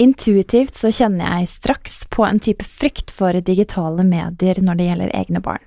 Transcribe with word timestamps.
Intuitivt 0.00 0.78
så 0.80 0.88
kjenner 0.88 1.26
jeg 1.28 1.50
straks 1.52 2.06
på 2.08 2.24
en 2.24 2.40
type 2.40 2.64
frykt 2.64 3.10
for 3.12 3.36
digitale 3.44 4.04
medier 4.06 4.56
når 4.64 4.78
det 4.78 4.86
gjelder 4.86 5.10
egne 5.18 5.42
barn. 5.44 5.66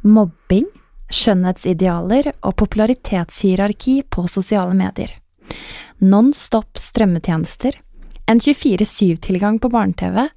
Mobbing, 0.00 0.64
skjønnhetsidealer 1.12 2.30
og 2.40 2.54
popularitetshierarki 2.62 3.98
på 4.08 4.24
sosiale 4.32 4.72
medier. 4.78 5.12
Non-stop 6.00 6.80
strømmetjenester, 6.80 7.76
en 8.30 8.40
24-7-tilgang 8.40 9.58
på 9.60 9.68
barne-TV, 9.68 10.30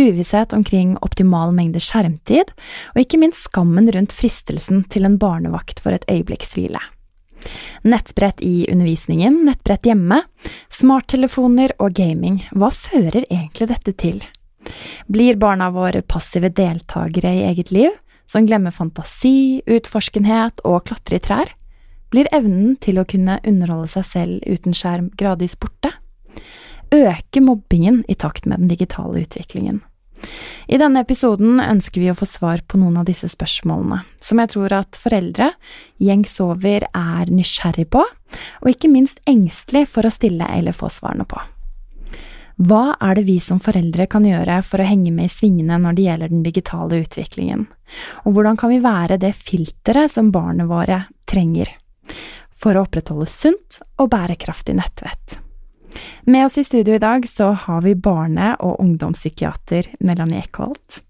uvisshet 0.00 0.56
omkring 0.56 0.96
optimal 1.04 1.52
mengde 1.52 1.82
skjermtid, 1.82 2.54
og 2.94 3.04
ikke 3.04 3.20
minst 3.20 3.50
skammen 3.50 3.90
rundt 3.92 4.16
fristelsen 4.16 4.86
til 4.88 5.04
en 5.04 5.20
barnevakt 5.20 5.82
for 5.82 5.92
et 5.92 6.08
øyeblikks 6.08 6.56
hvile. 6.56 6.80
Nettbrett 7.82 8.42
i 8.44 8.66
undervisningen, 8.72 9.40
nettbrett 9.46 9.86
hjemme, 9.88 10.22
smarttelefoner 10.72 11.74
og 11.82 11.96
gaming, 11.98 12.42
hva 12.54 12.70
fører 12.74 13.24
egentlig 13.28 13.68
dette 13.72 13.94
til? 13.98 14.22
Blir 15.10 15.36
barna 15.40 15.70
våre 15.74 16.02
passive 16.02 16.52
deltakere 16.54 17.34
i 17.34 17.44
eget 17.50 17.72
liv, 17.74 17.90
som 18.26 18.46
glemmer 18.46 18.72
fantasi, 18.72 19.62
utforskenhet 19.66 20.62
og 20.64 20.86
klatre 20.88 21.18
i 21.18 21.24
trær? 21.24 21.52
Blir 22.12 22.28
evnen 22.32 22.76
til 22.80 23.00
å 23.00 23.06
kunne 23.08 23.40
underholde 23.48 23.90
seg 23.94 24.08
selv 24.08 24.48
uten 24.48 24.76
skjerm 24.76 25.10
gradvis 25.18 25.56
borte? 25.60 25.94
Øker 26.92 27.44
mobbingen 27.44 28.02
i 28.08 28.14
takt 28.14 28.46
med 28.46 28.60
den 28.60 28.72
digitale 28.72 29.24
utviklingen? 29.24 29.80
I 30.70 30.78
denne 30.80 31.02
episoden 31.02 31.60
ønsker 31.60 32.02
vi 32.02 32.10
å 32.12 32.16
få 32.18 32.28
svar 32.28 32.62
på 32.68 32.78
noen 32.80 33.00
av 33.00 33.08
disse 33.08 33.28
spørsmålene, 33.32 34.02
som 34.22 34.40
jeg 34.42 34.52
tror 34.54 34.74
at 34.76 34.98
foreldre 35.00 35.50
gjengs 36.02 36.36
over 36.44 36.86
er 36.86 37.32
nysgjerrig 37.32 37.88
på, 37.92 38.04
og 38.62 38.70
ikke 38.70 38.92
minst 38.92 39.20
engstelig 39.28 39.88
for 39.92 40.06
å 40.06 40.14
stille 40.14 40.48
eller 40.48 40.76
få 40.76 40.90
svarene 40.92 41.26
på. 41.28 41.40
Hva 42.62 42.94
er 43.02 43.16
det 43.16 43.24
vi 43.26 43.38
som 43.42 43.58
foreldre 43.62 44.06
kan 44.10 44.26
gjøre 44.28 44.60
for 44.66 44.82
å 44.82 44.86
henge 44.86 45.10
med 45.14 45.30
i 45.30 45.32
svingene 45.32 45.80
når 45.82 45.96
det 45.96 46.04
gjelder 46.06 46.32
den 46.32 46.44
digitale 46.46 47.00
utviklingen, 47.02 47.66
og 48.24 48.36
hvordan 48.36 48.58
kan 48.60 48.72
vi 48.72 48.82
være 48.84 49.18
det 49.20 49.32
filteret 49.36 50.12
som 50.12 50.30
barna 50.34 50.68
våre 50.70 51.04
trenger 51.28 51.72
for 52.62 52.76
å 52.76 52.84
opprettholde 52.86 53.30
sunt 53.32 53.80
og 53.98 54.12
bærekraftig 54.12 54.76
nettvett? 54.78 55.41
Med 56.26 56.46
oss 56.46 56.58
i 56.58 56.64
studio 56.64 56.94
i 56.94 57.02
dag 57.02 57.28
så 57.28 57.52
har 57.66 57.82
vi 57.84 57.94
barne- 57.94 58.54
og 58.60 58.80
ungdomspsykiater 58.80 59.88
Melanie 60.00 60.42
Eckholt. 60.42 61.00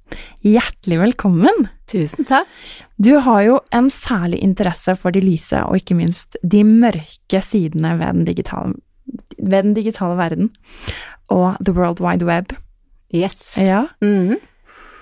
Hjertelig 0.44 0.98
velkommen! 1.00 1.68
Tusen 1.88 2.24
takk. 2.28 2.48
Du 2.96 3.14
har 3.20 3.42
jo 3.46 3.58
en 3.72 3.90
særlig 3.92 4.38
interesse 4.44 4.94
for 4.96 5.12
de 5.12 5.20
lyse 5.24 5.58
og 5.64 5.76
ikke 5.80 5.96
minst 5.98 6.36
de 6.42 6.62
mørke 6.64 7.42
sidene 7.44 7.94
ved 8.00 8.12
den 8.18 8.24
digitale, 8.28 8.74
ved 9.38 9.62
den 9.68 9.74
digitale 9.76 10.16
verden 10.16 10.50
og 11.32 11.56
the 11.64 11.74
world 11.76 12.00
wide 12.00 12.24
web. 12.28 12.52
Yes. 13.14 13.56
Ja. 13.60 13.86
Mhm. 14.00 14.38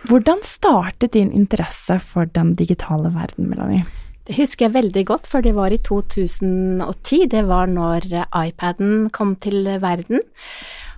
Hvordan 0.09 0.41
startet 0.43 1.13
din 1.13 1.31
interesse 1.37 1.99
for 2.01 2.25
den 2.25 2.55
digitale 2.57 3.11
verden, 3.15 3.51
Melanie? 3.51 3.83
Det 4.29 4.37
husker 4.37 4.69
jeg 4.69 4.77
veldig 4.77 5.05
godt, 5.09 5.27
for 5.27 5.45
det 5.45 5.55
var 5.57 5.73
i 5.73 5.81
2010. 5.81 7.25
Det 7.33 7.47
var 7.49 7.71
når 7.71 8.07
iPaden 8.37 9.09
kom 9.15 9.35
til 9.41 9.65
verden. 9.81 10.21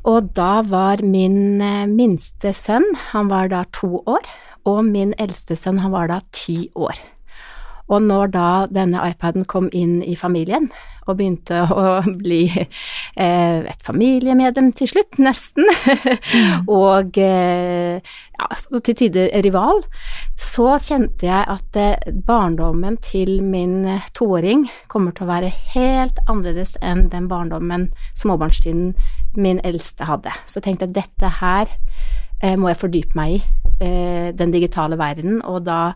Og 0.03 0.33
da 0.35 0.63
var 0.67 1.03
min 1.07 1.63
eh, 1.63 1.87
minste 1.87 2.51
sønn, 2.57 2.89
han 3.13 3.31
var 3.31 3.53
da 3.53 3.63
to 3.71 4.03
år, 4.11 4.27
og 4.67 4.83
min 4.89 5.15
eldste 5.23 5.55
sønn, 5.59 5.79
han 5.83 5.95
var 5.95 6.11
da 6.11 6.19
ti 6.35 6.67
år. 6.75 6.99
Og 7.93 8.03
når 8.09 8.33
da 8.33 8.49
denne 8.73 9.03
iPaden 9.13 9.45
kom 9.49 9.69
inn 9.77 10.01
i 10.03 10.17
familien, 10.17 10.71
og 11.09 11.19
begynte 11.19 11.63
å 11.83 11.85
bli 12.07 12.45
eh, 12.53 13.59
et 13.67 13.85
familiemedlem 13.85 14.71
til 14.79 14.91
slutt, 14.93 15.19
nesten, 15.23 15.67
og 16.83 17.19
eh, 17.21 17.99
ja, 18.39 18.49
til 18.79 18.99
tider 18.99 19.31
rival, 19.45 19.83
så 20.39 20.77
kjente 20.83 21.29
jeg 21.29 21.49
at 21.57 21.81
eh, 21.81 22.13
barndommen 22.27 22.99
til 23.03 23.41
min 23.45 23.85
toåring 24.17 24.69
kommer 24.93 25.15
til 25.17 25.27
å 25.27 25.33
være 25.33 25.53
helt 25.75 26.23
annerledes 26.29 26.79
enn 26.83 27.09
den 27.13 27.29
barndommen, 27.31 27.91
småbarnstiden, 28.19 28.93
min 29.35 29.63
eldste 29.67 30.07
hadde. 30.07 30.33
Så 30.47 30.61
jeg 30.61 30.71
tenkte 30.71 30.91
at 30.91 30.97
dette 30.97 31.37
her 31.41 31.71
må 32.59 32.73
jeg 32.73 32.81
fordype 32.81 33.19
meg 33.19 33.37
i, 33.37 33.43
eh, 33.83 34.31
den 34.35 34.55
digitale 34.55 34.99
verden, 34.99 35.41
og 35.45 35.63
da 35.67 35.93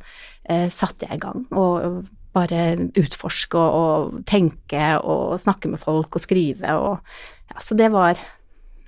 eh, 0.48 0.68
satte 0.70 1.08
jeg 1.08 1.18
i 1.18 1.24
gang. 1.24 1.46
Og 1.56 2.04
bare 2.36 2.62
utforske 3.00 3.58
og, 3.58 3.74
og, 3.80 4.22
tenke 4.28 4.92
og 5.00 5.38
snakke 5.40 5.70
med 5.72 5.80
folk 5.80 6.18
og 6.18 6.22
skrive 6.22 6.74
og 6.76 6.98
ja, 7.46 7.62
Så 7.64 7.76
det 7.78 7.88
var 7.94 8.18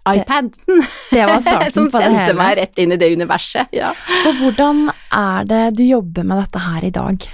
iPaden 0.08 0.52
Det 1.08 1.24
var 1.24 1.40
som 1.72 1.88
på 1.88 2.00
det 2.00 2.10
sendte 2.10 2.36
meg 2.36 2.58
rett 2.58 2.80
inn 2.80 2.92
i 2.92 3.00
det 3.00 3.10
universet. 3.12 3.72
Ja. 3.76 3.94
For 4.24 4.36
hvordan 4.40 4.88
er 5.14 5.48
det 5.48 5.64
du 5.78 5.84
jobber 5.86 6.28
med 6.28 6.42
dette 6.42 6.62
her 6.64 6.84
i 6.84 6.92
dag? 6.94 7.28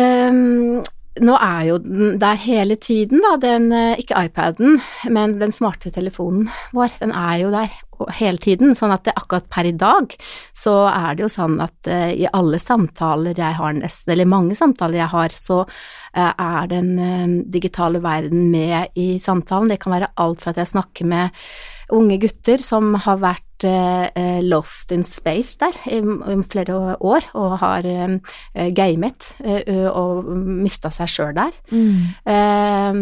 Ehm, 0.00 0.82
nå 1.22 1.34
er 1.38 1.62
jo 1.68 1.78
den 1.78 2.18
der 2.18 2.38
hele 2.42 2.76
tiden, 2.76 3.22
da, 3.22 3.36
den, 3.38 3.70
eh, 3.72 3.98
ikke 4.02 4.24
iPaden, 4.26 4.80
men 5.14 5.38
den 5.38 5.52
smarte 5.54 5.92
telefonen 5.94 6.48
vår, 6.74 6.96
den 7.00 7.12
er 7.14 7.36
jo 7.44 7.52
der 7.54 7.70
hele 8.18 8.40
tiden, 8.42 8.74
sånn 8.74 8.92
at 8.94 9.04
det 9.06 9.14
akkurat 9.14 9.46
per 9.52 9.68
i 9.68 9.74
dag 9.78 10.14
så 10.56 10.74
er 10.90 11.14
det 11.14 11.24
jo 11.24 11.30
sånn 11.32 11.60
at 11.62 11.90
uh, 11.90 12.10
i 12.10 12.26
alle 12.34 12.58
samtaler 12.58 13.38
jeg 13.38 13.58
har 13.58 13.76
nesten, 13.76 14.14
eller 14.14 14.30
mange 14.30 14.56
samtaler 14.58 14.98
jeg 14.98 15.12
har, 15.12 15.36
så 15.36 15.60
uh, 15.62 16.32
er 16.32 16.72
den 16.72 16.90
uh, 16.98 17.36
digitale 17.54 18.02
verden 18.04 18.48
med 18.50 18.98
i 18.98 19.14
samtalen. 19.22 19.70
Det 19.70 19.78
kan 19.82 19.94
være 19.94 20.10
alt 20.20 20.42
fra 20.42 20.54
at 20.54 20.60
jeg 20.62 20.72
snakker 20.74 21.08
med 21.10 21.46
unge 21.94 22.18
gutter 22.22 22.62
som 22.62 22.94
har 23.04 23.18
vært 23.22 23.64
eh, 23.66 24.40
lost 24.44 24.92
in 24.94 25.04
space 25.06 25.58
der 25.60 25.76
i, 25.88 26.00
i 26.00 26.36
flere 26.50 26.96
år, 26.98 27.28
og 27.38 27.56
har 27.62 27.86
eh, 27.88 28.16
gamet 28.76 29.30
eh, 29.44 29.86
og 29.88 30.28
mista 30.36 30.92
seg 30.94 31.10
sjøl 31.10 31.34
der, 31.36 31.58
eh, 31.72 33.00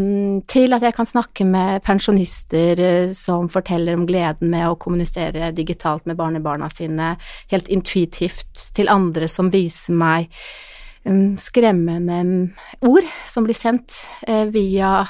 til 0.54 0.76
at 0.76 0.86
jeg 0.88 0.97
kan 0.98 1.08
snakke 1.08 1.47
med 1.48 1.82
pensjonister 1.86 2.82
eh, 2.82 3.14
som 3.16 3.48
forteller 3.53 3.98
om 3.98 4.06
gleden 4.08 4.53
med 4.53 4.69
å 4.69 4.78
kommunisere 4.80 5.53
digitalt 5.56 6.06
med 6.06 6.20
barnebarna 6.20 6.70
sine, 6.72 7.14
helt 7.53 7.72
intuitivt, 7.72 8.69
til 8.76 8.92
andre 8.92 9.28
som 9.30 9.50
viser 9.53 9.97
meg 9.97 10.28
um, 11.04 11.34
skremmende 11.41 12.53
ord 12.86 13.09
som 13.28 13.47
blir 13.47 13.56
sendt 13.56 14.04
eh, 14.26 14.47
via 14.53 15.03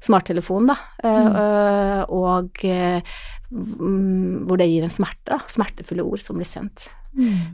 smarttelefon, 0.00 0.66
da, 0.72 0.76
eh, 1.04 2.02
og 2.08 2.64
eh, 2.64 3.00
mm, 3.52 4.46
hvor 4.48 4.58
det 4.58 4.68
gir 4.70 4.82
en 4.86 4.90
smerte, 4.94 5.28
da, 5.34 5.40
smertefulle 5.48 6.04
ord 6.04 6.20
som 6.24 6.36
blir 6.40 6.48
sendt. 6.48 6.88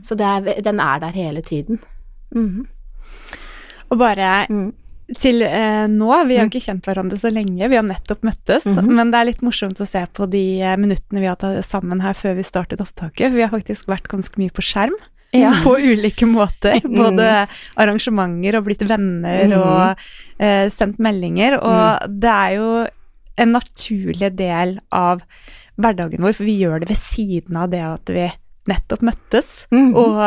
Så 0.01 0.15
det 0.15 0.23
er, 0.25 0.61
den 0.63 0.79
er 0.79 0.99
der 1.03 1.11
hele 1.11 1.41
tiden. 1.43 1.79
Mm. 2.35 2.67
Og 3.91 3.97
bare 3.99 4.45
Mm. 4.49 4.71
til 5.17 5.41
eh, 5.41 5.87
nå, 5.89 6.27
vi 6.27 6.37
har 6.37 6.45
Mm. 6.45 6.51
ikke 6.51 6.61
kjent 6.61 6.85
hverandre 6.85 7.17
så 7.17 7.31
lenge, 7.33 7.67
vi 7.67 7.75
har 7.75 7.83
nettopp 7.83 8.21
møttes, 8.21 8.65
Mhm. 8.65 8.93
men 8.93 9.09
det 9.11 9.17
er 9.19 9.25
litt 9.25 9.41
morsomt 9.41 9.81
å 9.81 9.87
se 9.87 10.05
på 10.13 10.29
de 10.29 10.61
eh, 10.61 10.75
minuttene 10.77 11.19
vi 11.19 11.25
har 11.25 11.35
tatt 11.35 11.65
sammen 11.65 11.99
her 12.01 12.13
før 12.13 12.35
vi 12.35 12.43
startet 12.43 12.79
opptaket, 12.79 13.29
for 13.31 13.35
vi 13.35 13.41
har 13.41 13.49
faktisk 13.49 13.87
vært 13.87 14.07
ganske 14.07 14.37
mye 14.37 14.51
på 14.53 14.61
skjerm. 14.61 14.93
Ja. 15.35 15.53
På 15.65 15.75
ulike 15.77 16.25
måter. 16.29 16.79
Mm. 16.83 16.95
Både 16.97 17.29
arrangementer 17.79 18.59
og 18.59 18.67
blitt 18.69 18.85
venner 18.89 19.55
og 19.59 20.05
eh, 20.41 20.69
sendt 20.73 21.01
meldinger. 21.03 21.59
Og 21.59 22.15
det 22.21 22.33
er 22.33 22.55
jo 22.57 22.71
en 23.39 23.53
naturlig 23.55 24.33
del 24.35 24.77
av 24.95 25.23
hverdagen 25.79 26.25
vår, 26.25 26.35
for 26.35 26.47
vi 26.49 26.57
gjør 26.59 26.81
det 26.81 26.89
ved 26.91 26.99
siden 26.99 27.59
av 27.59 27.69
det 27.71 27.83
at 27.85 28.11
vi 28.11 28.25
nettopp 28.69 29.05
møttes. 29.05 29.53
Og 29.71 30.19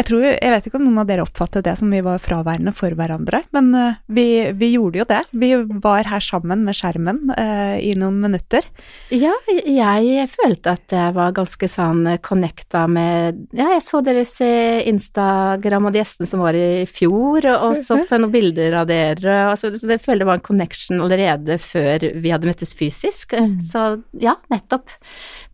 Jeg 0.00 0.06
tror, 0.08 0.22
jeg 0.24 0.52
vet 0.54 0.66
ikke 0.66 0.78
om 0.78 0.86
noen 0.86 1.02
av 1.02 1.08
dere 1.10 1.24
oppfattet 1.26 1.66
det 1.66 1.74
som 1.76 1.90
vi 1.92 1.98
var 2.00 2.22
fraværende 2.24 2.72
for 2.72 2.94
hverandre, 2.96 3.42
men 3.52 3.66
uh, 3.76 3.98
vi, 4.08 4.48
vi, 4.56 4.70
gjorde 4.78 5.02
jo 5.02 5.04
det. 5.10 5.18
Vi 5.36 5.50
var 5.84 6.08
her 6.08 6.24
sammen 6.24 6.62
med 6.64 6.76
skjermen 6.78 7.18
eh, 7.34 7.76
i 7.84 7.90
noen 7.98 8.16
minutter. 8.22 8.64
Ja, 9.12 9.34
jeg 9.50 10.28
følte 10.32 10.72
at 10.78 10.94
jeg 10.94 11.12
var 11.18 11.34
ganske 11.36 11.68
sånn 11.68 12.06
connecta 12.24 12.86
med 12.88 13.42
Ja, 13.56 13.66
jeg 13.74 13.82
så 13.84 14.00
deres 14.04 14.32
eh, 14.44 14.80
Instagram 14.88 15.90
og 15.90 15.92
de 15.92 16.00
gjestene 16.00 16.30
som 16.30 16.44
var 16.46 16.56
i 16.56 16.86
fjor, 16.88 17.50
og 17.50 17.76
så 17.76 17.98
så 18.00 18.16
jeg 18.16 18.24
noen 18.24 18.32
bilder 18.32 18.78
av 18.80 18.88
dere, 18.88 19.36
og 19.50 19.58
så, 19.60 19.72
jeg 19.74 20.00
føler 20.00 20.24
det 20.24 20.30
var 20.30 20.40
en 20.40 20.46
connection 20.48 21.04
allerede 21.04 21.58
før 21.60 22.08
vi 22.16 22.32
hadde 22.32 22.48
møttes 22.48 22.72
fysisk. 22.78 23.36
Mm. 23.36 23.58
Så 23.64 23.84
ja, 24.22 24.38
nettopp. 24.52 24.88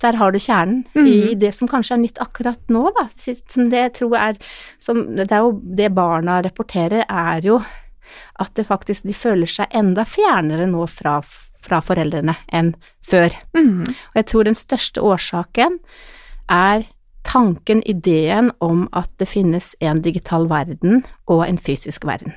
Der 0.04 0.18
har 0.20 0.32
du 0.32 0.38
kjernen 0.38 0.84
mm. 0.94 1.06
i 1.08 1.34
det 1.40 1.54
som 1.56 1.68
kanskje 1.70 1.96
er 1.96 2.02
nytt 2.04 2.22
akkurat 2.22 2.60
nå, 2.72 2.84
da. 2.94 3.08
Som 3.16 3.70
det 3.72 3.80
jeg 3.86 3.94
tror 4.02 4.18
er 4.20 4.35
som 4.78 5.02
Det 5.16 5.30
er 5.30 5.44
jo 5.44 5.60
det 5.62 5.92
barna 5.94 6.40
rapporterer, 6.44 7.04
er 7.08 7.44
jo 7.46 7.60
at 8.40 8.52
det 8.58 8.66
faktisk 8.68 9.06
de 9.06 9.14
føler 9.16 9.50
seg 9.50 9.72
enda 9.76 10.04
fjernere 10.08 10.66
nå 10.70 10.86
fra, 10.90 11.18
fra 11.64 11.80
foreldrene 11.84 12.36
enn 12.54 12.74
før. 13.06 13.34
Mm. 13.56 13.86
Og 13.86 14.20
jeg 14.20 14.28
tror 14.32 14.48
den 14.48 14.58
største 14.58 15.04
årsaken 15.04 15.80
er 16.52 16.86
tanken, 17.26 17.82
ideen 17.82 18.52
om 18.62 18.86
at 18.94 19.10
det 19.18 19.28
finnes 19.28 19.72
en 19.82 20.00
digital 20.04 20.46
verden 20.50 21.02
og 21.26 21.42
en 21.48 21.58
fysisk 21.58 22.06
verden. 22.06 22.36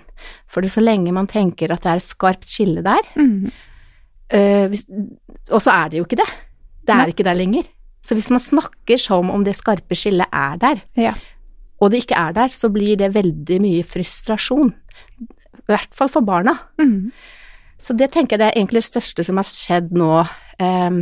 For 0.50 0.66
det 0.66 0.72
så 0.74 0.81
lenge 0.81 1.13
man 1.16 1.30
tenker 1.30 1.72
at 1.72 1.86
det 1.86 1.92
er 1.92 2.02
et 2.02 2.10
skarpt 2.10 2.50
skille 2.50 2.84
der, 2.86 3.12
mm. 3.16 3.52
øh, 4.34 4.80
og 5.52 5.62
så 5.62 5.75
er 5.75 5.92
det 5.92 6.02
jo 6.02 6.07
ikke 6.07 6.24
det. 6.24 6.31
Det 6.81 6.95
er 6.95 7.04
Nei. 7.04 7.12
ikke 7.13 7.28
der 7.28 7.38
lenger. 7.38 7.69
Så 8.02 8.16
hvis 8.18 8.31
man 8.34 8.42
snakker 8.42 8.98
som 8.98 9.30
om 9.30 9.44
det 9.45 9.54
skarpe 9.60 9.95
skillet 9.95 10.25
er 10.34 10.57
der, 10.57 10.81
ja 10.98 11.13
og 11.80 11.92
det 11.92 12.04
ikke 12.04 12.20
er 12.20 12.36
der, 12.36 12.54
så 12.54 12.70
blir 12.74 12.98
det 13.00 13.14
veldig 13.16 13.60
mye 13.64 13.86
frustrasjon. 13.88 14.74
I 15.60 15.70
hvert 15.70 15.94
fall 15.96 16.10
for 16.12 16.26
barna. 16.26 16.56
Mm. 16.81 17.12
Så 17.80 17.96
det 17.96 18.12
tenker 18.12 18.36
jeg 18.36 18.42
det 18.42 18.50
er 18.50 18.60
egentlig 18.60 18.81
det 18.81 18.90
største 18.90 19.24
som 19.24 19.40
har 19.40 19.48
skjedd 19.48 19.94
nå 19.96 20.12
eh, 20.60 20.98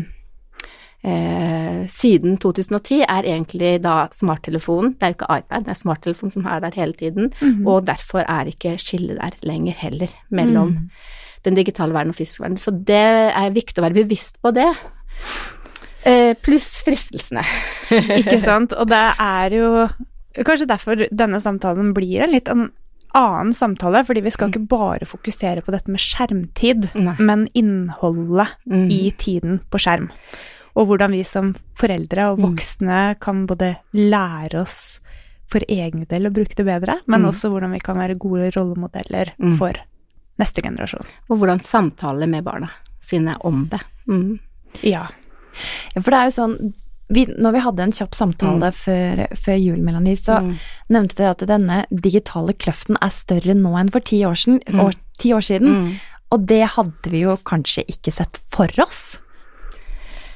eh, 1.10 1.80
siden 1.90 2.38
2010, 2.44 3.02
er 3.08 3.30
egentlig 3.34 3.72
da 3.86 3.96
smarttelefonen. 4.14 4.94
Det 4.94 5.08
er 5.08 5.14
jo 5.14 5.18
ikke 5.18 5.40
iPad, 5.40 5.66
det 5.66 5.74
er 5.74 5.82
smarttelefonen 5.82 6.36
som 6.36 6.46
er 6.46 6.62
der 6.66 6.78
hele 6.78 6.98
tiden, 7.00 7.32
mm. 7.42 7.66
og 7.66 7.88
derfor 7.88 8.22
er 8.28 8.52
ikke 8.52 8.78
skillet 8.82 9.18
der 9.18 9.40
lenger 9.48 9.80
heller 9.82 10.14
mellom 10.30 10.76
mm. 10.76 10.90
den 11.50 11.58
digitale 11.58 11.98
verden 11.98 12.14
og 12.14 12.20
fysisk 12.20 12.46
verden. 12.46 12.62
Så 12.62 12.76
det 12.76 13.06
er 13.32 13.56
viktig 13.56 13.82
å 13.82 13.88
være 13.88 14.04
bevisst 14.04 14.38
på 14.46 14.54
det. 14.54 14.70
Eh, 16.06 16.36
pluss 16.46 16.76
fristelsene. 16.86 17.42
ikke 18.22 18.38
sant. 18.44 18.78
Og 18.78 18.86
det 18.92 19.02
er 19.18 19.58
jo 19.58 19.72
Kanskje 20.46 20.70
derfor 20.70 21.08
denne 21.10 21.40
samtalen 21.42 21.94
blir 21.98 22.26
en 22.26 22.34
litt 22.36 22.52
en 22.52 22.68
annen 23.18 23.54
samtale, 23.54 24.04
fordi 24.06 24.22
vi 24.22 24.34
skal 24.34 24.50
mm. 24.50 24.54
ikke 24.54 24.70
bare 24.70 25.08
fokusere 25.08 25.64
på 25.66 25.74
dette 25.74 25.92
med 25.92 26.02
skjermtid, 26.04 26.90
Nei. 27.00 27.16
men 27.24 27.48
innholdet 27.58 28.58
mm. 28.70 28.88
i 28.94 29.02
tiden 29.18 29.62
på 29.72 29.82
skjerm. 29.82 30.12
Og 30.78 30.92
hvordan 30.92 31.16
vi 31.16 31.24
som 31.26 31.54
foreldre 31.80 32.32
og 32.32 32.42
mm. 32.42 32.46
voksne 32.46 33.00
mm. 33.10 33.20
kan 33.24 33.46
både 33.50 33.74
lære 33.98 34.62
oss 34.62 34.80
for 35.48 35.64
egen 35.72 36.04
del 36.12 36.28
å 36.28 36.34
bruke 36.36 36.58
det 36.60 36.66
bedre, 36.68 37.00
men 37.08 37.24
mm. 37.24 37.30
også 37.32 37.50
hvordan 37.54 37.74
vi 37.78 37.84
kan 37.84 37.98
være 37.98 38.20
gode 38.20 38.52
rollemodeller 38.58 39.32
mm. 39.40 39.56
for 39.60 39.80
neste 40.38 40.62
generasjon. 40.62 41.08
Og 41.32 41.40
hvordan 41.40 41.64
samtale 41.66 42.28
med 42.30 42.46
barna 42.46 42.70
sine 43.02 43.38
om 43.48 43.66
det. 43.72 43.80
Ja. 44.84 45.08
ja. 45.96 46.02
For 46.02 46.12
det 46.12 46.20
er 46.20 46.30
jo 46.30 46.36
sånn 46.36 46.58
vi, 47.14 47.24
når 47.40 47.56
vi 47.56 47.64
hadde 47.64 47.86
en 47.86 47.96
kjapp 47.96 48.16
samtale 48.18 48.72
mm. 48.72 48.78
før, 48.82 49.22
før, 49.40 49.60
jul, 49.62 49.80
Melanie, 49.84 50.20
så 50.20 50.42
mm. 50.44 50.52
nevnte 50.96 51.20
du 51.20 51.24
at 51.30 51.46
denne 51.48 51.82
digitale 51.90 52.56
kløften 52.60 53.00
er 53.00 53.14
større 53.16 53.56
nå 53.56 53.72
enn 53.80 53.92
for 53.94 54.04
ti 54.04 54.24
år 54.28 54.36
siden. 54.40 54.60
Mm. 54.68 54.82
År, 54.84 54.98
ti 55.22 55.32
år 55.36 55.46
siden. 55.48 55.78
Mm. 55.78 55.94
Og 56.36 56.44
det 56.50 56.64
hadde 56.76 57.14
vi 57.14 57.24
jo 57.24 57.38
kanskje 57.48 57.86
ikke 57.88 58.12
sett 58.18 58.42
for 58.52 58.72
oss 58.84 59.16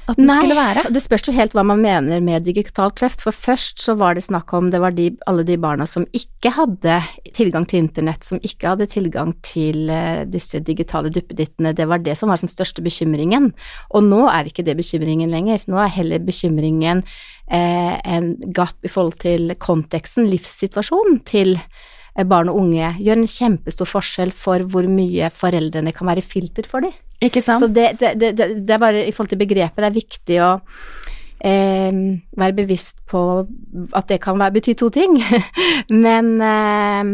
at 0.09 0.18
den 0.18 0.27
Nei, 0.30 0.38
skulle 0.39 0.57
være? 0.57 0.83
Det 0.94 1.01
spørs 1.03 1.27
jo 1.27 1.33
helt 1.36 1.53
hva 1.56 1.63
man 1.68 1.81
mener 1.83 2.24
med 2.24 2.45
digital 2.48 2.94
kløft. 2.98 3.21
For 3.25 3.36
først 3.36 3.81
så 3.83 3.95
var 4.00 4.18
det 4.18 4.25
snakk 4.25 4.53
om 4.57 4.71
det 4.74 4.81
var 4.81 4.95
de, 4.98 5.09
alle 5.30 5.45
de 5.48 5.57
barna 5.62 5.88
som 5.89 6.07
ikke 6.18 6.53
hadde 6.56 6.98
tilgang 7.38 7.68
til 7.69 7.83
internett, 7.83 8.25
som 8.27 8.42
ikke 8.42 8.74
hadde 8.74 8.89
tilgang 8.92 9.36
til 9.45 9.92
uh, 9.92 10.24
disse 10.30 10.62
digitale 10.65 11.13
duppedittene. 11.13 11.75
Det 11.77 11.88
var 11.89 12.03
det 12.03 12.18
som 12.19 12.33
var 12.33 12.42
den 12.42 12.51
største 12.51 12.83
bekymringen. 12.86 13.51
Og 13.94 14.07
nå 14.07 14.25
er 14.31 14.50
ikke 14.50 14.65
det 14.68 14.77
bekymringen 14.80 15.31
lenger. 15.33 15.63
Nå 15.69 15.80
er 15.81 15.95
heller 15.95 16.25
bekymringen 16.25 17.06
uh, 17.06 17.95
en 18.01 18.33
gap 18.56 18.77
i 18.86 18.92
forhold 18.92 19.19
til 19.21 19.54
konteksten, 19.62 20.30
livssituasjonen 20.31 21.21
til 21.27 21.56
eh, 21.57 22.00
barn 22.28 22.52
og 22.52 22.60
unge. 22.63 22.94
Gjør 23.00 23.22
en 23.22 23.30
kjempestor 23.30 23.90
forskjell 23.90 24.34
for 24.36 24.66
hvor 24.72 24.88
mye 24.90 25.30
foreldrene 25.34 25.94
kan 25.96 26.10
være 26.12 26.25
filter 26.25 26.68
for 26.68 26.84
dem. 26.86 26.94
Ikke 27.22 27.44
sant? 27.46 27.62
Så 27.62 27.69
det, 27.69 27.94
det, 28.02 28.16
det, 28.18 28.34
det, 28.38 28.74
er 28.74 28.81
bare 28.81 29.06
i 29.06 29.12
forhold 29.13 29.31
til 29.34 29.42
begrepet, 29.42 29.78
det 29.78 29.90
er 29.90 29.98
viktig 29.98 30.40
å 30.42 30.50
eh, 31.46 32.00
være 32.42 32.58
bevisst 32.58 33.04
på 33.10 33.22
at 33.98 34.10
det 34.10 34.18
kan 34.24 34.40
være, 34.42 34.56
bety 34.58 34.75
to 34.80 34.90
ting. 34.94 35.19
Men 36.06 36.34
eh, 36.42 37.13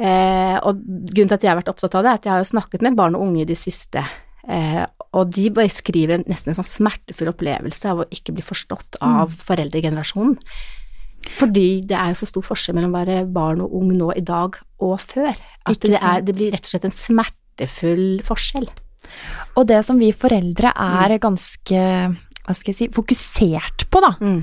eh, 0.00 0.56
Og 0.64 0.80
grunnen 0.80 1.30
til 1.30 1.36
at 1.36 1.44
jeg 1.44 1.52
har 1.52 1.60
vært 1.60 1.72
opptatt 1.74 2.00
av 2.00 2.06
det, 2.06 2.10
er 2.10 2.22
at 2.22 2.28
jeg 2.28 2.34
har 2.34 2.42
jo 2.42 2.50
snakket 2.54 2.86
med 2.86 2.98
barn 2.98 3.18
og 3.18 3.28
unge 3.28 3.44
i 3.44 3.50
det 3.52 3.60
siste. 3.60 4.04
Eh, 4.48 4.82
og 5.16 5.32
de 5.34 5.48
beskriver 5.52 6.22
nesten 6.24 6.52
en 6.52 6.60
sånn 6.60 6.68
smertefull 6.68 7.32
opplevelse 7.32 7.92
av 7.92 8.02
å 8.02 8.10
ikke 8.14 8.34
bli 8.36 8.44
forstått 8.46 9.00
av 9.02 9.28
mm. 9.28 9.40
foreldregenerasjonen. 9.48 10.36
Fordi 11.20 11.82
det 11.88 11.96
er 11.96 12.12
jo 12.12 12.20
så 12.20 12.28
stor 12.30 12.44
forskjell 12.46 12.76
mellom 12.76 12.94
å 12.94 13.00
være 13.00 13.24
barn 13.32 13.62
og 13.64 13.74
ung 13.76 13.92
nå 13.96 14.12
i 14.16 14.24
dag 14.24 14.56
og 14.80 14.96
før. 15.02 15.34
At 15.68 15.82
det, 15.84 15.98
er, 15.98 16.24
det 16.24 16.36
blir 16.36 16.52
rett 16.54 16.64
og 16.64 16.72
slett 16.72 16.88
en 16.88 16.96
smertefull 16.96 18.06
forskjell. 18.26 18.68
Og 19.58 19.66
det 19.68 19.80
som 19.86 20.00
vi 20.00 20.10
foreldre 20.16 20.72
er 20.72 21.16
mm. 21.16 21.20
ganske, 21.22 21.84
hva 22.44 22.56
skal 22.56 22.72
jeg 22.72 22.78
si, 22.78 22.90
fokusert 22.94 23.88
på, 23.92 24.02
da, 24.04 24.14
mm. 24.20 24.40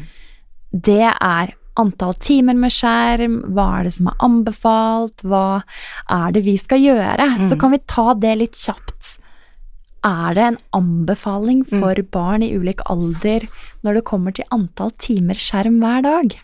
det 0.88 1.06
er 1.10 1.56
antall 1.78 2.16
timer 2.22 2.58
med 2.58 2.74
skjerm, 2.74 3.40
hva 3.54 3.68
er 3.78 3.88
det 3.88 3.94
som 3.98 4.10
er 4.10 4.26
anbefalt, 4.26 5.22
hva 5.28 5.62
er 6.14 6.34
det 6.34 6.44
vi 6.48 6.58
skal 6.62 6.82
gjøre? 6.82 7.30
Mm. 7.38 7.48
Så 7.52 7.60
kan 7.62 7.74
vi 7.74 7.84
ta 7.86 8.10
det 8.18 8.34
litt 8.42 8.58
kjapt. 8.58 9.14
Er 10.08 10.38
det 10.38 10.44
en 10.46 10.60
anbefaling 10.78 11.64
mm. 11.66 11.80
for 11.82 12.02
barn 12.14 12.46
i 12.46 12.54
ulik 12.56 12.84
alder 12.90 13.48
når 13.86 14.00
det 14.00 14.08
kommer 14.10 14.36
til 14.36 14.48
antall 14.54 14.94
timer 15.02 15.38
skjerm 15.38 15.82
hver 15.84 16.06
dag? 16.06 16.38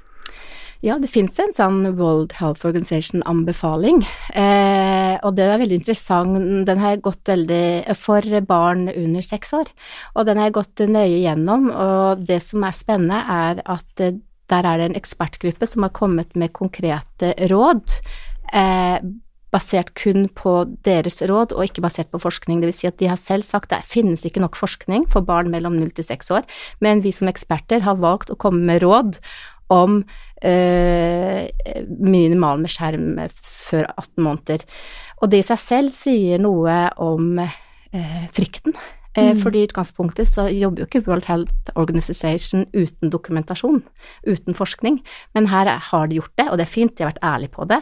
Ja, 0.84 0.98
det 1.00 1.08
finnes 1.14 1.38
en 1.40 1.54
sånn 1.56 1.86
World 1.96 2.34
Health 2.42 2.66
Organization-anbefaling, 2.68 4.02
eh, 4.36 5.16
og 5.24 5.38
den 5.38 5.54
er 5.54 5.62
veldig 5.62 5.78
interessant. 5.80 6.42
Den 6.68 6.82
har 6.84 7.00
gått 7.00 7.32
veldig 7.32 7.96
for 7.96 8.28
barn 8.44 8.90
under 8.92 9.24
seks 9.24 9.56
år, 9.56 9.72
og 10.12 10.28
den 10.28 10.42
har 10.42 10.50
jeg 10.50 10.58
gått 10.60 10.84
nøye 10.92 11.22
gjennom. 11.24 11.70
Og 11.72 12.28
det 12.28 12.42
som 12.44 12.68
er 12.68 12.76
spennende, 12.76 13.22
er 13.24 13.64
at 13.64 14.04
eh, 14.04 14.20
der 14.52 14.68
er 14.68 14.82
det 14.82 14.90
en 14.92 15.00
ekspertgruppe 15.00 15.72
som 15.72 15.88
har 15.88 15.96
kommet 15.96 16.36
med 16.36 16.52
konkrete 16.52 17.32
råd. 17.48 18.02
Eh, 18.52 19.00
basert 19.54 19.94
kun 19.98 20.28
på 20.34 20.54
deres 20.86 21.22
råd 21.30 21.54
og 21.54 21.68
ikke 21.68 21.84
basert 21.86 22.10
på 22.12 22.22
forskning. 22.22 22.62
Det 22.62 22.72
vil 22.72 22.76
si 22.76 22.90
at 22.90 22.98
de 23.00 23.10
har 23.12 23.20
selv 23.22 23.46
sagt 23.48 23.72
det 23.72 23.84
finnes 23.88 24.26
ikke 24.26 24.42
nok 24.44 24.58
forskning 24.60 25.06
for 25.14 25.26
barn 25.26 25.52
mellom 25.54 25.78
0 25.80 25.94
til 25.96 26.08
6 26.08 26.34
år, 26.40 26.48
men 26.82 27.04
vi 27.06 27.14
som 27.16 27.30
eksperter 27.30 27.86
har 27.86 28.02
valgt 28.02 28.34
å 28.34 28.40
komme 28.40 28.66
med 28.66 28.84
råd 28.84 29.20
om 29.74 30.02
eh, 30.44 31.50
minimal 31.90 32.62
med 32.64 32.74
skjerm 32.74 33.22
før 33.44 33.90
18 33.98 34.24
måneder. 34.24 34.66
Og 35.22 35.32
det 35.32 35.44
i 35.44 35.48
seg 35.48 35.62
selv 35.62 35.96
sier 35.96 36.42
noe 36.42 36.76
om 37.02 37.40
eh, 37.42 38.28
frykten. 38.36 38.76
Eh, 39.14 39.32
mm. 39.32 39.42
Fordi 39.44 39.62
i 39.62 39.68
utgangspunktet 39.68 40.28
så 40.30 40.48
jobber 40.50 40.84
jo 40.84 40.90
ikke 40.90 41.04
World 41.06 41.28
Health 41.30 41.76
Organization 41.80 42.66
uten 42.74 43.14
dokumentasjon, 43.14 43.84
uten 44.26 44.58
forskning, 44.58 45.00
men 45.38 45.50
her 45.52 45.70
har 45.70 46.10
de 46.10 46.18
gjort 46.18 46.34
det, 46.40 46.48
og 46.50 46.58
det 46.58 46.66
er 46.66 46.74
fint, 46.74 46.96
de 46.98 47.06
har 47.06 47.14
vært 47.14 47.28
ærlige 47.30 47.54
på 47.54 47.68
det. 47.70 47.82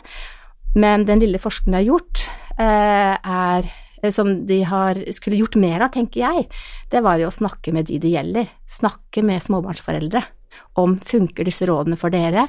Men 0.75 1.07
den 1.07 1.24
lille 1.24 1.39
forskningen 1.39 1.77
de 1.77 1.79
har 1.79 1.88
gjort, 1.88 2.25
eh, 2.57 3.15
er 3.15 3.71
eh, 4.03 4.12
som 4.12 4.33
de 4.48 4.60
har, 4.67 5.00
skulle 5.15 5.39
gjort 5.39 5.55
mer 5.55 5.88
av, 5.88 5.93
tenker 5.95 6.24
jeg, 6.25 6.45
det 6.91 7.03
var 7.03 7.19
jo 7.21 7.31
å 7.31 7.39
snakke 7.39 7.71
med 7.75 7.88
de 7.88 8.00
det 8.03 8.12
gjelder. 8.12 8.51
Snakke 8.67 9.24
med 9.24 9.43
småbarnsforeldre 9.43 10.24
om 10.79 10.98
funker 11.05 11.48
disse 11.48 11.67
rådene 11.70 11.98
for 12.00 12.13
dere. 12.13 12.48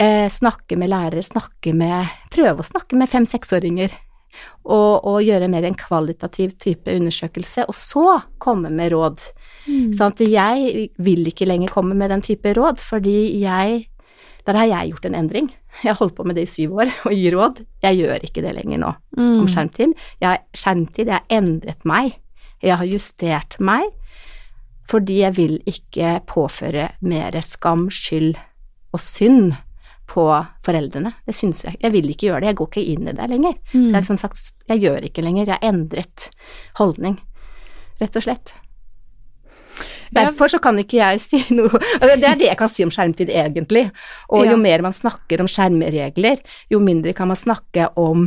Eh, 0.00 0.30
snakke 0.32 0.78
med 0.80 0.88
lærere, 0.88 1.22
snakke 1.22 1.74
med 1.76 2.08
Prøve 2.32 2.62
å 2.62 2.66
snakke 2.66 2.96
med 2.96 3.10
fem-seksåringer. 3.12 3.92
Og, 4.62 5.04
og, 5.04 5.16
gjøre 5.26 5.48
mer 5.50 5.66
en 5.66 5.76
kvalitativ 5.76 6.54
type 6.62 6.92
undersøkelse, 6.94 7.66
og 7.68 7.74
så 7.76 8.04
komme 8.40 8.70
med 8.72 8.92
råd. 8.94 9.24
Mm. 9.66 9.90
Sånn 9.96 10.14
at 10.14 10.22
jeg 10.22 10.86
vil 11.02 11.26
ikke 11.28 11.48
lenger 11.50 11.72
komme 11.74 11.96
med 11.98 12.12
den 12.14 12.22
type 12.24 12.54
råd, 12.56 12.82
fordi 12.82 13.42
jeg 13.42 13.86
Der 14.46 14.56
har 14.56 14.64
jeg 14.64 14.90
gjort 14.90 15.04
en 15.04 15.14
endring. 15.14 15.50
Jeg 15.82 15.92
har 15.92 15.98
holdt 15.98 16.14
på 16.16 16.24
med 16.24 16.34
det 16.34 16.46
i 16.46 16.48
syv 16.48 16.78
år, 16.80 16.88
å 17.08 17.12
gi 17.12 17.28
råd. 17.30 17.60
Jeg 17.84 17.98
gjør 18.00 18.24
ikke 18.24 18.42
det 18.42 18.54
lenger 18.56 18.80
nå 18.80 18.94
mm. 19.18 19.36
om 19.42 19.48
skjermtid. 19.52 19.92
Jeg, 20.24 20.40
skjermtid, 20.56 21.10
jeg 21.10 21.18
har 21.18 21.26
endret 21.28 21.84
meg. 21.84 22.16
Jeg 22.64 22.80
har 22.80 22.88
justert 22.88 23.58
meg 23.60 23.92
fordi 24.90 25.20
jeg 25.22 25.36
vil 25.36 25.58
ikke 25.70 26.18
påføre 26.26 26.90
mer 27.06 27.36
skam, 27.46 27.88
skyld 27.94 28.34
og 28.90 29.02
synd 29.02 29.52
på 30.10 30.24
foreldrene. 30.66 31.12
Det 31.26 31.34
syns 31.36 31.62
jeg. 31.66 31.78
Jeg 31.78 31.94
vil 31.94 32.08
ikke 32.10 32.30
gjøre 32.30 32.42
det. 32.42 32.50
Jeg 32.50 32.58
går 32.58 32.70
ikke 32.72 32.86
inn 32.94 33.06
i 33.06 33.14
det 33.14 33.28
lenger. 33.30 33.54
Mm. 33.70 33.84
Så 33.84 33.92
jeg, 33.94 34.06
som 34.08 34.18
sagt, 34.18 34.48
jeg 34.72 34.82
gjør 34.82 35.06
ikke 35.06 35.22
lenger. 35.22 35.46
Jeg 35.46 35.54
har 35.54 35.68
endret 35.70 36.26
holdning, 36.80 37.20
rett 38.02 38.18
og 38.18 38.26
slett. 38.26 38.54
Derfor 40.10 40.50
så 40.50 40.58
kan 40.58 40.78
ikke 40.82 40.98
jeg 40.98 41.20
si 41.28 41.38
noe 41.54 41.70
altså, 41.70 42.16
Det 42.18 42.26
er 42.26 42.38
det 42.40 42.48
jeg 42.48 42.58
kan 42.58 42.70
si 42.72 42.82
om 42.86 42.90
skjermtid, 42.94 43.30
egentlig. 43.30 43.86
Og 44.34 44.48
jo 44.48 44.58
mer 44.58 44.82
man 44.82 44.96
snakker 44.96 45.42
om 45.42 45.50
skjermregler, 45.50 46.42
jo 46.72 46.82
mindre 46.82 47.14
kan 47.16 47.30
man 47.30 47.38
snakke 47.38 47.92
om 48.00 48.26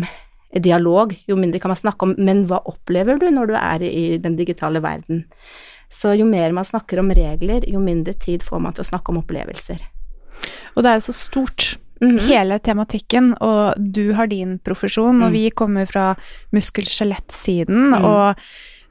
dialog, 0.63 1.15
jo 1.27 1.35
mindre 1.35 1.59
kan 1.59 1.73
man 1.73 1.79
snakke 1.79 2.05
om 2.05 2.15
Men 2.21 2.45
hva 2.47 2.61
opplever 2.69 3.17
du 3.19 3.27
når 3.33 3.51
du 3.51 3.55
er 3.59 3.85
i 3.89 4.05
den 4.21 4.37
digitale 4.39 4.83
verden? 4.85 5.25
Så 5.93 6.15
jo 6.17 6.25
mer 6.25 6.51
man 6.55 6.65
snakker 6.65 6.99
om 7.03 7.11
regler, 7.13 7.61
jo 7.69 7.79
mindre 7.79 8.15
tid 8.17 8.41
får 8.41 8.59
man 8.65 8.73
til 8.73 8.81
å 8.83 8.89
snakke 8.89 9.13
om 9.13 9.21
opplevelser. 9.21 9.79
Og 10.75 10.81
det 10.83 10.89
er 10.89 10.99
jo 10.99 11.11
så 11.11 11.13
stort, 11.13 11.77
Mhm. 12.01 12.19
hele 12.25 12.57
tematikken, 12.59 13.29
og 13.39 13.75
du 13.93 14.13
har 14.13 14.27
din 14.27 14.57
profesjon, 14.59 15.21
og 15.23 15.29
Mm. 15.29 15.31
vi 15.31 15.49
kommer 15.51 15.85
fra 15.87 16.15
muskel-skjelett-siden, 16.51 17.93
Mm. 17.93 18.03
og 18.03 18.35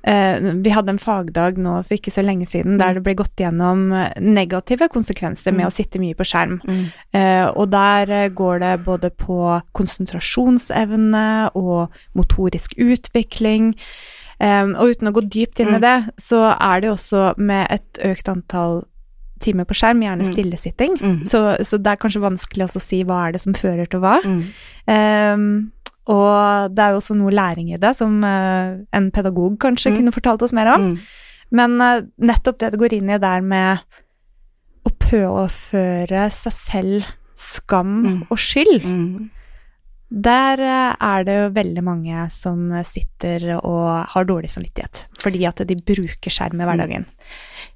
eh, 0.04 0.38
vi 0.40 0.70
hadde 0.70 0.88
en 0.90 0.98
fagdag 0.98 1.58
nå 1.58 1.84
for 1.84 1.94
ikke 1.94 2.10
så 2.10 2.24
lenge 2.24 2.46
siden 2.48 2.76
der 2.78 2.94
det 2.94 3.04
ble 3.04 3.14
gått 3.14 3.36
gjennom 3.36 3.92
eh, 3.92 4.12
negative 4.20 4.88
konsekvenser 4.88 5.52
med 5.52 5.66
Mm. 5.66 5.68
å 5.68 5.72
sitte 5.72 6.00
mye 6.00 6.16
på 6.16 6.24
skjerm. 6.24 6.60
Mm. 6.66 6.86
Eh, 7.14 7.46
og 7.54 7.70
der 7.70 8.10
eh, 8.10 8.28
går 8.30 8.58
det 8.60 8.84
både 8.84 9.10
på 9.10 9.62
konsentrasjonsevne 9.74 11.50
og 11.54 11.90
motorisk 12.16 12.74
utvikling. 12.78 13.74
Um, 14.40 14.74
og 14.76 14.88
uten 14.94 15.08
å 15.08 15.12
gå 15.12 15.20
dypt 15.28 15.60
inn 15.60 15.68
i 15.74 15.78
Mm. 15.78 15.80
det, 15.80 16.14
så 16.18 16.56
er 16.60 16.80
det 16.80 16.86
jo 16.88 16.94
også 16.94 17.34
med 17.38 17.66
et 17.70 17.98
økt 18.04 18.28
antall 18.28 18.84
timer 19.40 19.64
på 19.64 19.74
skjerm, 19.74 20.00
gjerne 20.02 20.24
Mm. 20.24 20.32
stillesitting. 20.32 20.96
Mm. 21.00 21.24
Så, 21.26 21.56
så 21.66 21.78
det 21.82 21.86
er 21.92 21.96
kanskje 21.96 22.20
vanskelig 22.22 22.64
også 22.68 22.78
å 22.78 22.82
si 22.86 23.02
hva 23.04 23.28
er 23.28 23.32
det 23.32 23.40
som 23.40 23.52
fører 23.54 23.86
til 23.90 24.00
hva. 24.00 24.20
Um, 24.88 25.72
og 26.06 26.74
det 26.74 26.82
er 26.82 26.90
jo 26.90 26.98
også 27.00 27.14
noe 27.16 27.30
læring 27.30 27.72
i 27.74 27.76
det, 27.78 27.94
som 27.96 28.22
uh, 28.24 28.78
en 28.92 29.10
pedagog 29.14 29.58
kanskje 29.58 29.94
kunne 29.96 30.12
fortalt 30.12 30.42
oss 30.42 30.52
mer 30.52 30.66
om. 30.74 30.98
Men 31.52 31.80
uh, 31.80 32.00
nettopp 32.18 32.58
det 32.58 32.72
det 32.72 32.80
går 32.80 32.92
inn 32.98 33.10
i 33.10 33.18
der 33.18 33.40
med 33.42 33.78
å 34.86 34.90
påføre 34.98 36.26
seg 36.34 36.52
selv 36.52 37.06
skam 37.38 38.02
Mm. 38.02 38.22
og 38.30 38.38
skyld, 38.38 38.82
Mm. 38.84 39.30
Der 40.12 40.60
eh, 40.60 40.92
er 41.00 41.24
det 41.24 41.36
jo 41.38 41.52
veldig 41.56 41.82
mange 41.86 42.26
som 42.34 42.66
sitter 42.84 43.54
og 43.62 44.12
har 44.12 44.28
dårlig 44.28 44.50
samvittighet 44.52 45.06
fordi 45.22 45.44
at 45.46 45.62
de 45.68 45.76
bruker 45.78 46.32
skjerm 46.34 46.58
i 46.58 46.66
hverdagen. 46.66 47.04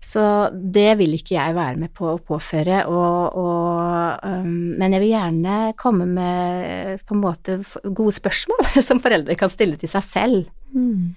Så 0.02 0.22
det 0.52 0.96
vil 1.00 1.14
ikke 1.16 1.36
jeg 1.36 1.54
være 1.56 1.78
med 1.78 1.92
på 1.94 2.08
å 2.12 2.18
påføre, 2.22 2.82
og, 2.90 3.36
og, 3.38 4.26
um, 4.26 4.74
men 4.78 4.94
jeg 4.94 5.02
vil 5.04 5.12
gjerne 5.12 5.56
komme 5.78 6.08
med 6.10 7.04
på 7.06 7.14
en 7.16 7.22
måte 7.22 7.56
gode 7.86 8.14
spørsmål 8.18 8.66
som 8.88 9.02
foreldre 9.02 9.38
kan 9.38 9.52
stille 9.52 9.78
til 9.80 9.92
seg 9.92 10.06
selv 10.06 10.52
Mm. 10.76 11.14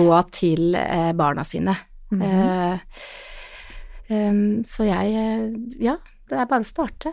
og 0.00 0.30
til 0.34 0.74
eh, 0.74 1.12
barna 1.12 1.44
sine. 1.44 1.76
Mm 2.10 2.22
-hmm. 2.22 2.72
uh, 2.72 2.78
um, 4.08 4.64
så 4.64 4.84
jeg 4.84 5.52
Ja, 5.78 5.96
det 6.28 6.38
er 6.38 6.46
bare 6.46 6.60
å 6.60 6.64
starte. 6.64 7.12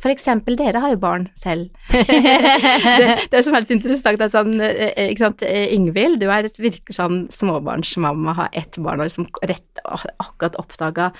For 0.00 0.08
eksempel, 0.12 0.56
dere 0.56 0.80
har 0.80 0.94
jo 0.94 1.00
barn 1.02 1.26
selv. 1.36 1.68
det, 1.92 3.16
det 3.32 3.42
som 3.44 3.54
er 3.56 3.64
litt 3.66 3.74
interessant, 3.74 4.20
er 4.24 4.32
sånn 4.32 4.54
eh, 4.64 5.10
Ikke 5.10 5.26
sant, 5.26 5.42
eh, 5.46 5.68
Ingvild, 5.76 6.20
du 6.22 6.28
er 6.32 6.48
et 6.48 6.60
virker 6.60 6.96
sånn 6.96 7.26
småbarnsmamma, 7.34 8.32
har 8.38 8.48
ett 8.56 8.78
barn 8.80 9.02
og 9.02 9.10
liksom 9.10 9.28
rett, 9.44 9.82
akkurat 9.84 10.56
oppdaga 10.60 11.10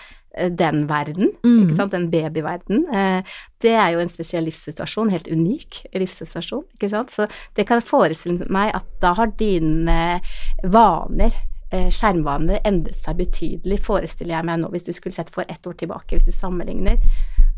den 0.55 0.85
verden, 0.87 1.33
Mm. 1.43 1.65
ikke 1.65 1.75
sant, 1.75 1.91
den 1.91 2.05
babyverden. 2.13 2.85
Eh, 2.95 3.23
Det 3.61 3.73
er 3.75 3.91
jo 3.97 3.99
en 4.01 4.09
spesiell 4.09 4.45
livssituasjon, 4.47 5.11
helt 5.11 5.27
unik 5.29 5.81
livssituasjon, 5.99 6.63
ikke 6.79 6.89
sant. 6.93 7.11
Så 7.11 7.27
det 7.59 7.67
kan 7.67 7.83
forestille 7.83 8.47
meg 8.49 8.71
at 8.79 8.87
da 9.03 9.11
har 9.19 9.33
dine 9.37 10.21
vaner 10.63 11.35
skjermvanene 11.71 12.57
endret 12.67 12.99
seg 12.99 13.19
betydelig, 13.21 13.77
forestiller 13.85 14.35
jeg 14.39 14.47
meg 14.49 14.59
nå, 14.63 14.71
hvis 14.73 14.89
du 14.89 14.93
skulle 14.97 15.15
sett 15.15 15.29
for 15.31 15.45
ett 15.49 15.67
år 15.71 15.77
tilbake, 15.79 16.17
hvis 16.17 16.27
du 16.27 16.33
sammenligner, 16.35 16.97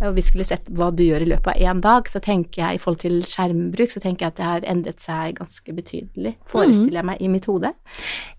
og 0.03 0.17
vi 0.17 0.25
skulle 0.27 0.47
sett 0.47 0.69
hva 0.75 0.91
du 0.95 1.03
gjør 1.05 1.25
i 1.25 1.31
løpet 1.31 1.55
av 1.55 1.73
én 1.73 1.83
dag, 1.85 2.09
så 2.11 2.21
tenker 2.23 2.63
jeg 2.63 2.79
i 2.79 2.81
forhold 2.83 3.03
til 3.05 3.19
skjermbruk, 3.27 3.95
så 3.95 4.03
tenker 4.03 4.27
jeg 4.27 4.35
at 4.35 4.39
det 4.41 4.49
har 4.49 4.69
endret 4.75 5.03
seg 5.05 5.37
ganske 5.39 5.77
betydelig, 5.77 6.35
forestiller 6.51 7.01
jeg 7.01 7.09
meg 7.13 7.23
i 7.23 7.31
mitt 7.33 7.49
hode. 7.51 7.73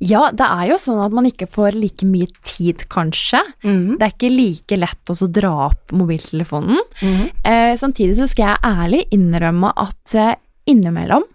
Ja, 0.04 0.26
det 0.36 0.48
er 0.48 0.72
jo 0.74 0.80
sånn 0.82 1.02
at 1.04 1.16
man 1.16 1.28
ikke 1.30 1.50
får 1.52 1.78
like 1.78 2.08
mye 2.08 2.30
tid, 2.46 2.86
kanskje. 2.94 3.44
Mm. 3.66 4.00
Det 4.00 4.08
er 4.08 4.16
ikke 4.16 4.34
like 4.34 4.80
lett 4.80 5.14
å 5.14 5.32
dra 5.34 5.54
opp 5.70 5.94
mobiltelefonen. 5.96 6.82
Mm. 7.04 7.22
Eh, 7.50 7.76
samtidig 7.80 8.18
så 8.20 8.28
skal 8.32 8.54
jeg 8.54 8.74
ærlig 8.84 9.06
innrømme 9.16 9.72
at 9.84 10.18
eh, 10.20 10.36
innimellom 10.70 11.26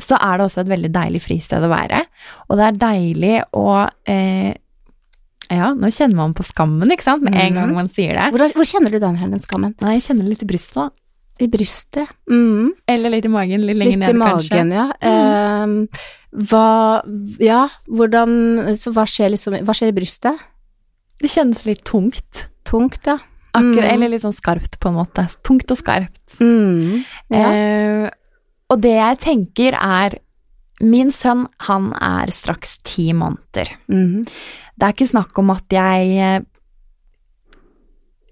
så 0.00 0.16
er 0.16 0.38
det 0.38 0.46
også 0.46 0.62
et 0.64 0.72
veldig 0.72 0.90
deilig 0.94 1.22
fristed 1.24 1.64
å 1.64 1.70
være. 1.72 2.02
Og 2.48 2.58
det 2.58 2.66
er 2.66 2.80
deilig 2.80 3.36
å 3.56 3.66
eh, 4.08 4.52
Ja, 5.50 5.72
nå 5.74 5.88
kjenner 5.90 6.14
man 6.20 6.32
på 6.34 6.44
skammen, 6.46 6.90
ikke 6.94 7.02
sant, 7.08 7.22
med 7.26 7.34
en 7.34 7.52
Mhm. 7.52 7.54
gang 7.58 7.74
man 7.74 7.88
sier 7.88 8.14
det. 8.14 8.30
Hvor, 8.32 8.52
hvor 8.54 8.64
kjenner 8.64 8.90
du 8.90 8.98
den 9.00 9.16
her, 9.16 9.28
den 9.28 9.38
skammen? 9.42 9.74
Nei, 9.82 9.94
jeg 9.98 10.02
kjenner 10.08 10.22
det 10.28 10.28
litt 10.38 10.42
i 10.42 10.46
brystet, 10.46 10.74
da. 10.74 10.90
I 11.40 11.46
brystet? 11.48 12.08
Mm. 12.30 12.70
Eller 12.86 13.10
litt 13.10 13.24
i 13.24 13.28
magen, 13.32 13.64
litt 13.66 13.76
lenger 13.76 13.96
Litt 13.96 13.98
ned, 13.98 14.14
i 14.14 14.18
kanskje. 14.18 14.50
magen, 14.50 14.72
ja. 14.72 14.86
Uh, 15.02 15.86
hva 16.46 17.02
Ja, 17.40 17.68
hvordan 17.88 18.76
Så 18.76 18.92
hva 18.92 19.02
skjer 19.08 19.30
liksom 19.32 19.56
Hva 19.64 19.74
skjer 19.74 19.88
i 19.88 19.96
brystet? 19.96 20.38
Det 21.20 21.28
kjennes 21.30 21.64
litt 21.66 21.82
tungt. 21.84 22.46
Tungt, 22.64 23.00
ja. 23.06 23.18
Akkurat, 23.52 23.82
Mm. 23.90 23.92
Eller 23.94 24.08
litt 24.10 24.22
sånn 24.22 24.32
skarpt, 24.36 24.78
på 24.78 24.88
en 24.88 24.94
måte. 24.94 25.26
Tungt 25.42 25.68
og 25.70 25.76
skarpt. 25.78 26.38
Mm. 26.38 27.04
Ja. 27.30 28.04
Uh, 28.06 28.10
og 28.70 28.80
det 28.80 28.94
jeg 28.94 29.18
tenker 29.18 29.74
er 29.74 30.18
Min 30.80 31.10
sønn, 31.12 31.46
han 31.66 31.90
er 32.00 32.32
straks 32.32 32.78
ti 32.86 33.10
måneder. 33.12 33.74
Mhm. 33.90 34.24
Det 34.80 34.86
er 34.86 34.94
ikke 34.94 35.10
snakk 35.10 35.38
om 35.42 35.50
at 35.52 35.74
jeg 35.76 36.14
eh, 36.16 36.44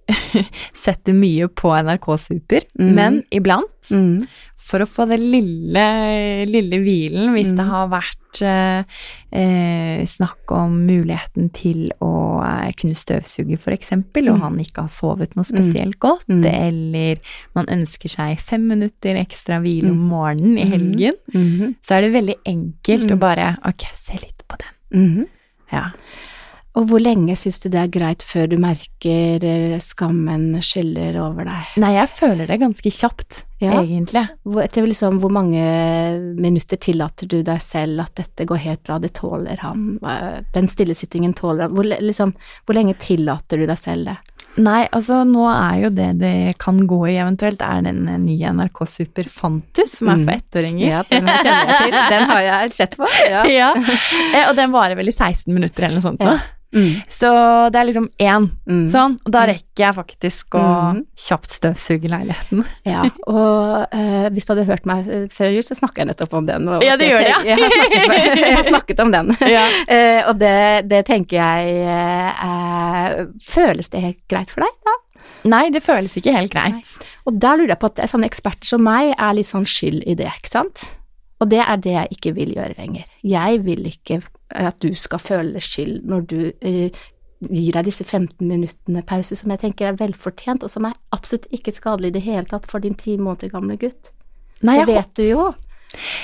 setter 0.85 1.13
mye 1.17 1.49
på 1.49 1.73
NRK 1.85 2.07
Super, 2.19 2.61
mm. 2.79 2.93
men 2.95 3.23
iblant, 3.35 3.91
mm. 3.93 4.23
for 4.69 4.85
å 4.85 4.89
få 4.89 5.07
den 5.09 5.23
lille, 5.33 5.85
lille 6.49 6.79
hvilen, 6.85 7.31
hvis 7.33 7.55
det 7.57 7.65
Mhm. 7.65 7.71
har 7.73 7.87
vært 7.89 8.43
eh, 8.45 8.85
eh, 9.33 10.03
snakk 10.05 10.53
om 10.53 10.75
muligheten 10.87 11.49
til 11.57 11.87
å 12.05 12.11
eh, 12.45 12.73
kunne 12.77 12.95
støvsuge, 12.95 13.57
eksempel, 13.73 14.29
og 14.29 14.37
Mhm. 14.37 14.43
han 14.43 14.59
ikke 14.61 14.83
har 14.85 14.89
sovet 14.93 15.35
noe 15.37 15.45
spesielt 15.45 15.99
godt, 15.99 16.29
Mhm. 16.29 16.45
eller 16.45 17.17
man 17.55 17.67
ønsker 17.67 18.09
seg 18.13 18.39
fem 18.41 18.67
minutter 18.69 19.15
ekstra 19.17 19.61
hvile 19.63 19.91
om 19.91 20.09
morgenen 20.11 20.59
i 20.59 20.65
Mhm. 20.65 20.73
helgen, 20.73 21.13
Mhm. 21.35 21.75
så 21.83 21.97
er 21.97 22.01
det 22.03 22.13
veldig 22.13 22.37
enkelt 22.47 23.11
å 23.11 23.19
bare 23.19 23.57
Ok, 23.65 23.85
se 23.95 24.13
litt 24.15 24.43
på 24.49 24.57
den. 24.59 25.01
Mhm. 25.01 25.27
Ja. 25.73 25.91
Og 26.79 26.87
hvor 26.87 27.01
lenge 27.03 27.35
syns 27.35 27.59
du 27.65 27.69
det 27.75 27.81
er 27.81 27.91
greit 27.91 28.23
før 28.23 28.47
du 28.53 28.57
merker 28.63 29.43
eh, 29.45 29.79
skammen 29.83 30.61
skyller 30.63 31.17
over 31.19 31.49
deg? 31.49 31.73
Nei, 31.83 31.91
jeg 31.97 32.11
føler 32.15 32.47
det 32.47 32.61
ganske 32.63 32.93
kjapt, 32.95 33.41
Ja. 33.59 33.81
egentlig. 33.83 34.23
Hvor, 34.47 34.63
etter 34.63 34.87
liksom, 34.87 35.19
hvor 35.19 35.33
mange 35.35 35.59
minutter 36.39 36.79
tillater 36.79 37.27
du 37.27 37.41
deg 37.43 37.59
selv 37.65 38.05
at 38.05 38.15
dette 38.21 38.47
går 38.47 38.61
helt 38.63 38.85
bra, 38.87 39.01
det 39.03 39.11
tåler 39.19 39.59
han, 39.65 39.99
den 40.55 40.69
stillesittingen 40.71 41.35
tåler 41.35 41.67
han? 41.67 41.75
Hvor, 41.75 41.89
liksom, 41.99 42.33
hvor 42.65 42.79
lenge 42.79 42.95
tillater 43.03 43.59
du 43.59 43.67
deg 43.67 43.79
selv 43.83 44.13
det? 44.13 44.17
Nei, 44.59 44.89
altså 44.97 45.21
nå 45.29 45.45
er 45.51 45.81
jo 45.85 45.89
det 45.95 46.07
det 46.19 46.35
kan 46.59 46.79
gå 46.91 46.97
i 47.11 47.17
eventuelt, 47.21 47.61
er 47.63 47.83
den 47.87 48.05
nye 48.25 48.51
NRK 48.55 48.81
Super 48.91 49.29
Fantus, 49.31 49.99
som 49.99 50.09
er 50.11 50.23
for 50.23 50.31
Mm. 50.31 50.37
ettåringer. 50.39 50.87
Ja, 50.89 51.03
den 51.11 51.27
kjenner 51.27 51.69
jeg 51.75 51.83
til. 51.93 51.99
Den 52.15 52.25
har 52.31 52.41
jeg 52.47 52.73
sett 52.75 52.97
på. 52.99 53.07
Ja. 53.31 53.43
Ja. 53.59 53.69
Eh, 53.75 54.49
Og 54.49 54.57
den 54.59 54.73
varer 54.75 54.97
vel 54.99 55.11
i 55.11 55.15
16 55.15 55.53
minutter 55.55 55.85
eller 55.87 55.99
noe 56.01 56.07
sånt. 56.09 56.23
Ja. 56.27 56.39
Mm. 56.75 57.01
Så 57.09 57.29
det 57.73 57.81
er 57.81 57.87
liksom 57.89 58.09
én 58.21 58.51
Mm. 58.69 58.85
sånn, 58.93 59.15
og 59.25 59.33
da 59.33 59.47
rekker 59.49 59.81
jeg 59.81 59.97
faktisk 59.97 60.55
å 60.59 60.65
mm. 60.93 60.99
kjapt 61.17 61.55
støvsuge 61.55 62.11
leiligheten. 62.13 62.65
Ja, 62.89 63.07
og 63.27 63.95
uh, 63.95 64.29
hvis 64.33 64.45
du 64.45 64.53
hadde 64.53 64.67
hørt 64.69 64.87
meg 64.89 65.09
før 65.33 65.53
jul, 65.55 65.65
så 65.65 65.77
snakker 65.79 66.03
jeg 66.03 66.11
nettopp 66.11 66.37
om 66.37 66.47
den. 66.49 66.69
Ja, 66.85 66.97
det 67.01 67.09
gjør 67.09 67.25
det, 67.25 67.33
ja. 67.35 67.41
Jeg 67.47 67.63
har 67.63 67.73
snakket, 67.73 68.39
jeg 68.45 68.57
har 68.57 68.69
snakket 68.69 69.03
om 69.05 69.13
den. 69.15 69.35
Ja. 69.49 69.65
Uh, 69.89 70.21
og 70.31 70.41
det, 70.41 70.61
det 70.93 71.03
tenker 71.09 71.41
jeg 71.41 71.83
uh, 71.89 73.27
Føles 73.49 73.89
det 73.93 74.05
helt 74.05 74.21
greit 74.31 74.53
for 74.53 74.65
deg? 74.65 74.75
Ja. 74.89 74.97
Nei, 75.49 75.69
det 75.73 75.83
føles 75.85 76.17
ikke 76.19 76.35
helt 76.35 76.53
greit. 76.53 76.95
Og 77.29 77.37
da 77.41 77.55
lurer 77.57 77.73
jeg 77.75 77.81
på 77.81 77.91
at 77.93 78.01
sånne 78.11 78.29
eksperter 78.29 78.69
som 78.75 78.83
meg 78.85 79.13
er 79.15 79.37
litt 79.39 79.49
sånn 79.49 79.67
skyld 79.69 80.03
i 80.09 80.17
det, 80.19 80.31
ikke 80.41 80.51
sant? 80.51 80.89
Og 81.41 81.51
det 81.53 81.61
er 81.63 81.77
det 81.77 81.93
jeg 81.95 82.09
ikke 82.17 82.35
vil 82.35 82.55
gjøre 82.57 82.75
lenger. 82.79 83.05
Jeg 83.23 83.61
vil 83.65 83.87
ikke 83.87 84.23
at 84.51 84.81
du 84.83 84.95
skal 84.99 85.19
føle 85.23 85.61
skyld 85.63 86.01
når 86.09 86.27
du 86.27 86.39
uh, 86.51 86.89
gir 87.47 87.73
deg 87.77 87.85
disse 87.87 88.03
15 88.03 88.43
minuttene 88.49 89.03
pause, 89.07 89.37
som 89.39 89.53
jeg 89.55 89.61
tenker 89.63 89.87
er 89.93 89.99
velfortjent, 90.01 90.65
og 90.67 90.73
som 90.73 90.89
er 90.89 90.97
absolutt 91.15 91.47
ikke 91.55 91.71
skadelig 91.77 92.11
i 92.11 92.17
det 92.19 92.23
hele 92.27 92.49
tatt 92.51 92.67
for 92.67 92.83
din 92.83 92.97
ti 92.99 93.15
måneder 93.17 93.53
gamle 93.53 93.77
gutt. 93.79 94.11
Nei, 94.67 94.81
Det 94.81 94.89
vet 94.91 95.13
du 95.15 95.23
jo. 95.29 95.45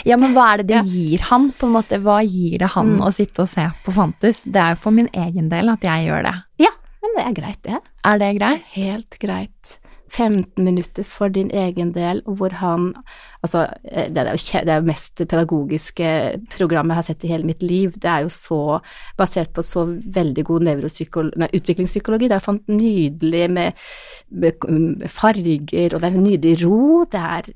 ja, 0.04 0.16
men 0.18 0.34
hva 0.34 0.48
er 0.54 0.64
det 0.64 0.66
det 0.72 0.80
gir 0.90 1.22
han, 1.30 1.52
på 1.54 1.68
en 1.68 1.76
måte? 1.76 2.00
Hva 2.02 2.18
gir 2.26 2.58
det 2.58 2.72
han 2.74 2.96
Mm. 2.96 3.04
å 3.06 3.12
sitte 3.14 3.42
og 3.46 3.48
se 3.48 3.68
på 3.84 3.94
Fantus? 3.94 4.42
Det 4.42 4.56
er 4.58 4.74
jo 4.74 4.80
for 4.82 4.90
min 4.90 5.08
egen 5.14 5.48
del 5.48 5.68
at 5.70 5.80
jeg 5.86 6.08
gjør 6.08 6.26
det. 6.26 6.34
Ja, 6.66 6.72
men 7.04 7.14
det 7.14 7.24
er 7.28 7.36
greit, 7.38 7.62
det. 7.62 7.78
Er 8.04 8.18
det 8.18 8.32
greit? 8.40 8.62
Helt 8.74 9.18
greit. 9.22 9.53
15 10.14 10.64
minutter 10.64 11.06
for 11.06 11.32
din 11.32 11.50
egen 11.54 11.92
del, 11.94 12.22
hvor 12.26 12.54
han 12.60 12.92
Altså, 13.44 13.66
eh, 13.84 14.08
det 14.08 14.22
er 14.22 14.30
jo 14.32 14.60
det 14.64 14.84
mest 14.86 15.20
pedagogiske 15.28 16.06
programmet 16.56 16.94
jeg 16.94 16.96
har 16.96 17.06
sett 17.10 17.24
i 17.26 17.28
hele 17.28 17.44
mitt 17.44 17.62
liv. 17.62 17.92
Det 17.92 18.08
er 18.08 18.22
jo 18.24 18.30
så 18.32 18.78
basert 19.18 19.52
på 19.52 19.60
så 19.62 19.84
veldig 20.16 20.44
god 20.48 20.64
utviklingspsykologi. 21.52 22.28
Det 22.28 22.38
er 22.38 22.60
nydelig 22.72 23.50
med, 23.50 23.72
med, 24.30 25.08
farger, 25.12 25.94
og 25.94 26.00
det 26.00 26.08
er 26.08 26.16
nydelig 26.16 26.64
ro. 26.64 27.04
Det 27.04 27.20
er 27.20 27.52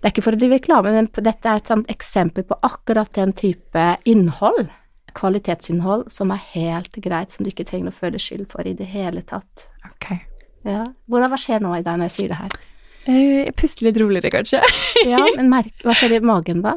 det 0.00 0.08
er 0.08 0.12
ikke 0.14 0.24
for 0.24 0.36
å 0.36 0.40
drive 0.40 0.56
reklame, 0.56 0.92
men 0.92 1.08
dette 1.12 1.48
er 1.48 1.60
et 1.60 1.68
sånt 1.68 1.90
eksempel 1.92 2.44
på 2.48 2.56
akkurat 2.64 3.12
den 3.16 3.34
type 3.36 3.82
innhold, 4.08 4.70
kvalitetsinnhold, 5.12 6.06
som 6.08 6.32
er 6.32 6.40
helt 6.54 6.96
greit, 7.04 7.32
som 7.32 7.44
du 7.44 7.52
ikke 7.52 7.68
trenger 7.68 7.92
å 7.92 7.98
føle 7.98 8.20
skyld 8.20 8.48
for 8.48 8.64
i 8.64 8.76
det 8.76 8.88
hele 8.88 9.20
tatt. 9.28 9.68
Okay. 9.92 10.29
Ja. 10.66 10.84
Hvordan, 11.08 11.30
hva 11.32 11.38
skjer 11.40 11.62
nå 11.64 11.72
i 11.78 11.84
deg 11.84 12.00
når 12.00 12.10
jeg 12.10 12.16
sier 12.16 12.32
det 12.32 12.40
her? 12.40 12.58
Eh, 13.08 13.36
jeg 13.46 13.56
puster 13.58 13.88
litt 13.88 14.00
roligere, 14.00 14.32
kanskje. 14.34 14.60
ja, 15.12 15.22
men 15.38 15.50
merk, 15.52 15.72
hva 15.86 15.96
skjer 15.96 16.18
i 16.18 16.22
magen 16.24 16.64
da? 16.66 16.76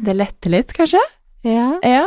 Det 0.00 0.16
letter 0.16 0.54
litt, 0.56 0.74
kanskje. 0.76 1.02
Ja. 1.46 1.72
ja. 1.86 2.06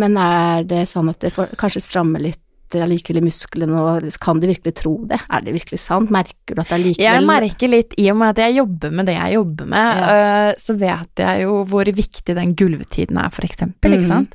Men 0.00 0.16
er 0.18 0.64
det 0.66 0.86
sånn 0.90 1.10
at 1.12 1.20
det 1.22 1.32
får, 1.34 1.52
kanskje 1.60 1.84
strammer 1.84 2.22
litt 2.22 2.41
allikevel 2.80 3.20
i 3.20 3.24
musklene, 3.26 3.80
og 3.82 4.06
kan 4.22 4.40
de 4.40 4.48
virkelig 4.48 4.72
tro 4.80 4.94
det? 5.10 5.18
Er 5.28 5.44
det 5.44 5.52
virkelig 5.58 5.80
sant? 5.82 6.12
Merker 6.14 6.56
du 6.56 6.62
at 6.62 6.70
det 6.70 6.78
allikevel 6.78 7.04
Jeg 7.04 7.26
merker 7.28 7.72
litt, 7.72 7.96
i 8.00 8.06
og 8.12 8.16
med 8.22 8.32
at 8.32 8.40
jeg 8.46 8.56
jobber 8.62 8.94
med 8.96 9.08
det 9.10 9.16
jeg 9.18 9.36
jobber 9.36 9.68
med, 9.74 10.00
ja. 10.00 10.14
Øh, 10.14 10.54
så 10.62 10.76
vet 10.80 11.24
jeg 11.24 11.42
jo 11.44 11.58
hvor 11.68 11.92
viktig 12.00 12.38
den 12.38 12.54
gulvetiden 12.56 13.20
er, 13.20 13.28
for 13.34 13.48
eksempel, 13.48 13.98
ikke 13.98 14.08
sant. 14.08 14.34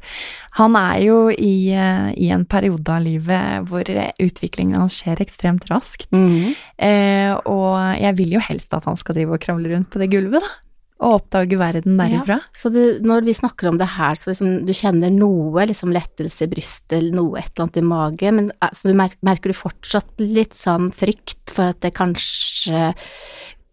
Han 0.60 0.78
er 0.80 1.02
jo 1.06 1.18
i, 1.32 1.56
øh, 1.74 2.12
i, 2.14 2.30
en 2.34 2.46
periode 2.50 2.94
av 2.94 3.04
livet 3.06 3.68
hvor 3.70 3.90
utviklingen 4.22 4.78
hans 4.78 5.00
skjer 5.02 5.22
ekstremt 5.26 5.68
raskt, 5.72 6.10
mm. 6.14 6.54
eh, 6.78 7.34
og 7.50 7.98
jeg 7.98 8.18
vil 8.22 8.38
jo 8.38 8.46
helst 8.50 8.74
at 8.78 8.86
han 8.90 8.98
skal 9.00 9.18
drive 9.18 9.38
og 9.38 9.44
kravle 9.44 9.74
rundt 9.74 9.90
på 9.94 10.02
det 10.02 10.12
gulvet, 10.14 10.46
da 10.46 10.56
og 10.98 11.20
oppdage 11.20 11.58
verden 11.60 12.00
derifra. 12.00 12.40
Ja, 12.42 12.58
så 12.58 12.72
du, 12.74 12.82
når 13.06 13.28
vi 13.28 13.36
snakker 13.38 13.70
om 13.70 13.78
det 13.78 13.90
her, 13.98 14.18
så 14.18 14.32
liksom 14.32 14.66
du 14.66 14.74
kjenner 14.76 15.14
noe 15.14 15.68
liksom 15.70 15.94
lettelse 15.94 16.48
i 16.48 16.52
brystet, 16.52 17.12
noe 17.14 17.38
et 17.38 17.52
eller 17.52 17.68
annet 17.68 17.82
i 17.82 17.86
magen, 17.86 18.40
men 18.40 18.52
eh, 18.56 18.74
så 18.74 18.90
du 18.90 18.98
merker, 18.98 19.20
merker 19.26 19.54
du 19.54 19.58
fortsatt 19.58 20.24
litt 20.24 20.58
sånn 20.58 20.90
frykt 20.98 21.54
for 21.54 21.76
at 21.76 21.84
det 21.86 21.94
kanskje 21.98 22.92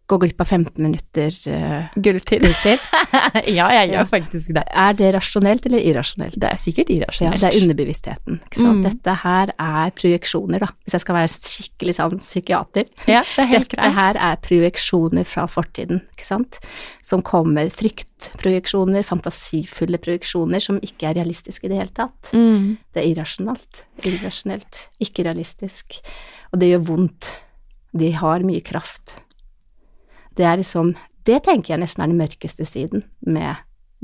gå 0.06 0.18
glipp 0.20 0.40
av 0.40 0.50
15 0.52 0.82
minutter 0.84 1.32
uh, 1.48 1.86
gulltid. 1.96 2.42
gulltid. 2.44 2.82
ja, 3.56 3.68
jeg 3.72 3.90
gjør 3.94 4.08
faktisk 4.10 4.50
det. 4.56 4.64
Er 4.68 4.96
det 4.98 5.12
rasjonelt 5.16 5.64
eller 5.68 5.80
irrasjonelt? 5.80 6.36
Det 6.40 6.50
er 6.50 6.60
sikkert 6.60 6.92
irrasjonelt. 6.92 7.40
Ja, 7.40 7.48
det 7.48 7.56
er 7.56 7.64
underbevisstheten. 7.64 8.40
Mm. 8.58 8.82
Dette 8.84 9.14
her 9.22 9.54
er 9.54 9.94
projeksjoner, 9.96 10.60
da, 10.66 10.68
hvis 10.84 10.98
jeg 10.98 11.04
skal 11.06 11.18
være 11.18 11.32
skikkelig 11.32 11.96
sånn 11.96 12.20
psykiater. 12.20 12.90
Ja, 13.08 13.22
det 13.24 13.48
Dette 13.54 13.80
greit. 13.80 13.96
her 13.96 14.20
er 14.28 14.42
projeksjoner 14.44 15.28
fra 15.28 15.46
fortiden, 15.48 16.04
ikke 16.12 16.28
sant, 16.28 16.60
som 17.04 17.24
kommer 17.24 17.72
fryktprojeksjoner, 17.72 19.08
fantasifulle 19.08 20.00
projeksjoner 20.04 20.62
som 20.62 20.82
ikke 20.84 21.08
er 21.10 21.20
realistiske 21.22 21.64
i 21.64 21.72
det 21.72 21.80
hele 21.80 21.96
tatt. 21.96 22.34
Mm. 22.36 22.74
Det 22.92 23.00
er 23.00 23.10
irrasjonalt. 23.14 23.86
Irrasjonelt, 24.04 24.86
ikke 25.00 25.24
realistisk. 25.24 26.02
Og 26.52 26.60
det 26.60 26.74
gjør 26.74 26.88
vondt. 26.92 27.32
De 27.94 28.10
har 28.18 28.42
mye 28.44 28.60
kraft. 28.64 29.20
Det 30.36 30.46
er 30.46 30.60
liksom 30.60 30.94
Det 31.24 31.42
tenker 31.44 31.74
jeg 31.74 31.80
nesten 31.80 32.04
er 32.04 32.10
den 32.12 32.20
mørkeste 32.20 32.66
siden 32.68 33.04
med 33.24 33.54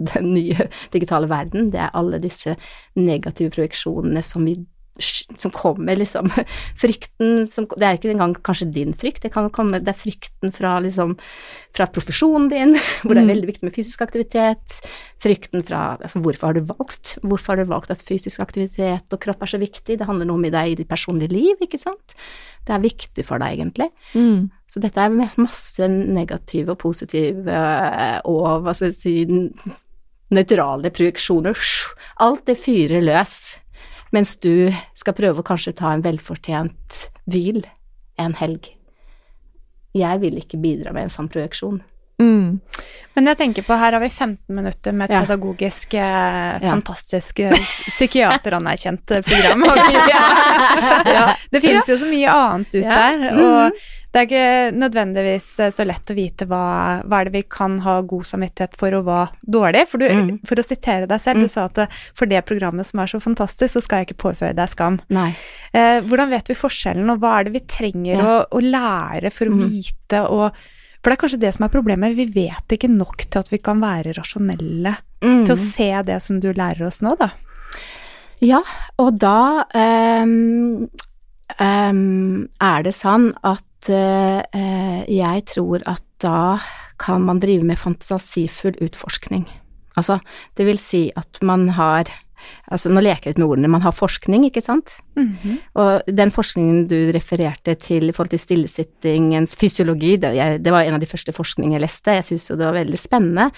den 0.01 0.33
nye 0.33 0.69
digitale 0.95 1.29
verden. 1.29 1.69
Det 1.73 1.81
er 1.81 1.97
alle 1.97 2.21
disse 2.23 2.57
negative 2.97 3.53
projeksjonene 3.53 4.23
som 4.25 4.47
vi 4.49 4.57
som 5.39 5.51
kommer, 5.55 5.97
liksom 5.97 6.29
Frykten 6.81 7.47
som 7.49 7.67
Det 7.71 7.87
er 7.87 7.97
ikke 7.97 8.11
engang 8.13 8.35
kanskje 8.45 8.69
din 8.75 8.93
frykt, 8.97 9.23
det 9.23 9.33
kan 9.33 9.49
komme 9.55 9.81
Det 9.81 9.93
er 9.93 9.97
frykten 9.97 10.53
fra 10.53 10.75
liksom 10.83 11.15
Fra 11.77 11.87
profesjonen 11.87 12.51
din, 12.51 12.75
hvor 13.03 13.15
det 13.15 13.23
er 13.23 13.29
mm. 13.29 13.33
veldig 13.33 13.51
viktig 13.53 13.69
med 13.69 13.77
fysisk 13.77 14.03
aktivitet. 14.05 14.81
Frykten 15.23 15.65
fra 15.67 15.97
altså, 16.01 16.21
Hvorfor 16.21 16.51
har 16.51 16.59
du 16.59 16.67
valgt 16.69 17.17
Hvorfor 17.23 17.55
har 17.55 17.65
du 17.65 17.73
valgt 17.73 17.95
at 17.95 18.03
fysisk 18.03 18.43
aktivitet 18.43 19.13
og 19.15 19.23
kropp 19.23 19.47
er 19.47 19.55
så 19.55 19.63
viktig? 19.63 19.99
Det 19.99 20.09
handler 20.09 20.29
noe 20.29 20.41
om 20.41 20.49
i 20.49 20.53
deg 20.53 20.75
i 20.75 20.79
ditt 20.83 20.91
personlige 20.91 21.33
liv, 21.33 21.65
ikke 21.65 21.81
sant? 21.81 22.17
Det 22.67 22.75
er 22.77 22.83
viktig 22.83 23.25
for 23.27 23.43
deg, 23.43 23.59
egentlig. 23.59 23.89
Mm. 24.15 24.51
Så 24.71 24.83
dette 24.83 25.03
er 25.03 25.37
masse 25.41 25.89
negative 25.91 26.75
og 26.75 26.83
positive 26.83 27.61
og 28.31 28.65
hva 28.65 28.75
skal 28.77 28.93
jeg 28.93 28.99
si 28.99 29.15
nøytrale 30.31 30.93
projeksjoner. 30.95 31.59
Alt 32.23 32.45
det 32.47 32.59
fyrer 32.61 33.03
løs, 33.03 33.35
mens 34.15 34.37
du 34.43 34.71
skal 34.99 35.17
prøve 35.19 35.43
å 35.43 35.47
kanskje 35.47 35.75
ta 35.81 35.95
en 35.95 36.05
velfortjent 36.05 37.07
hvil 37.31 37.65
en 38.21 38.37
helg. 38.39 38.71
Jeg 39.97 40.23
vil 40.23 40.39
ikke 40.39 40.61
bidra 40.63 40.95
med 40.95 41.09
en 41.09 41.15
sånn 41.17 41.31
projeksjon. 41.31 41.81
Mm. 42.21 42.61
Men 43.17 43.31
jeg 43.33 43.39
tenker 43.41 43.65
på, 43.67 43.77
her 43.81 43.97
har 43.97 44.03
vi 44.03 44.11
15 44.11 44.55
minutter 44.55 44.95
med 44.97 45.11
et 45.11 45.17
ja. 45.17 45.23
pedagogisk, 45.25 45.95
eh, 45.99 46.61
fantastisk, 46.63 47.39
ja. 47.47 47.57
psykiateranerkjent 47.89 49.17
program. 49.27 49.65
ja. 50.13 51.25
Det 51.51 51.61
finnes 51.65 51.89
jo 51.91 51.99
så 51.99 52.11
mye 52.11 52.37
annet 52.37 52.77
ut 52.77 52.85
der, 52.85 53.25
mm. 53.25 53.41
og 53.41 53.81
det 54.11 54.19
er 54.19 54.27
ikke 54.27 54.79
nødvendigvis 54.79 55.49
eh, 55.63 55.73
så 55.75 55.85
lett 55.87 56.11
å 56.11 56.17
vite 56.17 56.47
hva, 56.51 56.63
hva 57.07 57.21
er 57.21 57.29
det 57.29 57.35
vi 57.37 57.45
kan 57.47 57.77
ha 57.85 58.01
god 58.03 58.27
samvittighet 58.27 58.75
for, 58.79 58.97
og 58.99 59.07
hva 59.07 59.21
dårlig. 59.43 59.85
For, 59.91 60.03
du, 60.03 60.09
mm. 60.11 60.33
for 60.51 60.59
å 60.59 60.67
sitere 60.67 61.07
deg 61.11 61.23
selv, 61.23 61.39
mm. 61.39 61.47
du 61.47 61.53
sa 61.53 61.69
at 61.71 61.79
eh, 61.85 62.01
for 62.19 62.31
det 62.31 62.43
programmet 62.49 62.89
som 62.89 63.03
er 63.03 63.13
så 63.13 63.23
fantastisk, 63.23 63.77
så 63.77 63.85
skal 63.85 64.03
jeg 64.03 64.11
ikke 64.11 64.23
påføre 64.27 64.57
deg 64.59 64.73
skam. 64.73 64.99
Eh, 65.11 66.01
hvordan 66.11 66.35
vet 66.35 66.51
vi 66.51 66.59
forskjellen, 66.59 67.15
og 67.15 67.23
hva 67.23 67.37
er 67.39 67.47
det 67.47 67.55
vi 67.55 67.65
trenger 67.71 68.23
å, 68.25 68.37
å, 68.51 68.65
lære 68.65 69.31
for 69.35 69.51
å 69.51 69.55
mm. 69.61 69.65
vite 69.71 70.27
og 70.27 70.61
for 71.01 71.11
det 71.11 71.17
er 71.17 71.21
kanskje 71.23 71.41
det 71.41 71.53
som 71.57 71.65
er 71.65 71.73
problemet, 71.73 72.17
vi 72.19 72.27
vet 72.29 72.75
ikke 72.77 72.91
nok 72.93 73.25
til 73.25 73.41
at 73.41 73.49
vi 73.53 73.61
kan 73.65 73.81
være 73.81 74.13
rasjonelle 74.19 74.93
mm. 75.25 75.45
til 75.49 75.55
å 75.55 75.61
se 75.61 75.89
det 76.11 76.19
som 76.25 76.41
du 76.43 76.51
lærer 76.53 76.85
oss 76.89 77.01
nå, 77.05 77.15
da. 77.21 77.33
Ja, 78.45 78.61
og 79.01 79.17
da 79.21 79.65
um, 79.73 80.87
um, 81.61 82.45
er 82.61 82.85
det 82.87 82.95
sånn 82.97 83.31
at 83.45 83.91
uh, 83.93 84.41
jeg 85.09 85.45
tror 85.49 85.85
at 85.89 86.05
da 86.21 86.61
kan 87.01 87.25
man 87.25 87.41
drive 87.41 87.65
med 87.65 87.81
fantasifull 87.81 88.77
utforskning. 88.85 89.47
Altså, 89.97 90.19
det 90.57 90.69
vil 90.69 90.81
si 90.81 91.07
at 91.17 91.41
man 91.45 91.71
har 91.77 92.09
Altså, 92.71 92.91
nå 92.93 93.03
leker 93.05 93.31
jeg 93.31 93.35
litt 93.35 93.43
med 93.43 93.49
ordene, 93.49 93.73
man 93.73 93.85
har 93.85 93.97
forskning, 93.97 94.45
ikke 94.49 94.63
sant? 94.65 94.99
Mm 95.17 95.37
-hmm. 95.43 95.59
Og 95.75 96.03
den 96.17 96.31
forskningen 96.31 96.87
du 96.87 97.13
refererte 97.15 97.75
til 97.75 98.09
i 98.09 98.13
forhold 98.13 98.31
til 98.31 98.39
stillesittingens 98.39 99.57
fysiologi, 99.57 100.17
det, 100.17 100.35
jeg, 100.37 100.65
det 100.65 100.73
var 100.73 100.83
en 100.83 100.95
av 100.95 101.01
de 101.01 101.07
første 101.07 101.33
forskningene 101.33 101.75
jeg 101.75 101.83
leste, 101.83 102.11
jeg 102.11 102.25
syns 102.25 102.51
jo 102.51 102.57
det 102.57 102.67
var 102.67 102.85
veldig 102.85 102.99
spennende. 102.99 103.51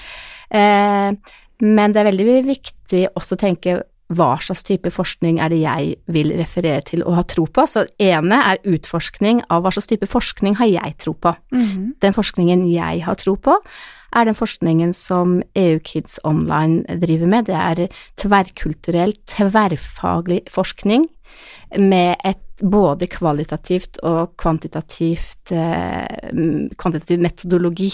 Eh, 0.51 1.13
men 1.61 1.93
det 1.93 2.01
er 2.01 2.11
veldig 2.11 2.47
viktig 2.47 3.09
også 3.15 3.35
å 3.35 3.39
tenke 3.39 3.83
hva 4.13 4.35
slags 4.43 4.65
type 4.67 4.91
forskning 4.93 5.39
er 5.43 5.53
det 5.53 5.63
jeg 5.63 5.95
vil 6.13 6.35
referere 6.37 6.83
til 6.89 7.05
og 7.07 7.17
ha 7.17 7.25
tro 7.29 7.47
på. 7.47 7.65
Så 7.69 7.87
det 7.87 8.11
ene 8.13 8.41
er 8.51 8.63
utforskning 8.75 9.43
av 9.49 9.65
hva 9.65 9.73
slags 9.75 9.91
type 9.93 10.09
forskning 10.11 10.59
har 10.61 10.71
jeg 10.71 10.97
tro 10.99 11.13
på. 11.13 11.35
Mm 11.53 11.67
-hmm. 11.67 11.89
Den 12.01 12.13
forskningen 12.13 12.69
jeg 12.73 13.05
har 13.05 13.15
tro 13.15 13.37
på, 13.37 13.57
er 14.13 14.29
den 14.29 14.37
forskningen 14.37 14.93
som 14.97 15.41
EU 15.57 15.79
Kids 15.85 16.19
Online 16.25 16.99
driver 17.03 17.31
med. 17.31 17.49
Det 17.49 17.57
er 17.57 17.89
tverrkulturell, 18.21 19.15
tverrfaglig 19.31 20.43
forskning 20.53 21.07
med 21.79 22.17
et 22.29 22.43
både 22.63 23.09
kvalitativt 23.11 23.99
og 24.07 24.37
kvantitativt 24.39 25.53
eh, 25.57 26.33
kvantitativ 26.79 27.23
metodologi. 27.25 27.91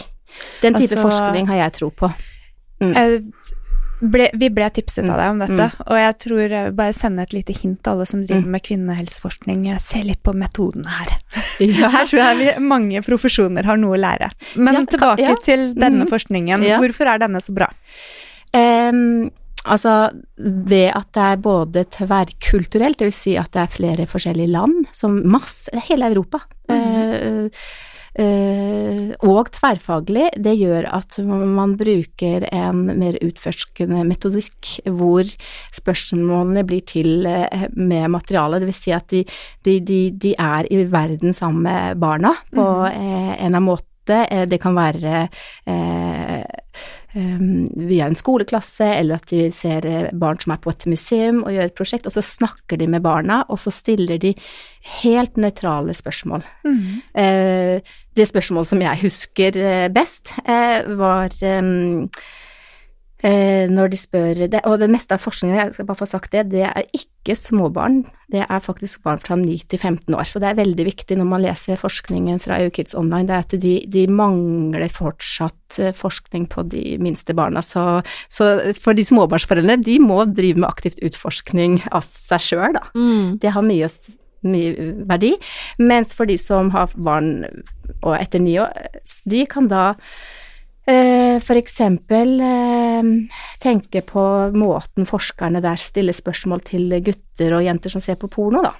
Den 0.62 0.74
type 0.74 0.98
altså, 0.98 1.04
forskning 1.06 1.48
har 1.48 1.62
jeg 1.62 1.78
tro 1.78 1.88
på. 1.88 2.10
Mm 2.80 3.22
ble, 4.00 4.28
vi 4.38 4.50
ble 4.54 4.68
tipset 4.74 5.06
av 5.08 5.18
deg 5.18 5.32
om 5.32 5.40
dette, 5.42 5.68
mm. 5.72 5.86
og 5.86 5.98
jeg 6.00 6.16
tror 6.24 6.42
jeg 6.44 6.68
vil 6.68 6.76
bare 6.78 6.94
sende 6.96 7.24
et 7.24 7.34
lite 7.34 7.56
hint 7.56 7.80
til 7.82 7.94
alle 7.94 8.06
som 8.08 8.22
driver 8.22 8.44
mm. 8.44 8.52
med 8.54 8.64
kvinnehelseforskning. 8.68 9.64
Se 9.82 10.02
litt 10.06 10.22
på 10.26 10.34
metodene 10.38 10.92
her. 10.98 11.16
Ja. 11.64 11.90
Her 11.96 12.06
tror 12.06 12.22
jeg 12.22 12.38
vi, 12.38 12.48
mange 12.62 13.02
profesjoner 13.06 13.66
har 13.66 13.80
noe 13.80 13.96
å 13.96 14.00
lære. 14.00 14.30
Men 14.56 14.80
ja, 14.80 14.86
tilbake 14.94 15.26
ja. 15.26 15.34
til 15.42 15.72
denne 15.74 16.06
mm. 16.06 16.12
forskningen. 16.12 16.68
Hvorfor 16.78 17.10
er 17.10 17.22
denne 17.24 17.42
så 17.42 17.54
bra? 17.56 17.68
Um, 18.54 19.28
altså, 19.68 19.96
det 20.38 20.86
at 20.94 21.10
det 21.16 21.26
er 21.32 21.42
både 21.42 21.84
tverrkulturelt, 21.98 23.00
dvs. 23.02 23.18
Si 23.26 23.34
at 23.40 23.50
det 23.56 23.64
er 23.64 23.74
flere 23.74 24.08
forskjellige 24.10 24.54
land, 24.54 24.86
som 24.94 25.18
masse 25.26 25.74
Hele 25.88 26.12
Europa. 26.12 26.44
Uh, 26.70 26.78
Eh, 27.08 27.50
og 28.18 29.50
tverrfaglig, 29.54 30.28
det 30.42 30.56
gjør 30.58 30.88
at 30.90 31.18
man 31.22 31.76
bruker 31.78 32.46
en 32.50 32.84
mer 32.98 33.18
utforskende 33.22 34.02
metodikk 34.08 34.72
hvor 34.90 35.28
spørsmålene 35.76 36.64
blir 36.66 36.82
til 36.88 37.28
eh, 37.30 37.68
med 37.76 38.10
materialet, 38.14 38.64
dvs. 38.64 38.80
Si 38.82 38.94
at 38.94 39.06
de, 39.12 39.22
de, 39.66 39.78
de, 39.80 40.00
de, 40.10 40.34
er 40.38 40.66
i 40.70 40.82
verden 40.90 41.36
sammen 41.36 41.62
med 41.68 42.02
barna 42.02 42.34
på 42.50 42.64
mm. 42.64 43.38
en 43.46 43.58
av 43.58 43.64
måte. 43.64 43.86
Det 44.48 44.56
kan 44.62 44.72
være 44.72 45.26
um, 45.68 46.44
via 47.12 48.06
en 48.06 48.18
skoleklasse, 48.18 48.84
eller 48.84 49.16
at 49.16 49.30
de 49.30 49.46
ser 49.54 49.86
eh, 49.88 50.10
barn 50.12 50.40
som 50.42 50.52
er 50.54 50.60
på 50.62 50.72
et 50.74 50.88
museum 50.90 51.40
og 51.42 51.54
gjør 51.54 51.70
et 51.70 51.76
prosjekt, 51.78 52.08
og 52.08 52.14
så 52.14 52.24
snakker 52.24 52.80
de 52.80 52.88
med 52.90 53.04
barna, 53.04 53.42
og 53.48 53.60
så 53.62 53.72
stiller 53.74 54.20
de 54.20 54.34
helt 55.02 55.40
nøytrale 55.40 55.94
spørsmål. 55.96 56.44
Mm. 56.64 57.80
Det 58.16 58.26
spørsmålet 58.28 58.70
som 58.70 58.82
jeg 58.82 59.02
husker 59.02 59.58
best, 59.92 60.32
uh, 60.48 60.86
var 60.98 61.34
um, 61.44 62.06
Eh, 62.08 62.47
når 63.18 63.88
de 63.90 63.98
spør 63.98 64.46
det, 64.46 64.60
Og 64.64 64.78
det 64.78 64.90
meste 64.90 65.16
av 65.16 65.18
forskningen, 65.18 65.56
jeg 65.58 65.74
skal 65.74 65.86
bare 65.88 65.98
få 65.98 66.06
sagt 66.06 66.30
det, 66.30 66.50
det 66.52 66.62
er 66.68 66.84
ikke 66.94 67.34
småbarn, 67.34 68.04
det 68.30 68.44
er 68.44 68.60
faktisk 68.62 69.02
barn 69.02 69.18
fra 69.18 69.34
9 69.36 69.56
til 69.68 69.78
15 69.78 70.14
år. 70.14 70.22
Så 70.28 70.38
det 70.38 70.50
er 70.50 70.60
veldig 70.60 70.84
viktig 70.86 71.16
når 71.18 71.26
man 71.26 71.42
leser 71.42 71.80
forskningen 71.80 72.38
fra 72.38 72.60
EU-Kids 72.62 72.94
Online, 72.94 73.26
det 73.26 73.34
er 73.34 73.46
at 73.46 73.56
de, 73.64 73.74
de, 73.90 74.04
mangler 74.06 74.88
fortsatt 74.92 75.80
eh, 75.80 75.94
forskning 75.96 76.46
på 76.52 76.62
de 76.70 76.96
minste 77.02 77.34
barna. 77.34 77.62
Så, 77.64 78.02
så, 78.30 78.72
for 78.78 78.94
de 78.94 79.06
småbarnsforeldrene, 79.08 79.82
de 79.82 79.98
må 79.98 80.22
drive 80.30 80.60
med 80.60 80.68
aktivt 80.70 81.02
utforskning 81.02 81.80
av 81.90 82.06
seg 82.06 82.44
sjøl, 82.44 82.78
da. 82.78 82.86
Mm. 82.94 83.38
Det 83.42 83.54
har 83.56 83.66
mye 83.66 83.90
mye 84.46 84.92
verdi, 85.08 85.32
mens 85.82 86.12
for 86.14 86.28
de 86.30 86.36
som 86.38 86.70
har 86.70 86.92
barn 86.94 87.40
og 87.98 88.12
etter 88.14 88.42
ni 88.42 88.54
år, 88.62 88.70
de 89.26 89.42
kan 89.50 89.66
da 89.70 89.96
Eh, 90.88 91.36
for 91.44 91.58
eksempel 91.60 92.38
eh, 92.40 93.08
tenke 93.60 94.00
på 94.08 94.22
måten 94.56 95.08
forskerne 95.08 95.60
der 95.60 95.80
stiller 95.80 96.16
spørsmål 96.16 96.62
til 96.64 96.94
gutter 97.04 97.56
og 97.58 97.64
jenter 97.66 97.92
som 97.92 98.00
ser 98.00 98.16
på 98.20 98.30
porno, 98.32 98.62
da. 98.64 98.72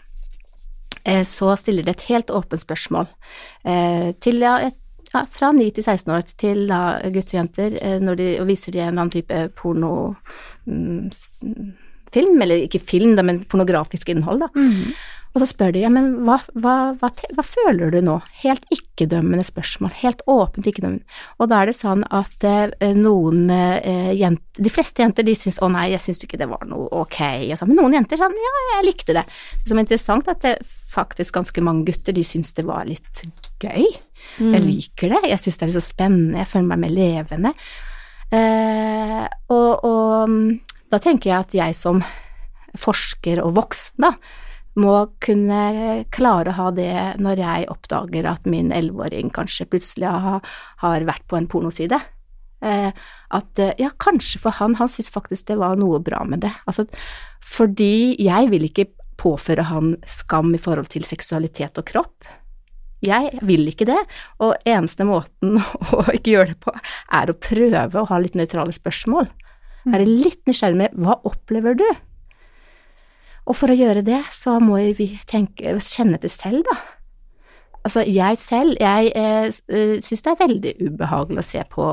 Eh, 1.05 1.25
så 1.29 1.53
stiller 1.61 1.85
de 1.85 1.93
et 1.93 2.07
helt 2.09 2.33
åpent 2.33 2.65
spørsmål 2.65 3.11
til 4.23 4.41
ja, 4.41 4.71
fra 5.33 5.51
9 5.53 5.67
til 5.77 5.85
16 5.85 6.13
år 6.15 6.25
til 6.41 6.65
da 6.71 6.81
gutter 7.13 7.35
og 7.35 7.41
jenter, 7.43 7.77
de, 8.17 8.29
og 8.41 8.49
viser 8.49 8.73
de 8.73 8.81
en 8.81 8.89
eller 8.89 9.03
annen 9.03 9.13
type 9.13 9.43
pornofilm, 9.59 11.13
mm, 12.33 12.43
eller 12.47 12.65
ikke 12.65 12.81
film, 12.81 13.19
men 13.21 13.45
pornografisk 13.45 14.09
innhold, 14.15 14.47
da. 14.47 14.49
Mm. 14.57 14.97
Og 15.35 15.43
så 15.43 15.49
spør 15.51 15.75
de 15.75 15.83
ja, 15.83 15.91
men 15.93 16.09
hva, 16.27 16.39
hva, 16.57 16.75
hva, 16.99 17.11
hva 17.37 17.45
føler 17.45 17.93
du 17.93 17.99
nå? 18.05 18.17
Helt 18.41 18.65
ikke-dømmende 18.75 19.45
spørsmål, 19.47 19.93
helt 20.01 20.23
åpent 20.31 20.67
ikke-dømmende. 20.71 21.05
Og 21.39 21.51
da 21.51 21.61
er 21.61 21.71
det 21.71 21.77
sånn 21.79 22.05
at 22.15 22.47
eh, 22.49 22.95
noen 22.97 23.47
eh, 23.53 24.13
jenter, 24.17 24.65
de 24.65 24.73
fleste 24.73 25.05
jenter 25.05 25.27
de 25.29 25.37
syns 25.39 25.61
å 25.63 25.71
nei, 25.73 25.91
jeg 25.93 26.05
syns 26.07 26.25
ikke 26.25 26.41
det 26.41 26.49
var 26.51 26.65
noe 26.69 26.89
ok, 27.05 27.21
så, 27.55 27.69
men 27.69 27.79
noen 27.79 27.99
jenter 28.01 28.21
sånn 28.21 28.37
ja, 28.41 28.55
jeg 28.73 28.89
likte 28.89 29.17
det. 29.19 29.25
Det 29.61 29.71
som 29.71 29.81
er 29.81 29.87
interessant, 29.87 30.29
er 30.29 30.39
at 30.39 30.47
det, 30.47 30.55
faktisk 30.89 31.37
ganske 31.37 31.65
mange 31.65 31.87
gutter 31.91 32.17
de 32.17 32.25
syns 32.27 32.55
det 32.57 32.65
var 32.67 32.89
litt 32.89 33.25
gøy. 33.63 33.85
Mm. 34.39 34.55
Jeg 34.55 34.65
liker 34.65 35.15
det, 35.15 35.23
jeg 35.31 35.45
syns 35.45 35.61
det 35.61 35.67
er 35.67 35.71
litt 35.71 35.79
så 35.79 35.85
spennende, 35.85 36.41
jeg 36.43 36.51
føler 36.51 36.73
meg 36.73 36.83
mer 36.87 36.97
levende. 36.97 37.55
Eh, 38.29 39.23
og, 39.55 39.85
og 39.89 40.33
mm, 40.33 40.43
da 40.93 41.01
tenker 41.01 41.31
jeg 41.31 41.39
at 41.39 41.57
jeg 41.57 41.77
som 41.77 42.03
forsker 42.79 43.41
og 43.45 43.55
voksen, 43.57 44.05
da, 44.05 44.13
må 44.79 44.95
kunne 45.25 46.05
klare 46.15 46.53
å 46.53 46.59
ha 46.59 46.69
det 46.75 46.93
når 47.23 47.43
jeg 47.43 47.71
oppdager 47.73 48.29
at 48.31 48.47
min 48.49 48.71
elleveåring 48.75 49.33
kanskje 49.35 49.69
plutselig 49.71 50.11
har, 50.11 50.45
har, 50.83 51.09
vært 51.09 51.27
på 51.31 51.39
en 51.39 51.49
pornoside. 51.51 51.99
Eh, 52.65 52.91
at 53.35 53.63
eh, 53.63 53.75
ja, 53.79 53.91
kanskje 54.03 54.41
for 54.43 54.57
han, 54.59 54.77
han 54.81 54.91
syntes 54.91 55.13
faktisk 55.15 55.51
det 55.51 55.59
var 55.61 55.79
noe 55.79 56.01
bra 56.03 56.25
med 56.27 56.43
det. 56.47 56.53
Altså, 56.71 56.87
fordi 57.45 58.17
jeg 58.23 58.51
vil 58.53 58.67
ikke 58.71 58.89
påføre 59.19 59.67
han 59.71 59.97
skam 60.07 60.55
i 60.55 60.63
forhold 60.63 60.91
til 60.95 61.07
seksualitet 61.07 61.79
og 61.81 61.89
kropp. 61.91 62.29
Jeg 63.05 63.39
vil 63.47 63.69
ikke 63.71 63.87
det, 63.87 63.99
og 64.43 64.57
eneste 64.67 65.07
måten 65.07 65.61
å 65.95 66.03
ikke 66.15 66.35
gjøre 66.35 66.55
det 66.55 66.61
på, 66.65 66.75
er 67.15 67.31
å 67.31 67.39
prøve 67.39 68.03
å 68.03 68.09
ha 68.11 68.19
litt 68.23 68.39
nøytrale 68.39 68.75
spørsmål. 68.75 69.31
Være 69.89 70.09
litt 70.09 70.43
nysgjerrig 70.49 70.79
med 70.83 70.99
hva 70.99 71.17
opplever 71.29 71.79
du? 71.79 71.87
Og 73.49 73.57
for 73.57 73.73
å 73.73 73.77
gjøre 73.77 74.05
det, 74.05 74.21
så 74.37 74.59
må 74.61 74.79
vi 74.99 75.11
tenke, 75.29 75.79
kjenne 75.81 76.21
det 76.21 76.31
selv, 76.35 76.67
da. 76.69 76.77
Altså, 77.87 78.03
jeg 78.05 78.37
selv, 78.43 78.77
jeg 78.83 79.13
eh, 79.17 79.49
eh 79.73 79.99
syns 80.05 80.25
det 80.25 80.33
er 80.33 80.41
veldig 80.43 80.73
ubehagelig 80.83 81.41
å 81.41 81.47
se 81.47 81.63
på 81.73 81.85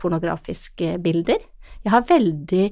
pornografiske 0.00 0.96
bilder. 1.04 1.44
Jeg 1.84 1.92
har 1.92 2.06
veldig, 2.08 2.64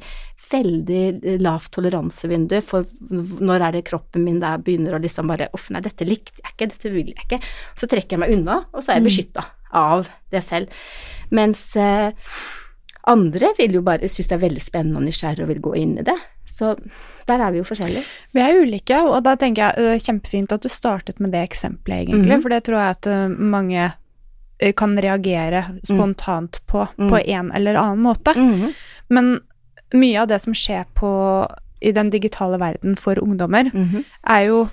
veldig 0.49 1.37
lavt 1.45 1.71
toleransevindu 1.77 2.57
for 2.65 2.89
når 3.13 3.67
er 3.67 3.77
det 3.77 3.85
kroppen 3.91 4.25
min 4.25 4.41
der 4.41 4.63
begynner 4.65 4.97
å 4.97 5.03
liksom 5.03 5.29
bare 5.29 5.51
Uff, 5.53 5.69
nei, 5.71 5.83
dette 5.85 6.09
likte 6.09 6.41
jeg 6.41 6.55
ikke, 6.55 6.71
dette 6.73 6.93
vil 6.95 7.13
jeg 7.13 7.27
ikke. 7.27 7.41
Så 7.77 7.91
trekker 7.93 8.17
jeg 8.17 8.25
meg 8.25 8.33
unna, 8.39 8.63
og 8.73 8.81
så 8.81 8.95
er 8.95 8.99
jeg 8.99 9.05
mm. 9.05 9.11
beskytta 9.11 9.47
av 9.83 10.09
det 10.33 10.43
selv. 10.47 10.83
Mens 11.31 11.67
eh, 11.77 12.33
andre 13.13 13.53
vil 13.61 13.79
jo 13.79 13.85
bare 13.85 14.09
synes 14.09 14.33
det 14.33 14.39
er 14.39 14.47
veldig 14.49 14.65
spennende 14.65 15.03
og 15.03 15.07
nysgjerrig 15.11 15.45
og 15.45 15.53
vil 15.53 15.67
gå 15.69 15.77
inn 15.85 15.99
i 16.01 16.07
det. 16.09 16.17
Så 16.53 16.75
der 17.29 17.41
er 17.41 17.53
vi 17.55 17.62
jo 17.62 17.67
forskjellige. 17.67 18.05
Vi 18.37 18.43
er 18.43 18.61
ulike, 18.61 18.99
og 19.09 19.23
da 19.25 19.35
tenker 19.41 19.65
jeg 19.71 19.87
det 19.87 19.95
er 19.95 20.05
kjempefint 20.05 20.55
at 20.55 20.65
du 20.65 20.71
startet 20.73 21.23
med 21.23 21.33
det 21.33 21.45
eksempelet, 21.47 22.05
egentlig, 22.05 22.37
mm 22.37 22.43
for 22.43 22.53
det 22.53 22.62
tror 22.67 22.79
jeg 22.81 22.97
at 22.97 23.09
eh, 23.12 23.35
mange 23.55 23.83
eh, 23.87 24.73
kan 24.77 24.97
reagere 24.99 25.65
spontant 25.87 26.59
på 26.67 26.85
mm. 26.99 27.09
på 27.09 27.21
en 27.23 27.53
eller 27.55 27.79
annen 27.79 28.03
måte. 28.03 28.35
Mm. 28.37 28.73
Men 29.15 29.33
mye 29.95 30.23
av 30.23 30.31
det 30.31 30.41
som 30.43 30.57
skjer 30.57 30.85
på, 30.99 31.11
i 31.81 31.93
den 31.95 32.11
digitale 32.11 32.59
verden 32.61 32.97
for 32.97 33.19
ungdommer, 33.23 33.71
-hmm. 33.71 34.05
er 34.27 34.41
jo 34.49 34.69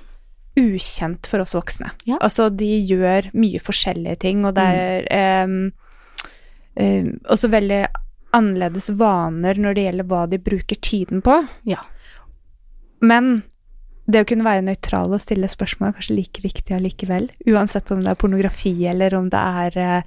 ukjent 0.59 1.27
for 1.27 1.39
oss 1.39 1.55
voksne. 1.55 1.91
Ja. 2.05 2.17
Altså, 2.19 2.49
de 2.49 2.69
gjør 2.85 3.29
mye 3.33 3.59
forskjellige 3.59 4.15
ting, 4.15 4.45
og 4.45 4.55
det 4.55 4.65
mm. 4.65 4.75
er 4.75 5.07
eh, 5.11 5.47
eh, 6.85 7.05
også 7.29 7.47
veldig 7.47 7.85
annerledes 8.35 8.89
vaner 8.99 9.59
når 9.59 9.77
det 9.77 9.85
gjelder 9.87 10.09
hva 10.11 10.25
de 10.29 10.41
bruker 10.41 10.79
tiden 10.85 11.23
på. 11.25 11.39
Ja. 11.69 11.81
Men 13.01 13.41
det 14.09 14.23
å 14.23 14.27
kunne 14.29 14.47
være 14.47 14.65
nøytral 14.65 15.13
og 15.13 15.21
stille 15.21 15.49
spørsmål 15.49 15.91
er 15.91 15.97
kanskje 15.99 16.17
like 16.17 16.43
viktig 16.43 16.75
allikevel. 16.75 17.29
Uansett 17.49 17.91
om 17.93 18.01
det 18.03 18.13
er 18.13 18.19
pornografi 18.19 18.73
eller 18.89 19.15
om 19.17 19.29
det 19.31 19.41
er 19.65 20.05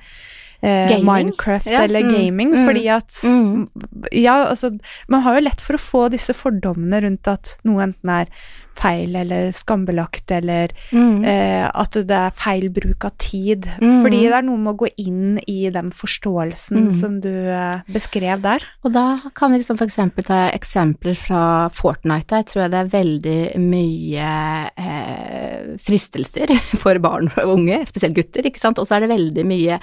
eh, 0.62 1.04
Minecraft 1.04 1.66
ja. 1.66 1.84
eller 1.84 2.00
mm. 2.00 2.14
gaming. 2.14 2.54
Mm. 2.54 2.66
Fordi 2.66 2.88
at 2.88 3.22
mm. 3.24 3.68
Ja, 4.12 4.34
altså 4.48 4.72
Man 5.08 5.22
har 5.22 5.36
jo 5.36 5.46
lett 5.46 5.60
for 5.60 5.78
å 5.78 5.82
få 5.82 6.08
disse 6.12 6.34
fordommene 6.36 7.02
rundt 7.04 7.30
at 7.30 7.56
noe 7.68 7.82
enten 7.86 8.12
er 8.22 8.30
feil 8.78 9.16
eller 9.16 9.50
skambelagt, 9.52 10.30
eller 10.32 10.72
mm. 10.92 11.24
eh, 11.28 11.66
at 11.68 11.96
det 12.08 12.16
er 12.16 12.36
feil 12.36 12.68
bruk 12.72 13.06
av 13.08 13.14
tid. 13.20 13.68
Mm. 13.82 13.98
Fordi 14.04 14.22
det 14.24 14.36
er 14.38 14.46
noe 14.46 14.60
med 14.60 14.72
å 14.74 14.80
gå 14.84 14.90
inn 15.02 15.36
i 15.50 15.68
den 15.72 15.92
forståelsen 15.96 16.86
mm. 16.86 16.92
som 16.96 17.18
du 17.24 17.30
eh, 17.30 17.82
beskrev 17.92 18.44
der. 18.44 18.64
Og 18.86 18.94
da 18.96 19.06
kan 19.38 19.52
vi 19.52 19.60
liksom 19.60 19.80
for 19.80 19.88
eksempel 19.90 20.26
ta 20.28 20.44
eksempler 20.52 21.18
fra 21.18 21.42
Fortnite. 21.74 22.42
Jeg 22.42 22.50
tror 22.52 22.72
det 22.72 22.80
er 22.80 22.94
veldig 22.96 23.38
mye 23.62 24.32
eh, 24.72 25.76
fristelser 25.82 26.54
for 26.82 27.02
barn 27.02 27.30
og 27.36 27.58
unge, 27.58 27.82
spesielt 27.90 28.16
gutter, 28.18 28.48
ikke 28.48 28.62
sant. 28.62 28.80
Og 28.80 28.88
så 28.88 28.98
er 28.98 29.06
det 29.06 29.14
veldig 29.14 29.46
mye 29.48 29.80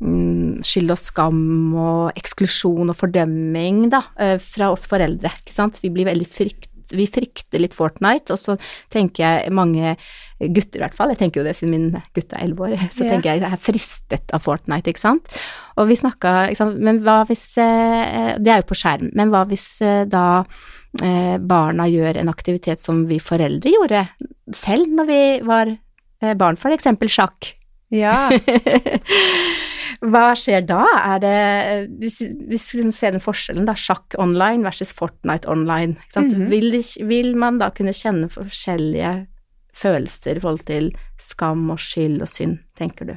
skyld 0.00 0.94
og 0.94 0.98
skam 1.00 1.40
og 1.76 2.16
eksklusjon 2.16 2.88
og 2.88 2.96
fordømming, 2.96 3.90
da, 3.92 4.00
eh, 4.16 4.38
fra 4.40 4.70
oss 4.72 4.86
foreldre, 4.88 5.32
ikke 5.42 5.52
sant. 5.52 5.80
Vi 5.82 5.92
blir 5.92 6.08
veldig 6.08 6.28
frykt 6.28 6.70
vi 6.96 7.06
frykter 7.06 7.62
litt 7.62 7.74
Fortnite, 7.76 8.34
og 8.34 8.40
så 8.40 8.56
tenker 8.92 9.22
jeg 9.22 9.54
mange 9.54 9.94
gutter 10.40 10.80
i 10.80 10.82
hvert 10.84 10.96
fall, 10.96 11.12
jeg 11.12 11.20
tenker 11.20 11.40
jo 11.40 11.46
det 11.46 11.56
siden 11.58 11.74
min 11.74 12.02
gutt 12.16 12.32
er 12.32 12.44
elleve 12.44 12.66
år, 12.66 12.76
så 12.96 13.04
yeah. 13.04 13.12
tenker 13.12 13.30
jeg 13.30 13.44
jeg 13.44 13.52
er 13.52 13.62
fristet 13.62 14.34
av 14.34 14.44
Fortnite, 14.44 14.90
ikke 14.90 15.02
sant. 15.02 15.38
Og 15.78 15.90
vi 15.90 15.98
snakka, 16.00 16.34
ikke 16.50 16.62
sant, 16.62 16.80
men 16.82 17.00
hva 17.04 17.20
hvis 17.28 17.44
eh, 17.62 18.34
Det 18.40 18.52
er 18.52 18.62
jo 18.62 18.70
på 18.70 18.78
skjerm, 18.78 19.12
men 19.16 19.32
hva 19.32 19.44
hvis 19.50 19.68
eh, 19.86 20.02
da 20.10 20.42
eh, 21.02 21.36
barna 21.38 21.86
gjør 21.90 22.20
en 22.20 22.32
aktivitet 22.32 22.82
som 22.82 23.04
vi 23.10 23.20
foreldre 23.22 23.76
gjorde 23.76 24.04
selv 24.56 24.90
når 24.90 25.06
vi 25.08 25.22
var 25.46 25.76
barn, 26.36 26.58
for 26.60 26.74
eksempel 26.74 27.08
sjakk. 27.08 27.54
Ja. 27.90 28.30
Hva 30.12 30.30
skjer 30.38 30.62
da? 30.64 30.84
Er 30.96 31.18
det 31.20 31.38
Hvis 32.00 32.20
vi 32.22 32.58
ser 32.94 33.16
den 33.16 33.22
forskjellen, 33.22 33.66
da, 33.68 33.74
sjakk 33.76 34.16
online 34.22 34.64
versus 34.64 34.94
Fortnite 34.96 35.48
online, 35.50 35.98
mm 36.16 36.30
-hmm. 36.30 36.46
vil, 36.48 36.82
vil, 37.08 37.36
man 37.36 37.58
da 37.58 37.70
kunne 37.70 37.92
kjenne 37.92 38.28
forskjellige 38.28 39.26
følelser 39.74 40.36
i 40.36 40.40
forhold 40.40 40.66
til 40.66 40.92
skam 41.18 41.70
og 41.70 41.78
skyld 41.78 42.22
og 42.22 42.28
synd, 42.28 42.58
tenker 42.76 43.04
du? 43.04 43.16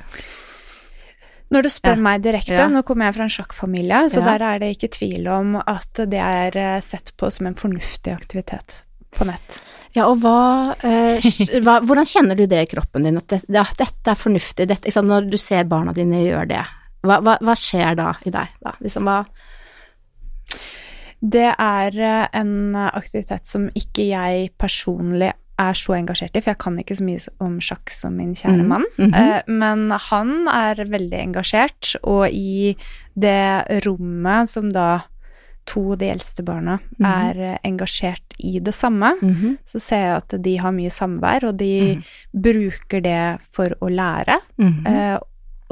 Når 1.53 1.61
du 1.61 1.69
spør 1.69 1.97
ja. 1.97 2.01
meg 2.01 2.23
direkte, 2.23 2.55
ja. 2.57 2.67
nå 2.67 2.81
kommer 2.81 3.05
jeg 3.05 3.15
fra 3.15 3.23
en 3.23 3.29
sjakkfamilie, 3.29 4.09
så 4.09 4.19
ja. 4.19 4.25
der 4.25 4.45
er 4.47 4.59
det 4.59 4.69
ikke 4.73 4.87
tvil 4.87 5.27
om 5.27 5.55
at 5.55 6.01
det 6.09 6.19
er 6.19 6.57
eh, 6.57 6.81
sett 6.81 7.13
på 7.17 7.29
som 7.29 7.49
en 7.49 7.55
fornuftig 7.55 8.13
aktivitet 8.13 8.83
på 9.13 9.27
nett. 9.29 9.59
Ja, 9.93 10.07
og 10.09 10.23
hva, 10.23 10.73
eh, 10.85 11.23
hva, 11.65 11.79
Hvordan 11.85 12.07
kjenner 12.09 12.37
du 12.37 12.45
det 12.49 12.63
i 12.65 12.69
kroppen 12.71 13.05
din, 13.05 13.19
at 13.21 13.29
det, 13.29 13.43
ja, 13.53 13.65
dette 13.77 14.13
er 14.13 14.19
fornuftig, 14.19 14.67
dette, 14.69 14.87
liksom, 14.89 15.09
når 15.09 15.29
du 15.29 15.37
ser 15.41 15.67
barna 15.69 15.93
dine 15.95 16.23
gjøre 16.23 16.49
det? 16.49 16.63
Hva, 17.03 17.19
hva, 17.23 17.37
hva 17.43 17.55
skjer 17.59 17.99
da 17.99 18.13
i 18.25 18.33
deg? 18.33 18.57
Da? 18.63 18.73
Liksom, 18.83 19.09
hva 19.09 19.23
Det 21.35 21.47
er 21.51 22.01
eh, 22.01 22.25
en 22.41 22.75
aktivitet 22.89 23.47
som 23.49 23.69
ikke 23.77 24.09
jeg 24.09 24.51
personlig 24.59 25.33
er 25.61 25.77
så 25.77 25.93
engasjert 25.93 26.33
i, 26.33 26.41
for 26.41 26.49
jeg 26.49 26.61
kan 26.63 26.79
ikke 26.81 26.95
så 26.97 27.05
mye 27.05 27.33
om 27.45 27.59
sjakk 27.61 27.91
som 27.93 28.15
min 28.17 28.33
kjære 28.33 28.63
mann. 28.65 28.85
Mm 28.97 29.11
-hmm. 29.13 29.41
Men 29.47 29.91
han 29.91 30.47
er 30.47 30.81
veldig 30.89 31.19
engasjert, 31.19 31.95
og 32.03 32.29
i 32.31 32.75
det 33.13 33.85
rommet 33.85 34.49
som 34.49 34.73
da 34.73 35.03
to 35.65 35.83
av 35.93 35.97
de 35.97 36.09
eldste 36.09 36.43
barna 36.43 36.79
mm 36.79 37.05
-hmm. 37.05 37.29
er 37.29 37.59
engasjert 37.63 38.33
i 38.37 38.59
det 38.59 38.71
samme, 38.71 39.15
mm 39.21 39.33
-hmm. 39.33 39.57
så 39.65 39.79
ser 39.79 39.97
jeg 39.97 40.15
at 40.15 40.43
de 40.43 40.57
har 40.57 40.71
mye 40.71 40.89
samvær, 40.89 41.43
og 41.43 41.55
de 41.55 41.95
mhm. 41.95 42.03
bruker 42.41 43.01
det 43.01 43.37
for 43.51 43.75
å 43.81 43.89
lære. 43.89 44.39
Eh, 44.59 45.19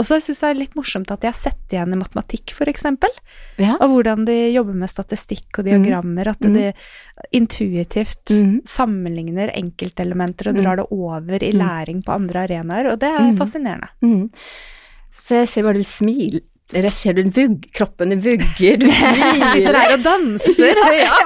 og 0.02 0.08
så 0.08 0.18
syns 0.18 0.40
jeg 0.42 0.50
det 0.50 0.56
er 0.56 0.60
litt 0.64 0.78
morsomt 0.80 1.12
at 1.14 1.26
jeg 1.28 1.38
sett 1.38 1.74
igjen 1.76 1.94
i 1.94 2.00
matematikk, 2.00 2.56
eksempel. 2.72 3.12
Ja. 3.62 3.76
Og 3.84 3.94
hvordan 3.94 4.26
de 4.26 4.38
jobber 4.50 4.74
med 4.74 4.90
statistikk 4.90 5.60
og 5.60 5.68
diagrammer. 5.68 6.26
Mm. 6.26 6.32
At 6.32 6.42
de 6.42 6.74
intuitivt 7.38 8.34
mm. 8.34 8.62
sammenligner 8.66 9.54
enkeltelementer 9.54 10.50
og 10.50 10.62
drar 10.62 10.82
det 10.82 10.88
over 10.90 11.44
i 11.44 11.52
mm. 11.54 11.60
læring 11.60 12.02
på 12.02 12.16
andre 12.16 12.48
arenaer. 12.48 12.92
Og 12.94 13.02
det 13.04 13.12
er 13.12 13.28
mm. 13.28 13.38
fascinerende. 13.38 13.92
Mm. 14.02 14.30
Så 15.12 15.42
jeg 15.42 15.52
ser 15.52 15.68
bare 15.68 15.84
du 15.84 15.86
smiler 15.86 16.42
jeg 16.72 16.94
ser 16.96 17.18
du 17.18 17.22
vugg, 17.36 17.66
kroppen 17.76 18.14
vugger, 18.24 18.78
du 18.80 18.88
smiler 18.98 19.52
Sitter 19.52 19.78
her 19.78 19.94
og 19.96 20.06
danser. 20.06 20.82
ja, 20.96 21.18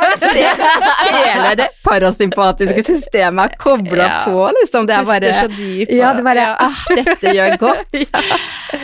hele 1.06 1.52
det 1.60 1.68
parasympatiske 1.86 2.86
systemet 2.88 3.54
er 3.54 3.60
kobla 3.62 4.08
ja. 4.08 4.22
på, 4.26 4.40
liksom. 4.60 4.88
Det 4.90 4.98
er 4.98 5.10
bare 5.10 5.30
Puster 5.30 5.46
så 5.46 5.52
dypt. 5.54 5.94
Ja, 5.94 6.14
det 6.18 6.26
bare 6.26 6.48
ah, 6.66 6.86
dette 6.98 7.36
gjør 7.38 7.58
godt. 7.62 8.00
ja. 8.06 8.82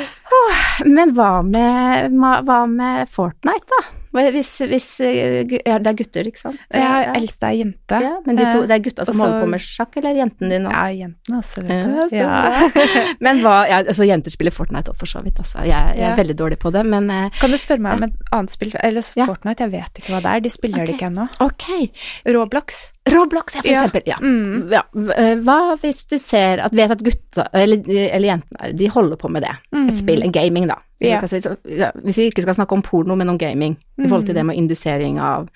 Men 0.85 1.15
hva 1.17 1.31
med, 1.45 2.13
hva 2.47 2.61
med 2.69 3.09
Fortnite, 3.11 3.67
da? 3.73 4.00
Hvis, 4.11 4.51
hvis, 4.67 4.87
ja, 4.99 5.77
det 5.79 5.91
er 5.91 5.97
gutter, 6.01 6.27
ikke 6.27 6.41
sant? 6.41 6.59
Ja, 6.75 7.13
eldste 7.15 7.47
er 7.47 7.57
jente. 7.61 8.01
Ja, 8.03 8.13
men 8.25 8.39
de 8.39 8.47
to, 8.49 8.63
det 8.67 8.75
er 8.75 8.83
gutta 8.83 9.05
som 9.07 9.15
også, 9.15 9.23
holder 9.23 9.45
på 9.45 9.51
med 9.53 9.63
sjakk, 9.65 9.97
eller 10.01 10.19
jentene 10.19 10.51
dine 10.51 10.71
òg? 10.71 10.75
Ja, 10.75 11.05
jentene 11.05 11.39
også, 11.39 11.65
vet 11.67 12.11
du. 12.11 12.15
Ja, 12.19 12.35
men 13.25 13.43
hva 13.45 13.57
Altså, 13.81 14.05
jenter 14.05 14.33
spiller 14.33 14.53
Fortnite 14.53 14.91
òg, 14.91 14.99
for 14.99 15.09
så 15.09 15.21
vidt, 15.23 15.39
altså. 15.41 15.63
Jeg, 15.67 15.95
jeg 15.97 16.07
er 16.11 16.17
veldig 16.19 16.37
dårlig 16.37 16.59
på 16.61 16.73
det, 16.75 16.83
men 16.87 17.07
Kan 17.39 17.53
du 17.53 17.59
spørre 17.61 17.83
meg 17.83 17.99
om 17.99 18.07
et 18.09 18.33
annet 18.35 18.55
spill? 18.55 18.73
Eller 18.83 19.05
Fortnite, 19.05 19.67
jeg 19.67 19.73
vet 19.77 20.01
ikke 20.01 20.15
hva 20.15 20.23
det 20.25 20.33
er. 20.33 20.43
De 20.43 20.51
spiller 20.53 20.83
okay. 20.83 20.91
det 20.91 20.97
ikke 20.97 21.11
ennå. 21.11 21.27
Okay. 21.47 21.87
Roblox. 22.35 22.81
Roblox, 23.09 23.55
ja, 23.55 23.61
for 23.61 23.71
eksempel. 23.71 24.01
Ja. 24.05 24.17
Mm. 24.21 24.69
ja. 24.71 24.83
Eh, 25.17 25.33
hva 25.41 25.75
hvis 25.81 26.03
du 26.11 26.17
ser 26.21 26.61
at, 26.61 26.75
vet 26.75 26.93
at 26.93 27.01
gutta, 27.05 27.47
eller, 27.57 27.81
eller 27.87 28.27
jentene, 28.27 28.71
de 28.77 28.89
holder 28.93 29.19
på 29.21 29.31
med 29.33 29.45
det? 29.47 29.55
Mm. 29.73 29.87
Et 29.89 29.99
spill, 30.03 30.25
en 30.25 30.35
gaming, 30.35 30.67
da. 30.69 30.77
Hvis, 31.01 31.09
ja. 31.09 31.21
si, 31.27 31.41
så, 31.41 31.55
ja, 31.65 31.91
hvis, 31.97 32.19
vi 32.19 32.29
ikke 32.29 32.43
skal 32.45 32.59
snakke 32.59 32.77
om 32.77 32.83
porno, 32.85 33.15
men 33.17 33.31
om 33.33 33.39
gaming, 33.41 33.73
i 33.97 34.05
forhold 34.05 34.27
til 34.27 34.37
det 34.37 34.43
mm. 34.45 34.51
med 34.51 34.59
indusering 34.61 35.17
av 35.21 35.47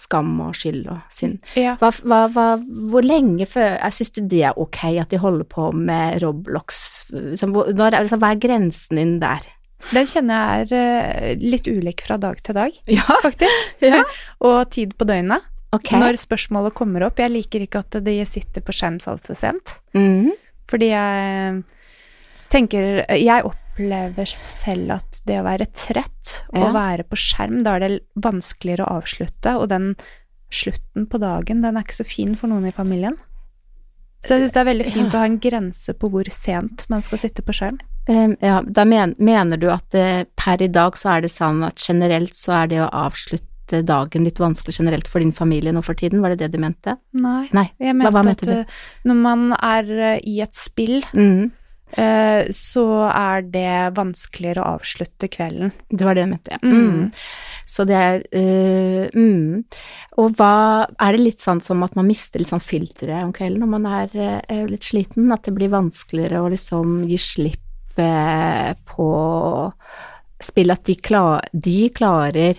skam 0.00 0.32
og 0.44 0.56
skyld 0.56 0.84
og 0.90 1.00
synd. 1.12 1.38
Hva, 1.54 1.90
hva, 2.08 2.20
hva, 2.32 2.46
hvor 2.90 3.04
lenge 3.04 3.46
før 3.48 3.76
Syns 3.94 4.12
du 4.16 4.22
det 4.30 4.42
er 4.48 4.58
ok 4.60 4.82
at 5.02 5.12
de 5.12 5.20
holder 5.20 5.48
på 5.48 5.70
med 5.76 6.20
Roblox? 6.24 6.80
Som, 7.38 7.54
når, 7.54 7.98
altså, 7.98 8.20
hva 8.20 8.32
er 8.34 8.42
grensen 8.42 9.00
din 9.00 9.16
der? 9.22 9.48
Den 9.90 10.08
kjenner 10.08 10.40
jeg 10.40 10.66
er 10.76 11.38
uh, 11.38 11.40
litt 11.40 11.68
ulik 11.68 12.02
fra 12.04 12.18
dag 12.20 12.40
til 12.44 12.56
dag, 12.56 12.74
ja. 12.98 13.06
faktisk. 13.24 13.72
Ja. 13.90 14.02
og 14.44 14.58
tid 14.74 14.92
på 14.98 15.08
døgnet. 15.08 15.46
Okay. 15.72 16.00
Når 16.02 16.18
spørsmålet 16.18 16.74
kommer 16.74 17.06
opp. 17.06 17.20
Jeg 17.22 17.30
liker 17.30 17.62
ikke 17.62 17.84
at 17.84 18.00
de 18.02 18.16
sitter 18.26 18.64
på 18.64 18.74
skjerm 18.74 18.98
så 19.02 19.14
altfor 19.14 19.38
sent. 19.38 19.76
Mm. 19.94 20.32
Fordi 20.70 20.88
jeg 20.90 21.60
tenker 22.50 23.04
Jeg 23.14 23.46
opplever 23.80 24.28
selv 24.28 24.96
at 24.98 25.22
det 25.26 25.40
å 25.40 25.46
være 25.46 25.68
trett 25.72 26.44
ja. 26.52 26.60
og 26.60 26.74
være 26.76 27.06
på 27.08 27.18
skjerm, 27.18 27.62
da 27.64 27.76
er 27.76 27.84
det 27.84 27.90
vanskeligere 28.20 28.86
å 28.86 29.00
avslutte, 29.00 29.56
og 29.56 29.70
den 29.72 29.94
slutten 30.50 31.06
på 31.06 31.20
dagen, 31.22 31.62
den 31.62 31.76
er 31.76 31.86
ikke 31.86 32.00
så 32.02 32.06
fin 32.06 32.34
for 32.36 32.50
noen 32.50 32.68
i 32.68 32.74
familien. 32.74 33.16
Så 34.20 34.36
jeg 34.36 34.44
syns 34.44 34.54
det 34.54 34.60
er 34.60 34.68
veldig 34.68 34.88
fint 34.90 35.06
ja. 35.06 35.16
å 35.16 35.20
ha 35.22 35.28
en 35.30 35.38
grense 35.40 35.94
på 35.96 36.10
hvor 36.12 36.28
sent 36.34 36.84
man 36.92 37.04
skal 37.04 37.22
sitte 37.22 37.44
på 37.44 37.54
skjerm. 37.56 37.78
Um, 38.10 38.34
ja, 38.42 38.58
da 38.66 38.84
men, 38.88 39.14
mener 39.22 39.60
du 39.60 39.70
at 39.72 39.94
uh, 39.96 40.26
per 40.36 40.60
i 40.60 40.68
dag 40.72 40.98
så 40.98 41.14
er 41.14 41.24
det 41.24 41.30
sånn 41.32 41.62
at 41.64 41.80
generelt 41.80 42.36
så 42.36 42.58
er 42.58 42.72
det 42.72 42.82
å 42.82 42.90
avslutte 43.06 43.80
dagen 43.86 44.26
litt 44.26 44.40
vanskelig 44.42 44.80
generelt 44.80 45.08
for 45.08 45.22
din 45.22 45.32
familie 45.32 45.72
nå 45.72 45.80
for 45.86 45.96
tiden, 45.96 46.20
var 46.20 46.34
det 46.34 46.42
det 46.42 46.50
du 46.56 46.60
mente? 46.60 46.96
Nei, 47.14 47.46
Nei. 47.54 47.68
jeg 47.78 47.94
mente, 47.96 48.12
hva, 48.12 48.24
mente 48.26 48.44
at 48.44 48.50
du? 48.50 48.54
Eh, 48.58 48.84
når 49.06 49.20
man 49.22 49.44
er 49.54 49.92
eh, 49.94 50.22
i 50.26 50.40
et 50.42 50.58
spill, 50.58 50.98
mm. 51.14 51.52
Uh, 51.96 52.42
så 52.54 52.86
er 53.08 53.46
det 53.52 53.94
vanskeligere 53.96 54.62
å 54.62 54.76
avslutte 54.78 55.30
kvelden. 55.32 55.72
Det 55.88 56.06
var 56.06 56.16
det 56.16 56.24
jeg 56.24 56.32
mente, 56.34 56.56
ja. 56.56 56.60
Mm. 56.62 56.76
mm. 56.80 57.08
Så 57.70 57.84
det 57.86 57.94
er 57.94 58.22
uh, 58.34 59.04
mm. 59.14 59.60
Og 60.18 60.32
hva 60.34 60.54
Er 60.90 61.14
det 61.14 61.20
litt 61.22 61.42
sånn 61.42 61.60
som 61.62 61.84
at 61.86 61.94
man 61.94 62.08
mister 62.08 62.42
litt 62.42 62.50
sånn 62.50 62.64
filteret 62.64 63.22
om 63.22 63.30
kvelden 63.36 63.62
når 63.62 63.70
man 63.76 63.86
er, 64.00 64.16
er 64.50 64.70
litt 64.70 64.88
sliten? 64.88 65.30
At 65.30 65.46
det 65.46 65.54
blir 65.54 65.70
vanskeligere 65.70 66.42
å 66.42 66.50
liksom 66.50 67.04
gi 67.10 67.20
slipp 67.20 67.66
på 68.00 69.06
spill, 70.40 70.72
at 70.72 70.84
de, 70.88 70.96
klar, 70.96 71.44
de 71.52 71.90
klarer 71.92 72.58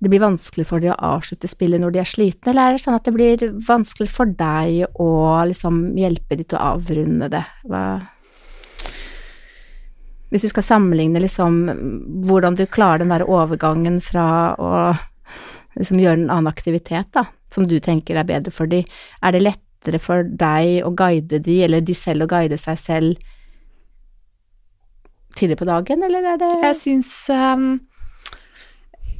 det 0.00 0.10
blir 0.10 0.22
vanskelig 0.22 0.66
for 0.68 0.82
de 0.82 0.90
å 0.92 0.98
avslutte 1.14 1.48
spillet 1.50 1.80
når 1.80 1.94
de 1.94 2.02
er 2.02 2.08
slitne, 2.08 2.52
eller 2.52 2.68
er 2.68 2.76
det 2.76 2.82
sånn 2.82 2.98
at 2.98 3.08
det 3.08 3.14
blir 3.16 3.44
vanskelig 3.68 4.10
for 4.12 4.30
deg 4.38 5.00
å 5.00 5.10
liksom 5.48 5.80
hjelpe 5.98 6.38
de 6.38 6.46
til 6.46 6.58
å 6.58 6.74
avrunde 6.74 7.30
det? 7.32 7.44
Hva 7.68 7.82
Hvis 10.28 10.44
du 10.44 10.50
skal 10.52 10.66
sammenligne 10.66 11.22
liksom 11.24 11.62
hvordan 12.28 12.58
du 12.58 12.66
klarer 12.66 13.00
den 13.00 13.14
der 13.14 13.24
overgangen 13.24 14.00
fra 14.04 14.26
å 14.60 14.72
liksom 15.78 16.02
gjøre 16.02 16.20
en 16.20 16.30
annen 16.30 16.50
aktivitet, 16.50 17.08
da, 17.14 17.24
som 17.52 17.64
du 17.66 17.78
tenker 17.80 18.18
er 18.18 18.28
bedre 18.28 18.52
for 18.52 18.68
de, 18.68 18.82
er 19.22 19.32
det 19.32 19.44
lettere 19.46 20.00
for 20.02 20.26
deg 20.26 20.84
å 20.84 20.92
guide 20.92 21.40
de, 21.40 21.62
eller 21.64 21.80
de 21.80 21.96
selv 21.96 22.26
å 22.26 22.30
guide 22.30 22.58
seg 22.60 22.78
selv 22.82 23.28
tidligere 25.38 25.60
på 25.60 25.68
dagen, 25.68 26.02
eller 26.02 26.34
er 26.34 26.40
det 26.40 26.50
Jeg 26.64 26.76
syns 26.82 27.12
um 27.30 27.78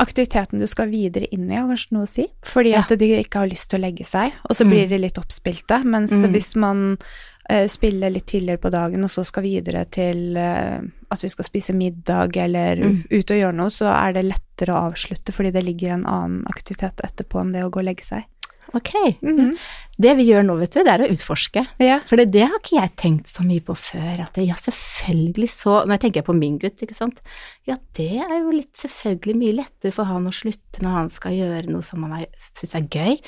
aktiviteten 0.03 0.63
du 0.63 0.67
skal 0.71 0.91
videre 0.93 1.29
inn 1.35 1.49
i, 1.51 1.57
har 1.57 1.69
kanskje 1.69 1.97
noe 1.97 2.07
å 2.07 2.11
si. 2.11 2.29
Fordi 2.47 2.75
ja. 2.75 2.85
at 2.85 2.95
de 3.01 3.11
ikke 3.19 3.43
har 3.43 3.51
lyst 3.51 3.71
til 3.71 3.81
å 3.81 3.85
legge 3.87 4.07
seg, 4.07 4.37
og 4.49 4.57
så 4.57 4.67
blir 4.69 4.87
mm. 4.87 4.93
de 4.93 5.01
litt 5.03 5.21
oppspilte. 5.21 5.81
Mens 5.89 6.15
mm. 6.15 6.29
hvis 6.35 6.53
man 6.61 6.85
uh, 6.97 7.67
spiller 7.71 8.15
litt 8.15 8.29
tidligere 8.31 8.63
på 8.63 8.73
dagen, 8.75 9.05
og 9.05 9.13
så 9.13 9.27
skal 9.27 9.47
videre 9.47 9.85
til 9.95 10.39
uh, 10.39 10.79
at 11.11 11.25
vi 11.25 11.33
skal 11.33 11.49
spise 11.49 11.77
middag 11.77 12.39
eller 12.39 12.83
mm. 12.85 12.99
ut 13.11 13.35
og 13.35 13.43
gjøre 13.43 13.59
noe, 13.59 13.75
så 13.75 13.91
er 13.95 14.17
det 14.19 14.29
lettere 14.29 14.77
å 14.77 14.89
avslutte 14.93 15.35
fordi 15.35 15.55
det 15.57 15.67
ligger 15.67 15.97
en 15.97 16.09
annen 16.09 16.43
aktivitet 16.51 17.03
etterpå 17.05 17.43
enn 17.43 17.55
det 17.57 17.67
å 17.67 17.73
gå 17.73 17.83
og 17.83 17.91
legge 17.91 18.07
seg. 18.07 18.29
Ok. 18.77 18.95
Mm 19.23 19.37
-hmm. 19.37 19.59
Det 19.99 20.15
vi 20.15 20.29
gjør 20.29 20.43
nå, 20.43 20.55
vet 20.57 20.73
du, 20.73 20.83
det 20.85 20.93
er 20.93 21.03
å 21.03 21.11
utforske. 21.11 21.67
Ja. 21.83 22.01
For 22.07 22.17
det, 22.17 22.31
det, 22.31 22.45
har 22.47 22.59
ikke 22.59 22.77
jeg 22.77 22.97
tenkt 22.97 23.29
så 23.29 23.43
mye 23.43 23.61
på 23.61 23.75
før. 23.75 24.21
At 24.23 24.35
det, 24.35 24.47
ja, 24.47 24.55
selvfølgelig 24.55 25.49
så 25.51 25.85
Når 25.85 25.93
jeg 25.93 26.01
tenker 26.01 26.23
på 26.23 26.33
min 26.39 26.59
gutt, 26.59 26.83
ikke 26.83 26.95
sant. 26.95 27.21
Ja, 27.67 27.77
det 27.97 28.23
er 28.23 28.39
jo 28.39 28.51
litt 28.51 28.77
selvfølgelig 28.77 29.37
mye 29.37 29.53
lettere 29.53 29.93
for 29.93 30.05
han 30.05 30.27
å 30.27 30.33
slutte 30.33 30.83
når 30.83 30.91
han 30.91 31.09
skal 31.09 31.33
gjøre 31.33 31.71
noe 31.71 31.83
som 31.83 32.03
han 32.03 32.25
syns 32.39 32.75
er 32.75 32.87
gøy. 32.87 33.19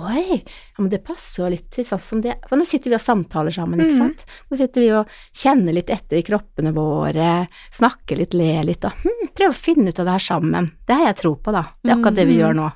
Oi, 0.00 0.42
ja, 0.44 0.78
men 0.78 0.88
det 0.88 1.02
passer 1.04 1.42
jo 1.42 1.48
litt 1.50 1.66
til 1.74 1.84
sånn 1.84 2.00
som 2.00 2.20
det 2.22 2.36
For 2.48 2.56
nå 2.56 2.64
sitter 2.68 2.92
vi 2.92 2.96
og 2.96 3.02
samtaler 3.02 3.52
sammen, 3.54 3.80
ikke 3.82 3.96
mhm. 3.96 4.04
sant. 4.04 4.36
Nå 4.48 4.58
sitter 4.60 4.84
vi 4.84 4.90
og 4.96 5.16
kjenner 5.36 5.76
litt 5.76 5.90
etter 5.90 6.20
i 6.20 6.24
kroppene 6.26 6.72
våre, 6.76 7.32
snakker 7.74 8.20
litt, 8.20 8.36
ler 8.38 8.62
litt 8.68 8.86
og 8.86 9.02
hm, 9.02 9.32
prøver 9.34 9.52
å 9.52 9.58
finne 9.58 9.90
ut 9.90 10.00
av 10.00 10.08
det 10.08 10.14
her 10.14 10.26
sammen. 10.30 10.70
Det 10.86 10.96
har 10.96 11.10
jeg 11.10 11.18
tro 11.24 11.34
på, 11.36 11.56
da. 11.56 11.64
Det 11.82 11.90
er 11.90 11.98
akkurat 11.98 12.20
det 12.20 12.28
vi 12.28 12.38
mhm. 12.38 12.42
gjør 12.44 12.56
nå. 12.60 12.70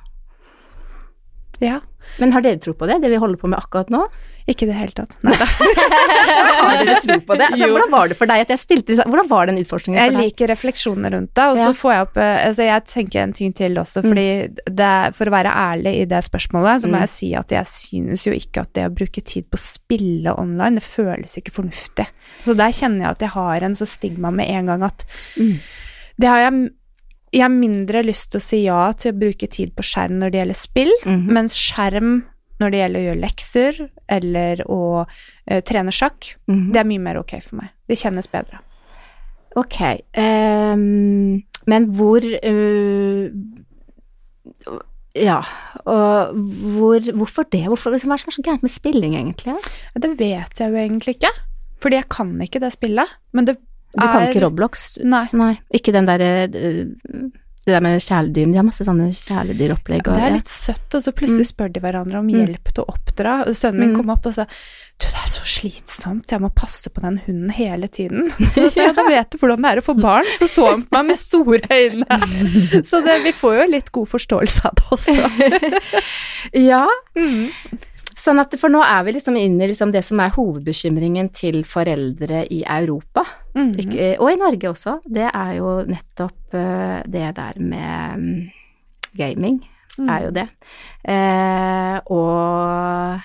Ja. 1.63 1.81
Men 2.21 2.31
har 2.35 2.43
dere 2.45 2.59
tro 2.61 2.71
på 2.77 2.87
det, 2.87 2.99
det 3.03 3.09
vi 3.11 3.19
holder 3.19 3.39
på 3.41 3.49
med 3.49 3.57
akkurat 3.59 3.89
nå? 3.91 4.03
Ikke 4.45 4.67
i 4.67 4.69
det 4.69 4.75
hele 4.77 4.93
tatt. 4.93 5.15
Nei 5.25 5.33
da. 5.39 5.47
har 6.67 6.83
dere 6.85 6.99
tro 7.01 7.17
på 7.25 7.37
det? 7.39 7.47
Altså, 7.49 7.69
hvordan 7.71 7.91
var 7.91 8.11
det 8.11 8.17
for 8.19 8.29
deg 8.29 8.43
at 8.43 8.53
jeg 8.53 8.61
stilte 8.61 8.97
Hvordan 9.01 9.29
var 9.31 9.49
den 9.49 9.57
utforskningen 9.57 9.97
for 9.97 10.13
deg? 10.13 10.19
Jeg 10.19 10.29
liker 10.29 10.51
refleksjonene 10.53 11.11
rundt 11.15 11.31
det, 11.33 11.47
og 11.49 11.59
ja. 11.59 11.65
så 11.65 11.79
får 11.79 11.95
jeg 11.95 12.05
opp 12.05 12.19
eh, 12.21 12.35
Altså, 12.45 12.67
jeg 12.67 12.85
tenker 12.91 13.23
en 13.23 13.35
ting 13.39 13.55
til 13.57 13.81
også, 13.81 14.05
mm. 14.05 14.11
fordi 14.13 14.27
det, 14.81 14.91
For 15.17 15.31
å 15.31 15.35
være 15.35 15.55
ærlig 15.65 15.95
i 16.03 16.05
det 16.13 16.21
spørsmålet, 16.29 16.85
så 16.85 16.91
må 16.91 16.99
mm. 16.99 17.01
jeg 17.01 17.13
si 17.15 17.31
at 17.41 17.57
jeg 17.57 17.71
synes 17.73 18.27
jo 18.29 18.37
ikke 18.37 18.67
at 18.67 18.73
det 18.77 18.85
å 18.85 18.93
bruke 19.01 19.25
tid 19.25 19.49
på 19.49 19.59
å 19.59 19.65
spille 19.65 20.37
online, 20.37 20.77
det 20.77 20.85
føles 20.85 21.39
ikke 21.41 21.57
fornuftig. 21.57 22.05
Så 22.45 22.53
der 22.57 22.75
kjenner 22.75 23.07
jeg 23.07 23.17
at 23.17 23.25
jeg 23.25 23.35
har 23.39 23.65
en 23.65 23.77
så 23.81 23.89
stigma 23.89 24.31
med 24.35 24.51
en 24.53 24.73
gang 24.73 24.85
at 24.85 25.07
mm. 25.41 25.57
Det 26.15 26.29
har 26.31 26.45
jeg 26.45 26.67
jeg 27.35 27.43
har 27.43 27.51
mindre 27.51 28.03
lyst 28.05 28.31
til 28.31 28.39
å 28.39 28.45
si 28.45 28.61
ja 28.63 28.85
til 28.95 29.11
å 29.11 29.19
bruke 29.19 29.49
tid 29.51 29.73
på 29.75 29.83
skjerm 29.85 30.21
når 30.21 30.31
det 30.31 30.39
gjelder 30.39 30.59
spill, 30.59 30.93
mm 31.03 31.15
-hmm. 31.15 31.33
mens 31.37 31.57
skjerm 31.59 32.13
når 32.59 32.71
det 32.71 32.79
gjelder 32.79 32.99
å 32.99 33.07
gjøre 33.07 33.23
lekser 33.23 33.79
eller 34.07 34.63
å 34.71 34.81
uh, 35.03 35.59
trene 35.67 35.91
sjakk, 35.91 36.35
mm 36.47 36.55
-hmm. 36.55 36.71
det 36.71 36.79
er 36.79 36.87
mye 36.91 36.99
mer 36.99 37.19
ok 37.19 37.33
for 37.43 37.55
meg. 37.55 37.69
Det 37.87 37.97
kjennes 37.99 38.27
bedre. 38.31 38.59
Ok. 39.55 39.81
Um, 40.17 41.43
men 41.67 41.85
hvor 41.95 42.21
uh, 42.23 43.31
Ja, 45.15 45.41
og 45.85 46.35
hvor, 46.75 46.99
hvorfor 46.99 47.43
det? 47.51 47.67
Hvorfor, 47.67 47.91
liksom, 47.91 48.09
hva 48.09 48.13
er 48.13 48.17
det 48.17 48.23
som 48.23 48.31
er 48.31 48.35
så 48.35 48.41
gærent 48.43 48.63
med 48.63 48.71
spilling, 48.71 49.15
egentlig? 49.15 49.55
Det 49.95 50.19
vet 50.19 50.59
jeg 50.59 50.71
jo 50.71 50.75
egentlig 50.75 51.15
ikke. 51.15 51.31
Fordi 51.81 51.95
jeg 51.95 52.09
kan 52.09 52.41
ikke 52.41 52.59
det 52.59 52.73
spillet. 52.73 53.07
Men 53.31 53.47
det 53.47 53.57
du 53.95 54.05
kan 54.05 54.27
ikke 54.27 54.43
Roblox? 54.45 54.85
Nei. 55.03 55.25
Nei. 55.35 55.55
Ikke 55.75 55.95
den 55.95 56.07
derre 56.09 56.29
uh, 56.51 57.31
det 57.65 57.73
der 57.73 57.81
med 57.81 57.97
kjæledyr, 57.97 58.51
de 58.51 58.59
har 58.59 58.65
masse 58.65 58.85
sånne 58.85 59.07
kjæledyropplegg. 59.09 60.05
Ja, 60.05 60.13
det 60.13 60.25
er 60.27 60.33
litt 60.35 60.49
søtt, 60.51 60.85
og 60.93 61.01
så 61.01 61.13
plutselig 61.17 61.47
mm. 61.47 61.49
spør 61.49 61.71
de 61.73 61.81
hverandre 61.81 62.19
om 62.19 62.27
hjelp 62.29 62.69
til 62.69 62.83
å 62.83 62.93
oppdra. 62.93 63.37
Sønnen 63.57 63.81
min 63.81 63.93
mm. 63.93 63.95
kom 63.97 64.11
opp 64.13 64.27
og 64.29 64.35
sa 64.37 64.45
du, 64.45 65.07
det 65.07 65.09
er 65.09 65.31
så 65.33 65.47
slitsomt, 65.49 66.29
jeg 66.31 66.43
må 66.43 66.51
passe 66.53 66.91
på 66.93 67.01
den 67.03 67.17
hunden 67.25 67.49
hele 67.57 67.89
tiden. 67.89 68.29
Så 68.53 68.69
sa 68.69 68.85
jeg, 68.85 68.93
da 68.95 69.07
vet 69.09 69.33
du 69.33 69.39
hvordan 69.41 69.65
det 69.65 69.71
er 69.73 69.81
å 69.81 69.85
få 69.87 69.97
barn. 69.97 70.29
Så 70.37 70.47
så 70.51 70.69
han 70.69 70.85
på 70.85 70.95
meg 70.95 71.09
med 71.09 71.19
store 71.19 71.65
øyne. 71.65 72.19
Så 72.91 73.01
det, 73.03 73.17
vi 73.25 73.33
får 73.35 73.57
jo 73.57 73.67
litt 73.73 73.91
god 73.97 74.13
forståelse 74.13 74.69
av 74.69 74.77
det 74.77 74.87
også. 74.95 75.17
ja. 76.69 76.85
Mm. 77.17 77.49
Sånn 78.15 78.39
at, 78.39 78.53
for 78.59 78.71
nå 78.71 78.79
er 78.79 79.03
vi 79.03 79.13
liksom 79.17 79.35
inne 79.35 79.65
i 79.65 79.69
liksom 79.73 79.91
det 79.91 80.01
som 80.07 80.21
er 80.23 80.31
hovedbekymringen 80.37 81.27
til 81.35 81.63
foreldre 81.67 82.45
i 82.47 82.63
Europa, 82.63 83.25
mm 83.53 83.71
-hmm. 83.71 83.79
Ikke, 83.79 84.19
og 84.19 84.31
i 84.31 84.35
Norge 84.35 84.69
også. 84.69 84.99
Det 85.03 85.29
er 85.33 85.51
jo 85.53 85.83
nettopp 85.83 86.53
uh, 86.53 87.01
det 87.05 87.35
der 87.35 87.59
med 87.59 88.15
um, 88.15 88.51
gaming, 89.17 89.65
mm. 89.97 90.09
er 90.09 90.23
jo 90.23 90.29
det. 90.29 90.47
Uh, 91.09 91.99
og 92.05 93.19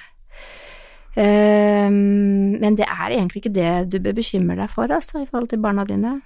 uh, 1.16 1.92
Men 1.92 2.76
det 2.76 2.86
er 2.86 3.08
egentlig 3.10 3.36
ikke 3.36 3.54
det 3.54 3.92
du 3.92 3.98
bør 4.00 4.12
bekymre 4.12 4.56
deg 4.56 4.70
for, 4.70 4.82
altså, 4.82 5.22
i 5.22 5.26
forhold 5.26 5.48
til 5.48 5.62
barna 5.62 5.84
dine. 5.84 6.20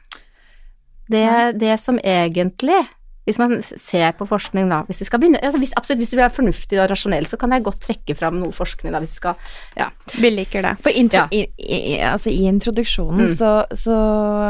Det, 1.10 1.60
det 1.60 1.80
som 1.80 1.98
egentlig 2.04 2.88
hvis 3.24 3.40
man 3.40 3.56
ser 3.64 4.12
på 4.18 4.26
forskning, 4.28 4.68
da 4.68 4.82
hvis, 4.88 5.02
begynne, 5.08 5.40
altså 5.40 5.60
hvis, 5.62 5.72
absolutt, 5.78 6.02
hvis 6.02 6.12
du 6.12 6.16
vil 6.18 6.24
være 6.26 6.36
fornuftig 6.38 6.80
og 6.80 6.88
rasjonell, 6.92 7.26
så 7.28 7.38
kan 7.40 7.54
jeg 7.56 7.64
godt 7.64 7.80
trekke 7.86 8.16
fram 8.18 8.38
noe 8.40 8.52
forskning, 8.52 8.92
da, 8.92 9.00
hvis 9.02 9.16
du 9.16 9.20
skal 9.22 9.52
Ja. 9.78 9.90
Vi 10.12 10.30
liker 10.30 10.64
det. 10.66 10.76
For 10.84 10.92
intro, 10.92 11.24
ja. 11.24 11.28
i, 11.32 11.46
i, 11.58 12.00
altså, 12.04 12.30
i 12.30 12.44
introduksjonen 12.50 13.24
mm. 13.24 13.36
så, 13.40 13.52
så 13.72 14.00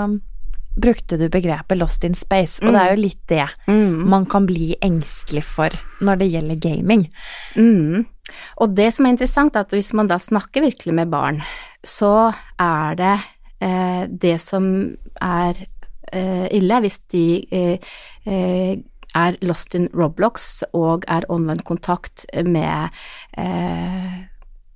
um, 0.05 0.17
brukte 0.75 1.19
du 1.21 1.29
begrepet 1.31 1.79
'lost 1.79 2.05
in 2.05 2.19
space', 2.19 2.59
og 2.63 2.73
mm. 2.73 2.75
det 2.75 2.81
er 2.83 2.91
jo 2.91 3.03
litt 3.03 3.23
det 3.31 3.47
mm. 3.69 3.95
man 4.11 4.27
kan 4.27 4.47
bli 4.47 4.75
engstelig 4.83 5.45
for 5.47 5.71
når 6.01 6.19
det 6.23 6.33
gjelder 6.33 6.61
gaming. 6.67 7.07
Mm. 7.55 8.07
Og 8.59 8.75
det 8.75 8.91
som 8.95 9.07
er 9.07 9.15
interessant, 9.15 9.55
er 9.55 9.67
at 9.67 9.75
hvis 9.75 9.93
man 9.95 10.11
da 10.11 10.19
snakker 10.19 10.65
virkelig 10.65 10.95
med 10.95 11.13
barn, 11.13 11.43
så 11.85 12.33
er 12.59 12.99
det 12.99 13.15
eh, 13.63 14.05
det 14.09 14.39
som 14.43 14.67
er 15.23 15.67
ille 16.15 16.81
hvis 16.85 17.01
de 17.13 17.25
eh, 17.55 17.95
eh, 18.27 18.77
er 19.15 19.37
lost 19.47 19.75
in 19.79 19.89
Roblox 19.95 20.65
og 20.75 21.05
er 21.07 21.27
online-kontakt 21.31 22.25
med 22.43 22.91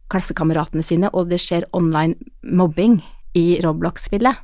klassekameratene 0.09 0.85
sine, 0.87 1.11
og 1.11 1.27
det 1.33 1.41
skjer 1.43 1.67
online 1.75 2.15
mobbing 2.47 3.01
i 3.35 3.59
Roblox-spillet. 3.65 4.39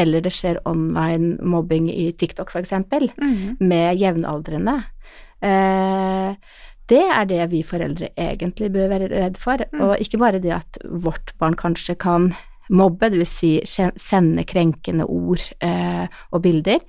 Eller 0.00 0.24
det 0.24 0.32
skjer 0.32 0.62
online 0.64 1.36
mobbing 1.44 1.90
i 1.92 2.08
TikTok, 2.16 2.48
eksempel, 2.62 3.10
mm. 3.20 3.60
med 3.60 4.00
jevnaldrende. 4.00 4.78
det 6.88 7.04
er 7.04 7.24
det 7.28 7.50
vi 7.52 7.62
foreldre 7.62 8.08
egentlig 8.16 8.72
bør 8.72 8.88
være 8.88 9.12
redd 9.12 9.36
for, 9.36 9.60
mm. 9.68 9.80
og 9.84 10.00
ikke 10.00 10.18
bare 10.18 10.40
det 10.40 10.56
at 10.62 10.80
vårt 10.88 11.34
barn 11.38 11.60
kanskje 11.60 11.94
kan 11.94 12.32
mobbe, 12.68 13.10
dvs. 13.12 13.36
Si 13.36 13.52
sende 14.00 14.46
krenkende 14.48 15.06
ord 15.08 15.42
eh, 15.60 16.06
og 16.32 16.44
bilder. 16.46 16.82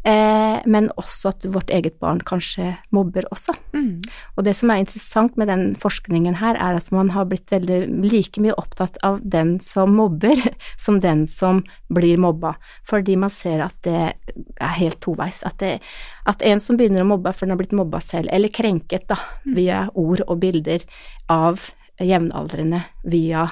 Eh, 0.00 0.58
men 0.64 0.86
også 0.96 1.28
at 1.28 1.44
vårt 1.52 1.68
eget 1.76 1.98
barn 2.00 2.22
kanskje 2.24 2.70
mobber 2.94 3.26
også. 3.34 3.52
Mm. 3.76 4.00
Og 4.36 4.46
det 4.46 4.54
som 4.56 4.72
er 4.72 4.80
interessant 4.80 5.36
med 5.36 5.50
den 5.52 5.74
forskningen 5.80 6.38
her, 6.40 6.56
er 6.56 6.78
at 6.78 6.88
man 6.94 7.12
har 7.12 7.28
blitt 7.28 7.52
veldig 7.52 7.82
like 8.08 8.40
mye 8.40 8.56
opptatt 8.56 8.96
av 9.04 9.20
den 9.20 9.58
som 9.64 9.92
mobber, 9.98 10.40
som 10.84 11.02
den 11.04 11.26
som 11.28 11.62
blir 11.92 12.20
mobba. 12.20 12.54
Fordi 12.88 13.18
man 13.20 13.32
ser 13.34 13.66
at 13.66 13.76
det 13.84 13.98
er 14.00 14.78
helt 14.80 15.02
toveis. 15.04 15.42
At, 15.44 15.60
det, 15.60 15.82
at 16.24 16.40
en 16.48 16.64
som 16.64 16.80
begynner 16.80 17.04
å 17.04 17.10
mobbe 17.12 17.34
for 17.36 17.44
den 17.44 17.52
har 17.56 17.60
blitt 17.60 17.76
mobba 17.76 18.00
selv, 18.00 18.32
eller 18.32 18.48
krenket 18.48 19.04
da, 19.12 19.20
mm. 19.44 19.52
via 19.58 19.84
ord 19.92 20.24
og 20.28 20.40
bilder 20.40 20.86
av 21.28 21.68
jevnaldrende 22.00 22.86
via 23.04 23.50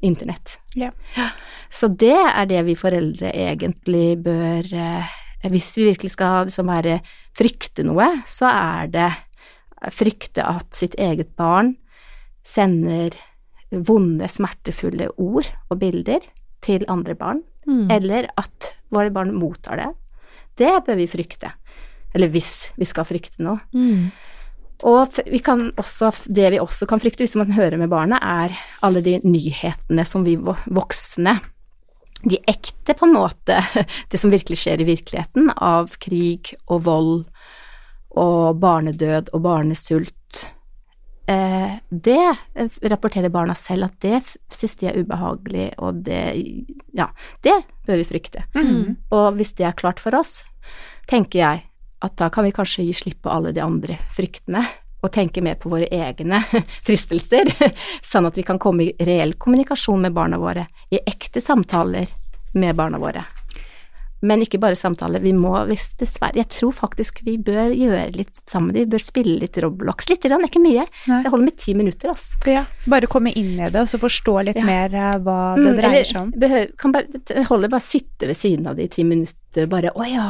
internett. 0.00 0.58
Ja. 0.78 0.90
Så 1.70 1.88
det 1.88 2.16
er 2.16 2.46
det 2.50 2.62
vi 2.68 2.76
foreldre 2.78 3.32
egentlig 3.34 4.20
bør 4.24 4.66
eh, 4.74 5.16
Hvis 5.50 5.72
vi 5.78 5.86
virkelig 5.88 6.12
skal 6.12 6.46
liksom 6.46 6.68
være 6.68 6.98
frykte 7.38 7.84
noe, 7.88 8.10
så 8.28 8.50
er 8.50 8.90
det 8.92 9.10
frykte 9.88 10.44
at 10.44 10.76
sitt 10.76 10.94
eget 11.00 11.30
barn 11.40 11.78
sender 12.44 13.16
vonde, 13.70 14.28
smertefulle 14.28 15.08
ord 15.16 15.48
og 15.70 15.78
bilder 15.80 16.20
til 16.60 16.84
andre 16.92 17.14
barn, 17.16 17.40
mm. 17.64 17.86
eller 17.88 18.28
at 18.36 18.74
våre 18.92 19.12
barn 19.14 19.32
mottar 19.32 19.80
det. 19.80 19.88
Det 20.60 20.74
bør 20.84 20.98
vi 21.00 21.08
frykte. 21.08 21.54
Eller 22.12 22.28
hvis 22.28 22.72
vi 22.76 22.88
skal 22.88 23.06
frykte 23.08 23.40
noe. 23.40 23.62
Mm. 23.72 24.10
Og 24.86 25.20
vi 25.26 25.40
også, 25.44 26.10
det 26.26 26.50
vi 26.54 26.60
også 26.60 26.88
kan 26.88 27.00
frykte 27.02 27.24
hvis 27.24 27.36
man 27.38 27.52
hører 27.52 27.76
med 27.80 27.90
barnet, 27.92 28.20
er 28.22 28.54
alle 28.86 29.02
de 29.04 29.18
nyhetene 29.24 30.06
som 30.08 30.24
vi 30.24 30.36
voksne 30.40 31.38
De 32.20 32.36
ekte, 32.48 32.92
på 32.92 33.06
en 33.06 33.14
måte, 33.16 33.60
det 34.12 34.20
som 34.20 34.32
virkelig 34.32 34.58
skjer 34.60 34.82
i 34.82 34.88
virkeligheten, 34.88 35.52
av 35.56 35.94
krig 36.04 36.54
og 36.66 36.84
vold 36.84 37.14
og 38.20 38.58
barnedød 38.60 39.30
og 39.32 39.40
barnesult. 39.40 40.42
Eh, 41.30 41.78
det 41.88 42.26
rapporterer 42.90 43.32
barna 43.32 43.54
selv 43.56 43.88
at 43.88 43.96
det 44.04 44.20
synes 44.52 44.76
de 44.80 44.90
er 44.90 45.00
ubehagelig, 45.00 45.70
og 45.78 46.02
det 46.04 46.20
Ja, 46.92 47.08
det 47.46 47.56
bør 47.86 48.00
vi 48.02 48.08
frykte. 48.08 48.44
Mm. 48.52 48.96
Og 49.14 49.32
hvis 49.38 49.54
det 49.56 49.68
er 49.68 49.78
klart 49.78 50.02
for 50.02 50.16
oss, 50.18 50.42
tenker 51.08 51.38
jeg 51.38 51.69
at 52.00 52.16
da 52.16 52.30
kan 52.32 52.46
vi 52.46 52.52
kanskje 52.56 52.84
gi 52.86 52.94
slipp 52.96 53.22
på 53.22 53.32
alle 53.32 53.52
de 53.52 53.62
andre 53.64 53.98
fryktene 54.16 54.64
og 55.00 55.12
tenke 55.12 55.42
mer 55.44 55.56
på 55.60 55.70
våre 55.72 55.88
egne 55.88 56.42
fristelser, 56.86 57.48
sånn 58.12 58.28
at 58.28 58.36
vi 58.36 58.44
kan 58.46 58.60
komme 58.60 58.88
i 58.88 59.06
reell 59.08 59.34
kommunikasjon 59.40 60.02
med 60.06 60.16
barna 60.16 60.40
våre, 60.40 60.66
i 60.90 61.00
ekte 61.00 61.40
samtaler 61.40 62.10
med 62.52 62.76
barna 62.76 63.00
våre. 63.00 63.24
Men 64.20 64.42
ikke 64.44 64.60
bare 64.60 64.76
samtaler, 64.76 65.22
vi 65.24 65.32
må 65.36 65.54
hvis 65.70 65.94
dessverre 66.00 66.36
Jeg 66.42 66.50
tror 66.52 66.74
faktisk 66.76 67.22
vi 67.24 67.38
bør 67.40 67.72
gjøre 67.72 68.10
litt 68.18 68.42
sammen, 68.44 68.74
vi 68.76 68.84
bør 68.88 69.00
spille 69.02 69.38
litt 69.40 69.56
Roblox. 69.62 70.10
Litt, 70.10 70.24
grann, 70.28 70.44
ikke 70.44 70.62
mye. 70.62 70.84
Nei. 71.08 71.20
Det 71.24 71.32
holder 71.32 71.48
med 71.48 71.56
ti 71.60 71.74
minutter, 71.76 72.12
altså. 72.12 72.36
Ja, 72.50 72.66
bare 72.90 73.08
komme 73.10 73.32
inn 73.32 73.54
i 73.56 73.68
det, 73.68 73.80
og 73.80 73.88
så 73.88 74.00
forstå 74.00 74.36
litt 74.50 74.60
ja. 74.60 74.66
mer 74.68 74.96
uh, 74.96 75.16
hva 75.24 75.38
det 75.56 75.66
mm, 75.72 75.80
dreier 75.80 76.08
seg 76.08 76.20
om. 76.22 76.32
Behøver, 76.40 76.72
kan 76.80 76.96
bare, 76.96 77.22
det 77.30 77.46
holder 77.48 77.72
bare 77.72 77.86
sitte 77.86 78.28
ved 78.28 78.38
siden 78.38 78.68
av 78.68 78.76
de 78.76 78.86
i 78.86 78.92
ti 78.92 79.06
minutter, 79.08 79.66
bare 79.70 79.92
å 79.96 80.06
ja, 80.06 80.26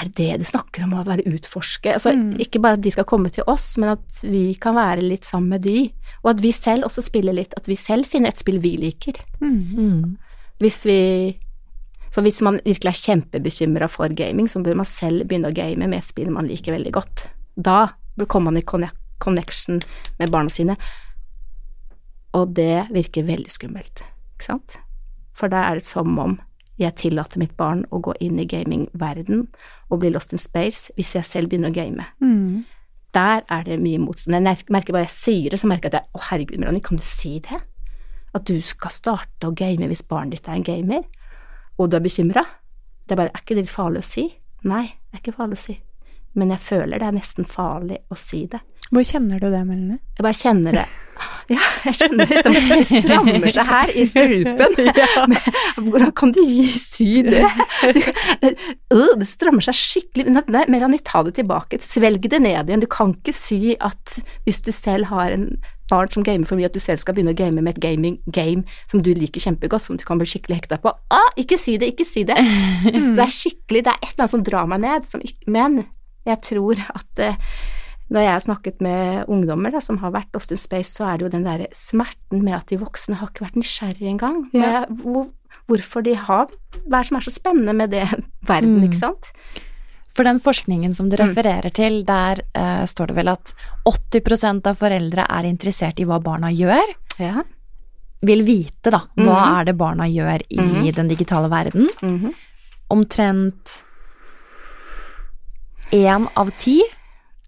er 0.00 0.08
det 0.08 0.16
det 0.16 0.42
du 0.42 0.48
snakker 0.48 0.86
om, 0.86 0.96
å 0.96 1.06
være 1.06 1.26
utforske? 1.28 1.92
Altså 1.98 2.14
mm. 2.16 2.36
ikke 2.46 2.62
bare 2.64 2.80
at 2.80 2.84
de 2.86 2.92
skal 2.94 3.08
komme 3.08 3.32
til 3.34 3.46
oss, 3.50 3.74
men 3.80 3.94
at 3.96 4.24
vi 4.24 4.46
kan 4.60 4.78
være 4.78 5.04
litt 5.04 5.28
sammen 5.28 5.56
med 5.56 5.66
de, 5.66 5.90
og 6.24 6.32
at 6.34 6.44
vi 6.44 6.54
selv 6.56 6.88
også 6.88 7.04
spiller 7.04 7.36
litt, 7.36 7.56
at 7.58 7.68
vi 7.68 7.76
selv 7.78 8.08
finner 8.10 8.32
et 8.32 8.40
spill 8.40 8.62
vi 8.64 8.78
liker. 8.80 9.20
Mm. 9.42 9.58
mm. 9.76 10.06
Hvis 10.56 10.86
vi 10.88 11.00
så 12.14 12.22
hvis 12.24 12.40
man 12.46 12.60
virkelig 12.64 12.92
er 12.92 13.02
kjempebekymra 13.02 13.88
for 13.92 14.12
gaming, 14.16 14.48
så 14.48 14.62
bør 14.64 14.78
man 14.80 14.88
selv 14.88 15.26
begynne 15.26 15.50
å 15.50 15.56
game 15.56 15.88
med 15.88 16.00
et 16.00 16.08
spill 16.08 16.30
man 16.34 16.48
liker 16.48 16.76
veldig 16.76 16.92
godt. 16.96 17.26
Da 17.56 17.88
kommer 18.24 18.52
man 18.52 18.60
i 18.60 18.66
connection 19.18 19.80
med 20.20 20.32
barna 20.32 20.52
sine, 20.52 20.76
og 22.36 22.52
det 22.56 22.88
virker 22.92 23.26
veldig 23.28 23.52
skummelt, 23.52 24.04
ikke 24.36 24.48
sant? 24.50 24.78
For 25.36 25.52
da 25.52 25.66
er 25.68 25.80
det 25.80 25.88
som 25.88 26.16
om 26.20 26.38
jeg 26.80 26.92
tillater 27.00 27.40
mitt 27.40 27.54
barn 27.56 27.86
å 27.88 28.02
gå 28.04 28.12
inn 28.24 28.40
i 28.40 28.48
gamingverden 28.48 29.46
og 29.88 30.00
bli 30.02 30.10
lost 30.12 30.34
in 30.36 30.40
space 30.40 30.92
hvis 30.96 31.14
jeg 31.16 31.24
selv 31.24 31.52
begynner 31.52 31.72
å 31.72 31.76
game. 31.76 32.04
Mm. 32.20 32.66
Der 33.16 33.46
er 33.48 33.64
det 33.64 33.78
mye 33.80 34.00
motstand. 34.02 34.36
Jeg 34.44 34.68
merker 34.72 34.92
bare 34.92 35.06
jeg 35.06 35.16
sier 35.16 35.52
det, 35.54 35.60
så 35.62 35.70
merker 35.70 35.88
jeg 35.88 35.94
at 35.94 36.02
jeg, 36.02 36.12
å 36.12 36.24
herregud, 36.28 36.60
Melanie, 36.60 36.84
kan 36.84 37.00
du 37.00 37.04
si 37.04 37.38
det? 37.44 37.62
At 38.36 38.44
du 38.48 38.58
skal 38.60 38.92
starte 38.92 39.48
å 39.48 39.56
game 39.56 39.88
hvis 39.88 40.04
barnet 40.04 40.36
ditt 40.36 40.50
er 40.50 40.58
en 40.58 40.66
gamer? 40.66 41.06
Og 41.78 41.90
du 41.90 41.96
er 41.96 42.04
bekymra. 42.04 42.44
Det 43.06 43.14
er 43.14 43.22
bare 43.22 43.34
Er 43.34 43.42
ikke 43.42 43.54
det 43.54 43.68
farlig 43.68 44.02
å 44.02 44.06
si? 44.06 44.26
Nei, 44.66 44.86
det 44.86 45.18
er 45.18 45.22
ikke 45.22 45.36
farlig 45.36 45.58
å 45.58 45.64
si. 45.66 45.76
Men 46.36 46.52
jeg 46.52 46.60
føler 46.60 47.00
det 47.00 47.08
er 47.08 47.16
nesten 47.16 47.48
farlig 47.48 48.02
å 48.12 48.18
si 48.20 48.44
det. 48.52 48.60
Hvor 48.92 49.02
kjenner 49.06 49.40
du 49.42 49.48
det, 49.50 49.64
Melanie? 49.66 49.98
Jeg 50.14 50.22
bare 50.22 50.38
kjenner 50.38 50.76
det 50.76 50.86
Ja, 51.50 51.62
jeg 51.86 51.96
kjenner 51.96 52.28
liksom 52.30 52.54
Det 52.54 52.80
strammer 52.86 53.46
seg 53.54 53.70
her 53.70 53.92
i 53.94 54.04
strupen. 54.10 54.76
hvordan 55.86 56.12
kan 56.18 56.34
du 56.36 56.42
si 56.82 57.22
det? 57.26 57.44
Det 58.42 59.28
strammer 59.30 59.64
seg 59.64 59.78
skikkelig. 59.78 60.26
Nei, 60.52 60.66
Melanie, 60.72 61.02
ta 61.06 61.22
det 61.26 61.36
tilbake. 61.38 61.80
Svelg 61.82 62.28
det 62.30 62.42
ned 62.42 62.68
igjen. 62.68 62.84
Du 62.84 62.90
kan 62.90 63.16
ikke 63.16 63.34
si 63.34 63.76
at 63.78 64.18
hvis 64.44 64.60
du 64.66 64.72
selv 64.74 65.08
har 65.12 65.32
en 65.34 65.48
barn 65.90 66.10
som 66.10 66.24
gamer 66.26 66.46
for 66.48 66.58
mye, 66.58 66.66
at 66.66 66.74
du 66.74 66.82
selv 66.82 66.98
skal 67.02 67.14
begynne 67.14 67.34
å 67.34 67.38
game 67.38 67.62
med 67.62 67.76
et 67.76 67.82
gaming 67.82 68.18
game 68.26 68.66
som 68.90 69.02
du 69.06 69.12
liker 69.14 69.42
kjempegodt, 69.42 69.86
som 69.86 69.98
du 69.98 70.04
kan 70.06 70.18
bli 70.18 70.28
skikkelig 70.28 70.60
hekta 70.60 70.80
på. 70.82 70.92
Ah, 71.14 71.30
ikke 71.38 71.58
si 71.62 71.76
det, 71.78 71.92
ikke 71.94 72.06
si 72.08 72.26
det! 72.26 72.38
Så 72.82 73.12
det 73.14 73.22
er 73.22 73.36
skikkelig 73.36 73.84
Det 73.86 73.92
er 73.92 74.00
et 74.02 74.10
eller 74.10 74.24
annet 74.24 74.34
som 74.34 74.46
drar 74.46 74.66
meg 74.70 74.82
ned, 74.82 75.06
som, 75.10 75.22
men 75.46 75.84
jeg 76.26 76.42
tror 76.42 76.80
at 76.94 77.22
eh, 77.22 77.38
når 78.12 78.22
jeg 78.22 78.32
har 78.32 78.42
snakket 78.44 78.82
med 78.84 79.30
ungdommer 79.32 79.72
da, 79.74 79.80
som 79.82 79.98
har 79.98 80.12
vært 80.14 80.36
Austin 80.38 80.60
Space, 80.60 80.94
så 80.94 81.08
er 81.08 81.18
det 81.18 81.26
jo 81.26 81.32
den 81.32 81.46
derre 81.46 81.66
smerten 81.74 82.44
med 82.44 82.54
at 82.54 82.68
de 82.70 82.78
voksne 82.78 83.18
har 83.18 83.32
ikke 83.32 83.48
vært 83.48 83.58
nysgjerrige 83.58 84.12
engang. 84.12 84.44
Ja. 84.54 84.84
Hvor, 85.02 85.32
hvorfor 85.66 86.04
de 86.06 86.14
har 86.14 86.46
Hva 86.86 87.00
er 87.00 87.02
det 87.02 87.08
som 87.08 87.18
er 87.18 87.26
så 87.26 87.34
spennende 87.34 87.74
med 87.74 87.90
det 87.94 88.04
verden, 88.50 88.78
mm. 88.78 88.84
ikke 88.86 89.00
sant? 89.00 89.32
For 90.16 90.24
den 90.24 90.38
forskningen 90.40 90.94
som 90.96 91.10
du 91.10 91.16
mm. 91.18 91.24
refererer 91.24 91.74
til, 91.76 92.00
der 92.08 92.40
uh, 92.56 92.86
står 92.88 93.10
det 93.10 93.18
vel 93.18 93.32
at 93.34 93.52
80% 93.90 94.70
av 94.70 94.78
foreldre 94.78 95.26
er 95.26 95.48
interessert 95.50 95.98
i 96.00 96.06
hva 96.08 96.20
barna 96.24 96.52
gjør. 96.54 96.94
Ja. 97.20 97.42
Vil 98.26 98.46
vite, 98.46 98.94
da, 98.94 99.02
hva 99.18 99.24
mm 99.26 99.34
-hmm. 99.34 99.58
er 99.58 99.64
det 99.64 99.76
barna 99.76 100.06
gjør 100.06 100.40
i 100.48 100.60
mm 100.60 100.66
-hmm. 100.66 100.94
den 100.94 101.08
digitale 101.08 101.48
verden. 101.48 101.88
Mm 102.00 102.18
-hmm. 102.18 102.32
Omtrent 102.88 103.84
én 105.94 106.28
av 106.34 106.50
ti 106.58 106.80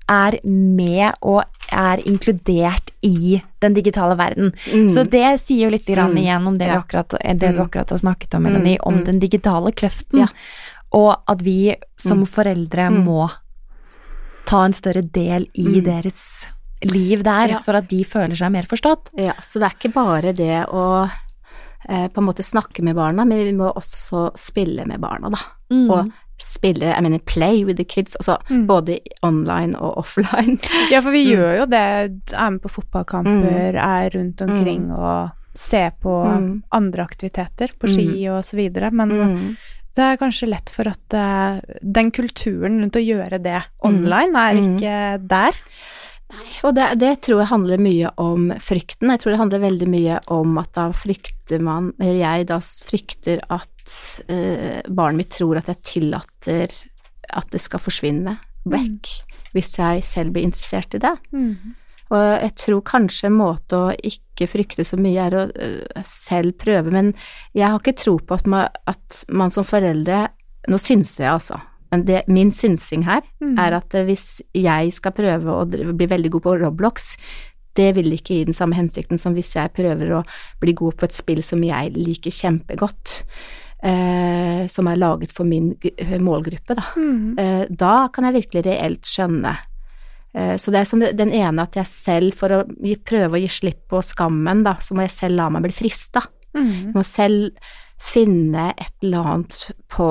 er 0.08 0.38
med 0.44 1.18
og 1.20 1.42
er 1.68 2.00
inkludert 2.08 2.92
i 3.04 3.40
den 3.60 3.74
digitale 3.76 4.16
verden. 4.18 4.54
Mm. 4.72 4.86
Så 4.92 5.04
det 5.04 5.40
sier 5.42 5.66
jo 5.66 5.74
litt 5.74 5.88
grann 5.88 6.14
mm. 6.14 6.20
igjen 6.22 6.46
om 6.48 6.56
det, 6.60 6.70
ja. 6.70 6.78
akkurat, 6.80 7.18
det 7.18 7.52
du 7.52 7.60
akkurat 7.62 7.92
har 7.92 8.00
snakket 8.00 8.38
om, 8.38 8.46
Melanie, 8.48 8.80
om 8.88 9.02
den 9.04 9.20
digitale 9.20 9.72
kløften. 9.76 10.24
Ja. 10.24 10.30
Og 10.96 11.12
at 11.28 11.44
vi 11.44 11.74
som 12.00 12.24
mm. 12.24 12.30
foreldre 12.32 12.88
mm. 12.94 13.02
må 13.04 13.28
ta 14.48 14.62
en 14.64 14.76
større 14.76 15.04
del 15.04 15.44
i 15.52 15.68
mm. 15.76 15.82
deres 15.84 16.22
liv 16.88 17.24
der, 17.26 17.52
ja. 17.52 17.62
for 17.64 17.76
at 17.76 17.90
de 17.90 18.00
føler 18.06 18.38
seg 18.38 18.54
mer 18.54 18.68
forstått. 18.70 19.12
Ja, 19.20 19.34
så 19.44 19.60
det 19.60 19.68
er 19.68 19.76
ikke 19.76 19.96
bare 19.96 20.32
det 20.36 20.62
å 20.72 20.84
eh, 21.04 22.06
på 22.08 22.22
en 22.22 22.28
måte 22.30 22.46
snakke 22.46 22.84
med 22.86 22.96
barna, 22.96 23.26
men 23.28 23.42
vi 23.44 23.52
må 23.56 23.68
også 23.68 24.30
spille 24.38 24.86
med 24.88 25.02
barna, 25.02 25.32
da. 25.34 25.42
Mm. 25.74 25.84
Og 25.90 26.14
spille, 26.42 26.92
I 26.94 27.00
mean 27.04 27.18
play 27.20 27.64
with 27.64 27.78
the 27.78 27.84
kids, 27.84 28.16
altså 28.16 28.38
mm. 28.48 28.66
både 28.66 28.98
online 29.22 29.78
og 29.78 29.98
offline. 30.04 30.58
ja, 30.92 31.00
for 31.02 31.14
vi 31.14 31.24
mm. 31.24 31.30
gjør 31.32 31.56
jo 31.62 31.66
det, 31.72 31.82
er 32.34 32.52
med 32.54 32.62
på 32.62 32.72
fotballkamper, 32.76 33.74
mm. 33.74 33.82
er 33.82 34.14
rundt 34.14 34.44
omkring 34.46 34.92
og 34.92 35.34
ser 35.58 35.90
på 35.98 36.12
andre 36.70 37.02
aktiviteter, 37.02 37.72
på 37.78 37.90
ski 37.90 38.28
og 38.30 38.44
så 38.46 38.58
videre, 38.60 38.92
men 38.94 39.10
det 39.98 40.04
er 40.06 40.18
kanskje 40.20 40.46
lett 40.52 40.70
for 40.70 40.86
at 40.86 41.16
uh, 41.18 41.58
den 41.82 42.12
kulturen 42.14 42.78
rundt 42.84 42.98
å 42.98 43.02
gjøre 43.02 43.40
det 43.42 43.58
online 43.86 44.30
mm. 44.30 44.42
er 44.44 44.60
ikke 44.60 44.92
mm. 44.94 45.24
der. 45.32 45.58
Nei, 46.28 46.48
og 46.66 46.74
det, 46.76 46.86
det, 47.00 47.14
tror 47.24 47.40
jeg 47.40 47.50
handler 47.52 47.80
mye 47.80 48.10
om 48.20 48.50
frykten. 48.60 49.08
Jeg 49.14 49.22
tror 49.22 49.32
det 49.32 49.40
handler 49.40 49.62
veldig 49.64 49.88
mye 49.88 50.18
om 50.34 50.58
at 50.60 50.74
da 50.76 50.88
frykter 50.92 51.62
man, 51.64 51.92
eller 52.02 52.18
jeg 52.20 52.48
da 52.50 52.58
frykter 52.60 53.40
at 53.48 53.94
uh, 54.28 54.80
barnet 54.88 55.22
mitt 55.22 55.32
tror 55.38 55.60
at 55.60 55.70
jeg 55.72 55.84
tillater 55.94 56.74
at 57.28 57.48
det 57.52 57.60
skal 57.64 57.80
forsvinne 57.80 58.36
vekk, 58.68 59.08
mm. 59.08 59.36
hvis 59.56 59.72
jeg 59.78 60.04
selv 60.04 60.36
blir 60.36 60.48
interessert 60.48 60.96
i 60.98 61.02
det. 61.06 61.14
Mm. 61.32 61.76
Og 62.08 62.22
jeg 62.24 62.54
tror 62.60 62.84
kanskje 62.88 63.28
en 63.28 63.36
måte 63.36 63.80
å 63.80 63.88
ikke 63.96 64.48
frykte 64.48 64.84
så 64.88 64.96
mye 65.00 65.24
er 65.30 65.36
å 65.36 65.46
uh, 65.48 66.04
selv 66.08 66.58
prøve, 66.60 66.92
men 66.92 67.14
jeg 67.56 67.68
har 67.68 67.80
ikke 67.80 67.96
tro 68.04 68.18
på 68.20 68.36
at 68.36 68.48
man, 68.48 68.68
at 68.88 69.22
man 69.32 69.54
som 69.54 69.66
foreldre 69.68 70.26
Nå 70.68 70.76
synser 70.82 71.22
jeg, 71.22 71.32
altså. 71.32 71.56
Men 71.92 72.04
det, 72.08 72.24
min 72.28 72.50
synsing 72.54 73.06
her 73.08 73.22
mm. 73.42 73.54
er 73.60 73.78
at 73.78 73.94
uh, 73.96 74.04
hvis 74.08 74.40
jeg 74.56 74.90
skal 74.96 75.14
prøve 75.16 75.54
å 75.54 75.62
bli 75.68 76.10
veldig 76.10 76.32
god 76.34 76.46
på 76.46 76.56
Roblox, 76.64 77.14
det 77.78 77.92
vil 77.94 78.10
ikke 78.16 78.40
gi 78.40 78.48
den 78.48 78.56
samme 78.56 78.74
hensikten 78.74 79.20
som 79.20 79.36
hvis 79.36 79.54
jeg 79.54 79.74
prøver 79.76 80.16
å 80.18 80.24
bli 80.60 80.74
god 80.76 80.98
på 80.98 81.06
et 81.06 81.14
spill 81.14 81.44
som 81.46 81.62
jeg 81.62 81.94
liker 81.94 82.34
kjempegodt. 82.34 83.20
Eh, 83.78 84.64
som 84.66 84.88
er 84.90 84.98
laget 84.98 85.30
for 85.30 85.46
min 85.46 85.68
målgruppe, 86.26 86.74
da. 86.74 86.82
Mm. 86.98 87.68
da 87.70 88.08
kan 88.10 88.26
jeg 88.26 88.34
virkelig 88.40 88.64
reelt 88.66 89.06
skjønne 89.06 89.52
Eh, 90.38 90.56
så 90.56 90.72
det 90.72 90.82
er 90.82 90.88
som 90.88 91.02
den 91.02 91.32
ene 91.34 91.64
at 91.64 91.76
jeg 91.78 91.88
selv, 91.88 92.36
for 92.38 92.52
å 92.52 92.62
prøve 93.06 93.38
å 93.38 93.42
gi 93.42 93.50
slipp 93.50 93.86
på 93.90 94.02
skammen, 94.04 94.64
da, 94.66 94.76
så 94.84 94.96
må 94.96 95.06
jeg 95.06 95.16
selv 95.16 95.40
la 95.40 95.48
meg 95.52 95.66
bli 95.66 95.74
frista. 95.74 96.22
Mm. 96.56 96.72
Jeg 96.72 96.96
må 96.96 97.04
selv 97.06 97.70
finne 97.98 98.70
et 98.78 98.94
eller 99.02 99.26
annet 99.34 99.58
på 99.90 100.10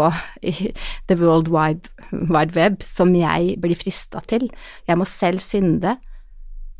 the 1.07 1.17
world 1.19 1.47
wide, 1.53 1.89
wide 2.11 2.55
web 2.57 2.83
som 2.85 3.15
jeg 3.15 3.55
blir 3.63 3.79
frista 3.79 4.21
til. 4.27 4.49
Jeg 4.87 4.99
må 4.99 5.07
selv 5.07 5.43
synde 5.43 5.97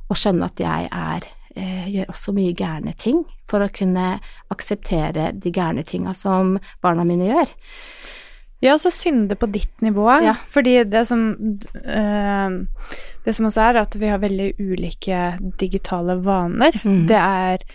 og 0.08 0.20
skjønne 0.20 0.48
at 0.48 0.62
jeg 0.62 0.90
er 0.92 1.28
eh, 1.56 1.88
gjør 1.92 2.14
også 2.14 2.34
mye 2.36 2.56
gærne 2.58 2.94
ting 3.00 3.24
for 3.48 3.64
å 3.64 3.72
kunne 3.74 4.18
akseptere 4.54 5.32
de 5.36 5.52
gærne 5.56 5.84
tinga 5.88 6.14
som 6.18 6.58
barna 6.84 7.08
mine 7.08 7.30
gjør. 7.30 7.56
Ja, 8.64 8.74
så 8.82 8.90
synde 8.90 9.38
på 9.38 9.50
ditt 9.54 9.84
nivå. 9.86 10.08
Ja. 10.26 10.34
Fordi 10.50 10.80
det 10.90 11.04
som 11.08 11.28
øh, 11.38 12.56
Det 13.26 13.36
som 13.36 13.46
også 13.46 13.62
er, 13.62 13.82
at 13.84 14.00
vi 14.00 14.08
har 14.08 14.18
veldig 14.24 14.54
ulike 14.58 15.38
digitale 15.60 16.16
vaner. 16.24 16.80
Mm. 16.84 17.06
Det 17.08 17.18
er 17.20 17.66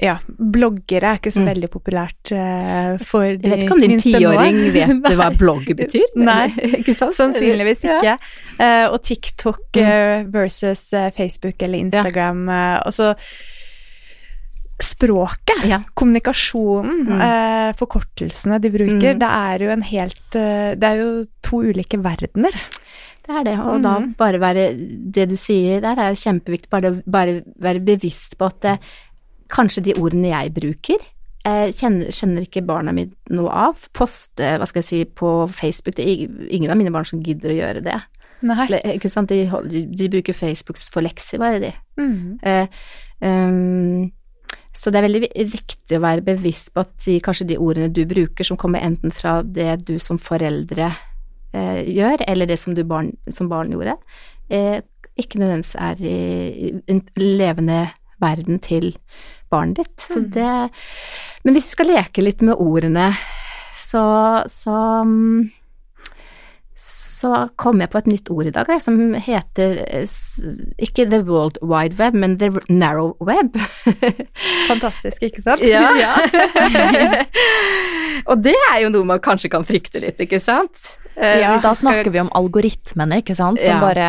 ja, 0.00 0.14
bloggere 0.26 1.10
er 1.10 1.18
ikke 1.18 1.32
så 1.34 1.42
mm. 1.42 1.48
veldig 1.50 1.70
populært 1.72 2.32
uh, 2.32 2.94
for 3.04 3.26
de 3.34 3.36
minste 3.36 3.42
nå. 3.42 3.50
Jeg 3.50 3.52
vet 3.52 3.64
ikke 3.64 3.76
om 3.76 3.84
din 3.84 4.02
tiåring 4.04 4.60
vet 4.76 5.08
hva 5.20 5.30
blogg 5.36 5.72
betyr? 5.76 6.06
Nei, 6.16 6.46
ikke 6.80 6.96
sant? 6.96 7.16
sannsynligvis 7.18 7.84
ikke. 7.84 8.14
Ja. 8.14 8.18
Uh, 8.56 8.86
og 8.94 9.00
TikTok 9.04 9.80
uh, 9.82 10.28
versus 10.32 10.88
Facebook 11.16 11.62
eller 11.66 11.84
Instagram. 11.84 12.46
Ja. 12.48 12.76
og 12.86 12.96
så 12.96 13.14
språket, 14.80 15.64
ja. 15.68 15.82
kommunikasjonen, 15.94 17.02
mm. 17.06 17.20
eh, 17.20 17.70
forkortelsene 17.78 18.58
de 18.62 18.72
bruker, 18.72 19.14
mm. 19.14 19.20
det 19.20 19.30
er 19.30 19.64
jo 19.64 19.72
en 19.74 19.84
helt 19.86 20.38
eh, 20.38 20.70
Det 20.80 20.88
er 20.88 21.02
jo 21.02 21.10
to 21.44 21.62
ulike 21.68 22.00
verdener. 22.00 22.56
Det 23.20 23.36
er 23.36 23.46
det, 23.46 23.56
og 23.60 23.78
mm. 23.78 23.84
da 23.84 23.94
bare 24.18 24.40
være 24.42 24.64
Det 25.14 25.28
du 25.30 25.36
sier 25.38 25.82
der 25.84 26.00
er 26.00 26.16
kjempeviktig, 26.18 26.70
bare, 26.72 26.94
bare 27.04 27.40
være 27.60 27.84
bevisst 27.84 28.38
på 28.40 28.48
at 28.48 28.60
det, 28.64 28.76
eh, 28.78 28.96
kanskje 29.54 29.84
de 29.88 29.96
ordene 30.00 30.32
jeg 30.32 30.54
bruker, 30.56 31.02
eh, 31.48 31.68
kjenner, 31.74 32.12
kjenner, 32.14 32.46
ikke 32.46 32.64
barna 32.66 32.94
mine 32.96 33.14
noe 33.34 33.50
av. 33.66 33.88
Poste, 33.96 34.56
hva 34.60 34.68
skal 34.68 34.82
jeg 34.82 34.88
si, 34.88 35.02
på 35.04 35.34
Facebook, 35.52 35.96
det 35.98 36.06
er 36.06 36.24
ingen 36.50 36.72
av 36.72 36.80
mine 36.80 36.92
barn 36.94 37.08
som 37.08 37.22
gidder 37.24 37.54
å 37.54 37.58
gjøre 37.60 37.84
det. 37.86 37.98
Nei. 38.46 38.66
Ikke 38.94 39.10
sant, 39.12 39.32
de, 39.32 39.44
de, 39.68 39.84
de 39.92 40.08
bruker 40.12 40.36
Facebook 40.36 40.80
for 40.92 41.04
lekser, 41.04 41.40
bare 41.42 41.60
de. 41.60 41.74
Mm. 42.00 42.38
Eh, 42.40 42.80
um, 43.20 44.08
så 44.72 44.92
det 44.92 45.00
er 45.00 45.06
veldig 45.08 45.28
viktig 45.50 45.98
å 45.98 46.02
være 46.04 46.24
bevisst 46.24 46.70
på 46.74 46.84
at 46.84 46.92
de, 47.04 47.18
kanskje 47.24 47.48
de 47.50 47.58
ordene 47.60 47.90
du 47.92 48.04
bruker, 48.08 48.46
som 48.46 48.58
kommer 48.60 48.84
enten 48.86 49.12
fra 49.14 49.40
det 49.42 49.82
du 49.88 49.96
som 50.02 50.18
foreldre 50.20 50.92
eh, 51.52 51.80
gjør, 51.90 52.22
eller 52.30 52.48
det 52.48 52.60
som 52.62 52.76
du 52.76 52.84
barn, 52.86 53.10
som 53.34 53.50
barn 53.50 53.74
gjorde, 53.74 53.98
eh, 54.48 54.78
ikke 55.20 55.40
nødvendigvis 55.42 55.74
er 55.74 56.04
i 56.06 56.72
en 56.88 57.02
levende 57.18 57.82
verden 58.22 58.60
til 58.62 58.92
barnet 59.52 59.82
ditt. 59.82 59.96
Så 60.00 60.20
mm. 60.22 60.28
det 60.36 60.52
Men 61.44 61.56
hvis 61.56 61.70
vi 61.70 61.76
skal 61.76 61.92
leke 61.94 62.24
litt 62.24 62.44
med 62.44 62.60
ordene, 62.60 63.12
så, 63.76 64.02
så 64.50 64.76
um, 65.04 65.50
så 67.20 67.30
kom 67.60 67.82
jeg 67.82 67.90
på 67.92 68.00
et 68.00 68.06
nytt 68.08 68.30
ord 68.32 68.48
i 68.48 68.52
dag 68.54 68.70
som 68.80 68.96
heter 69.20 69.74
ikke 70.80 71.04
The 71.10 71.20
World 71.28 71.58
Wide 71.60 71.98
Web, 71.98 72.16
men 72.16 72.38
The 72.40 72.48
Narrow 72.72 73.12
Web. 73.20 73.58
Fantastisk, 74.70 75.26
ikke 75.28 75.44
sant? 75.44 75.64
Ja. 75.66 75.90
ja. 76.00 76.14
og 78.30 78.40
det 78.46 78.56
er 78.70 78.80
jo 78.86 78.92
noe 78.94 79.10
man 79.12 79.20
kanskje 79.20 79.52
kan 79.52 79.66
frykte 79.68 80.00
litt, 80.00 80.22
ikke 80.24 80.40
sant? 80.40 80.94
Eh, 81.20 81.42
ja, 81.42 81.52
da 81.60 81.74
snakker 81.76 82.08
vi 82.14 82.22
om 82.22 82.32
algoritmene, 82.36 83.20
ikke 83.20 83.36
sant, 83.36 83.60
som 83.60 83.76
ja. 83.76 83.80
bare 83.82 84.08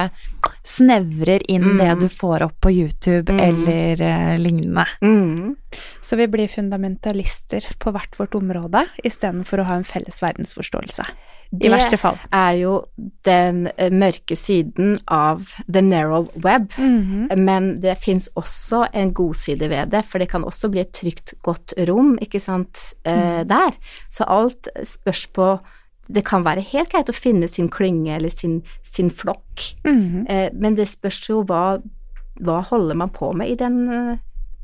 snevrer 0.63 1.51
inn 1.51 1.63
mm. 1.63 1.77
det 1.77 1.95
du 2.05 2.09
får 2.09 2.43
opp 2.43 2.59
på 2.61 2.71
YouTube 2.71 3.33
mm. 3.33 3.39
eller 3.47 4.01
uh, 4.01 4.37
lignende. 4.37 4.85
Mm. 5.01 5.55
Så 6.01 6.15
vi 6.15 6.27
blir 6.27 6.47
fundamentalister 6.47 7.65
på 7.79 7.93
hvert 7.95 8.19
vårt 8.19 8.35
område 8.37 8.85
istedenfor 9.03 9.61
å 9.61 9.69
ha 9.69 9.79
en 9.79 9.87
felles 9.87 10.21
verdensforståelse. 10.21 11.05
I 11.51 11.67
verste 11.67 11.97
fall. 11.99 12.15
Det 12.15 12.37
er 12.39 12.53
jo 12.61 12.75
den 13.27 13.65
eh, 13.75 13.91
mørke 13.91 14.37
siden 14.39 14.93
av 15.11 15.49
the 15.67 15.81
narrow 15.83 16.29
web, 16.35 16.71
-hmm. 16.77 17.35
men 17.35 17.81
det 17.81 17.97
fins 17.99 18.29
også 18.35 18.87
en 18.93 19.13
god 19.13 19.35
side 19.35 19.69
ved 19.69 19.91
det, 19.91 20.05
for 20.05 20.19
det 20.19 20.29
kan 20.29 20.43
også 20.43 20.69
bli 20.69 20.79
et 20.79 20.93
trygt, 20.93 21.33
godt 21.43 21.73
rom, 21.89 22.17
ikke 22.21 22.39
sant, 22.39 22.95
uh, 23.07 23.43
der. 23.43 23.75
Så 24.09 24.23
alt 24.23 24.67
spørs 24.83 25.27
på 25.27 25.59
det 26.11 26.23
kan 26.27 26.45
være 26.45 26.63
helt 26.71 26.91
greit 26.91 27.09
å 27.11 27.15
finne 27.15 27.47
sin 27.51 27.69
klynge 27.71 28.15
eller 28.17 28.33
sin, 28.33 28.59
sin 28.83 29.11
flokk, 29.13 29.71
mm. 29.87 30.27
eh, 30.27 30.47
men 30.53 30.75
det 30.77 30.89
spørs 30.91 31.21
jo 31.29 31.41
hva, 31.47 31.79
hva 32.41 32.59
holder 32.69 32.99
man 32.99 33.13
på 33.15 33.31
med 33.37 33.53
i 33.53 33.57
den, 33.59 33.79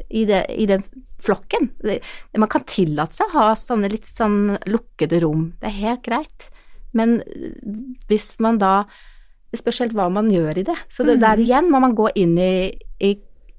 i, 0.10 0.26
det, 0.30 0.44
i 0.54 0.68
den 0.70 0.84
flokken. 1.24 1.72
Det, 1.84 2.00
man 2.38 2.52
kan 2.52 2.66
tillate 2.68 3.20
seg 3.20 3.32
å 3.32 3.38
ha 3.40 3.52
sånne 3.60 3.92
litt 3.94 4.08
sånn 4.10 4.58
lukkede 4.70 5.22
rom, 5.24 5.52
det 5.62 5.72
er 5.72 5.82
helt 5.82 6.04
greit, 6.08 6.50
men 6.98 7.22
hvis 8.10 8.36
man 8.44 8.60
da 8.62 8.88
Det 9.48 9.62
spørs 9.62 9.78
helt 9.80 9.94
hva 9.96 10.10
man 10.12 10.28
gjør 10.28 10.58
i 10.60 10.64
det. 10.68 10.76
Så 10.92 11.06
det, 11.08 11.14
mm. 11.18 11.22
der 11.24 11.40
igjen 11.40 11.70
må 11.72 11.80
man 11.80 11.94
gå 11.96 12.10
inn 12.20 12.34
i, 12.36 12.68
i 13.00 13.14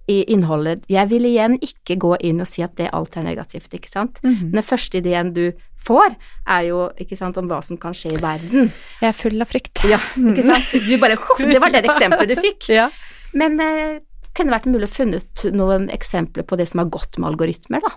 i 0.09 0.23
innholdet. 0.33 0.85
Jeg 0.89 1.11
vil 1.11 1.27
igjen 1.29 1.59
ikke 1.65 1.99
gå 2.01 2.15
inn 2.25 2.41
og 2.41 2.49
si 2.49 2.63
at 2.65 2.77
det 2.81 2.89
alt 2.97 3.17
er 3.21 3.27
negativt, 3.27 3.75
ikke 3.75 3.91
sant. 3.91 4.21
Mm 4.23 4.35
-hmm. 4.35 4.53
Den 4.53 4.63
første 4.63 4.99
ideen 4.99 5.33
du 5.35 5.53
får, 5.85 6.17
er 6.47 6.61
jo 6.61 6.91
ikke 6.99 7.17
sant, 7.17 7.37
om 7.37 7.49
hva 7.49 7.61
som 7.63 7.77
kan 7.77 7.95
skje 7.95 8.15
i 8.15 8.23
verden. 8.23 8.73
Jeg 9.01 9.09
er 9.09 9.13
full 9.13 9.41
av 9.41 9.47
frykt. 9.47 9.85
Ja, 9.85 10.01
ikke 10.17 10.43
sant. 10.43 10.89
Du 10.89 10.99
bare 10.99 11.17
Det 11.39 11.61
var 11.61 11.71
det 11.71 11.85
eksempelet 11.85 12.29
du 12.29 12.43
fikk. 12.43 12.69
Ja. 12.79 12.91
Men 13.35 13.61
eh, 13.61 14.01
kunne 14.35 14.55
vært 14.55 14.67
mulig 14.67 14.89
å 14.89 14.95
funnet 14.95 15.45
noen 15.53 15.89
eksempler 15.91 16.43
på 16.43 16.57
det 16.57 16.69
som 16.69 16.79
har 16.79 16.89
gått 16.89 17.19
med 17.19 17.29
algoritmer, 17.29 17.81
da. 17.81 17.91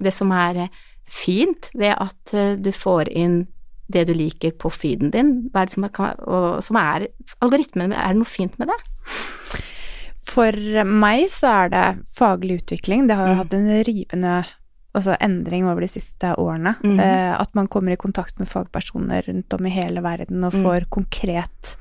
Det 0.00 0.12
som 0.12 0.32
er 0.32 0.56
eh, 0.56 0.68
fint 1.06 1.70
ved 1.74 1.94
at 1.98 2.34
eh, 2.34 2.56
du 2.56 2.72
får 2.72 3.08
inn 3.08 3.46
det 3.92 4.06
du 4.08 4.14
liker 4.14 4.50
på 4.58 4.70
feeden 4.74 5.12
din? 5.14 5.50
Hva 5.52 5.62
er 5.62 5.66
det 5.66 5.74
som 5.76 5.84
er, 5.84 6.14
og, 6.26 6.62
som 6.64 6.76
er 6.80 7.08
algoritmen? 7.44 7.92
Er 7.92 8.14
det 8.14 8.20
noe 8.22 8.30
fint 8.30 8.58
med 8.58 8.72
det? 8.72 8.78
For 10.26 10.84
meg 10.84 11.28
så 11.30 11.52
er 11.62 11.72
det 11.72 11.86
faglig 12.16 12.60
utvikling. 12.62 13.06
Det 13.06 13.16
har 13.18 13.30
jo 13.30 13.34
mm. 13.36 13.42
hatt 13.42 13.56
en 13.56 13.68
rivende 13.86 14.36
altså 14.96 15.16
endring 15.20 15.66
over 15.68 15.84
de 15.84 15.90
siste 15.92 16.32
årene. 16.40 16.74
Mm. 16.82 17.00
Eh, 17.00 17.32
at 17.36 17.52
man 17.58 17.68
kommer 17.70 17.92
i 17.92 18.00
kontakt 18.00 18.38
med 18.40 18.48
fagpersoner 18.48 19.26
rundt 19.28 19.52
om 19.52 19.68
i 19.68 19.74
hele 19.74 20.02
verden 20.04 20.44
og 20.46 20.54
mm. 20.54 20.64
får 20.64 20.88
konkret 20.92 21.76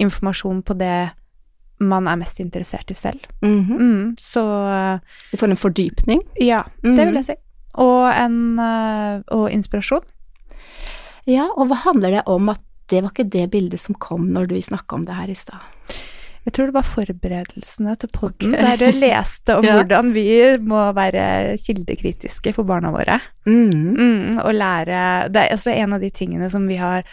informasjon 0.00 0.62
på 0.64 0.78
det 0.78 1.10
man 1.82 2.06
er 2.06 2.20
mest 2.20 2.38
interessert 2.40 2.90
i 2.90 2.94
selv. 2.94 3.26
Mm 3.42 3.64
-hmm. 3.64 3.78
mm, 3.78 4.16
så 4.18 4.42
Du 5.32 5.36
får 5.36 5.50
en 5.50 5.56
fordypning? 5.56 6.22
Ja, 6.34 6.62
det 6.82 7.06
vil 7.06 7.14
jeg 7.14 7.24
si. 7.24 7.34
Og 7.74 8.12
en 8.14 8.58
uh, 8.58 9.22
og 9.28 9.50
inspirasjon. 9.50 10.02
Ja, 11.26 11.48
og 11.56 11.66
hva 11.66 11.74
handler 11.74 12.10
det 12.10 12.22
om 12.26 12.48
at 12.48 12.60
det 12.90 13.02
var 13.02 13.10
ikke 13.10 13.30
det 13.30 13.50
bildet 13.50 13.80
som 13.80 13.94
kom 13.94 14.32
når 14.32 14.46
du 14.46 14.62
snakka 14.62 14.94
om 14.94 15.04
det 15.04 15.14
her 15.14 15.30
i 15.30 15.34
stad? 15.34 15.58
Jeg 16.42 16.54
tror 16.56 16.70
det 16.70 16.74
var 16.74 16.86
forberedelsene 16.86 17.94
til 18.02 18.10
podden, 18.10 18.56
okay. 18.56 18.64
der 18.66 18.80
du 18.80 18.98
leste 18.98 19.56
om 19.58 19.64
ja. 19.68 19.76
hvordan 19.78 20.10
vi 20.14 20.26
må 20.58 20.88
være 20.96 21.54
kildekritiske 21.62 22.54
for 22.56 22.66
barna 22.66 22.90
våre. 22.94 23.20
Mm. 23.46 23.70
Mm, 23.70 24.40
og 24.42 24.54
lære 24.54 25.28
Det 25.30 25.44
er 25.44 25.54
også 25.54 25.74
en 25.76 25.94
av 25.94 26.02
de 26.02 26.10
tingene 26.10 26.50
som 26.50 26.66
vi 26.66 26.80
har 26.82 27.06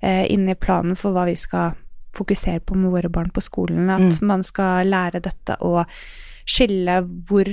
eh, 0.00 0.26
inne 0.32 0.52
i 0.52 0.60
planen 0.60 0.96
for 0.96 1.16
hva 1.16 1.24
vi 1.30 1.38
skal 1.40 1.72
fokusere 2.16 2.60
på 2.64 2.76
med 2.76 2.92
våre 2.92 3.08
barn 3.12 3.32
på 3.32 3.44
skolen. 3.44 3.88
At 3.90 4.04
mm. 4.04 4.28
man 4.28 4.44
skal 4.44 4.88
lære 4.92 5.24
dette 5.24 5.56
å 5.64 5.84
skille 6.46 7.00
hvor 7.28 7.48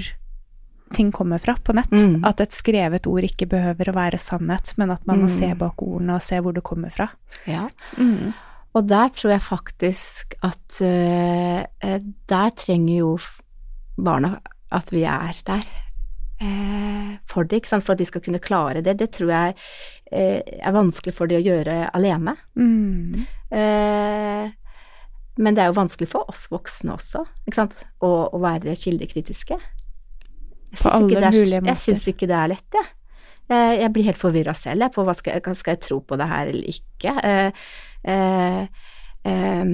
ting 0.94 1.12
kommer 1.12 1.38
fra 1.38 1.56
på 1.56 1.74
nett. 1.74 1.92
Mm. 1.92 2.24
At 2.28 2.42
et 2.44 2.54
skrevet 2.54 3.08
ord 3.10 3.26
ikke 3.26 3.50
behøver 3.50 3.90
å 3.90 3.96
være 3.96 4.20
sannhet, 4.22 4.76
men 4.78 4.94
at 4.94 5.06
man 5.10 5.24
må 5.24 5.30
se 5.32 5.50
mm. 5.52 5.60
bak 5.64 5.82
ordene 5.84 6.18
og 6.20 6.26
se 6.26 6.40
hvor 6.44 6.56
det 6.56 6.64
kommer 6.66 6.94
fra. 6.94 7.10
Ja. 7.50 7.68
Mm. 7.98 8.34
Og 8.74 8.88
der 8.90 9.12
tror 9.14 9.36
jeg 9.36 9.46
faktisk 9.46 10.36
at 10.42 10.80
uh, 10.82 11.62
der 12.30 12.54
trenger 12.58 12.96
jo 12.96 13.18
barna 13.98 14.40
at 14.74 14.90
vi 14.90 15.04
er 15.06 15.38
der 15.46 15.68
uh, 16.42 17.12
for 17.30 17.46
det, 17.46 17.68
for 17.70 17.94
at 17.94 18.02
de 18.02 18.08
skal 18.10 18.24
kunne 18.26 18.42
klare 18.42 18.82
det. 18.82 18.98
Det 19.00 19.12
tror 19.14 19.30
jeg 19.30 19.54
uh, 19.54 20.42
er 20.42 20.74
vanskelig 20.74 21.14
for 21.14 21.30
de 21.30 21.38
å 21.38 21.46
gjøre 21.46 21.78
alene. 21.94 22.36
Mm. 22.58 23.28
Men 25.38 25.56
det 25.56 25.62
er 25.62 25.70
jo 25.70 25.78
vanskelig 25.78 26.10
for 26.10 26.30
oss 26.30 26.48
voksne 26.50 26.94
også, 26.96 27.24
ikke 27.46 27.58
sant, 27.58 27.80
å, 28.02 28.10
å 28.34 28.42
være 28.42 28.74
kildekritiske. 28.78 29.58
Jeg 30.74 30.82
syns 30.82 32.08
ikke, 32.10 32.30
det 32.30 32.38
er 32.38 32.52
lett, 32.54 32.68
jeg. 32.74 32.86
Jeg, 32.86 33.03
jeg 33.52 33.92
blir 33.94 34.08
helt 34.08 34.20
forvirra 34.20 34.54
selv 34.58 34.86
jeg, 34.86 34.94
på 34.96 35.06
hva 35.06 35.16
skal, 35.18 35.42
skal 35.58 35.76
jeg 35.76 35.84
tro 35.84 36.00
på 36.06 36.18
det 36.20 36.28
her 36.30 36.52
eller 36.52 36.70
ikke. 36.72 37.16
Eh, 37.28 37.66
eh, 38.14 38.62
eh, 39.30 39.74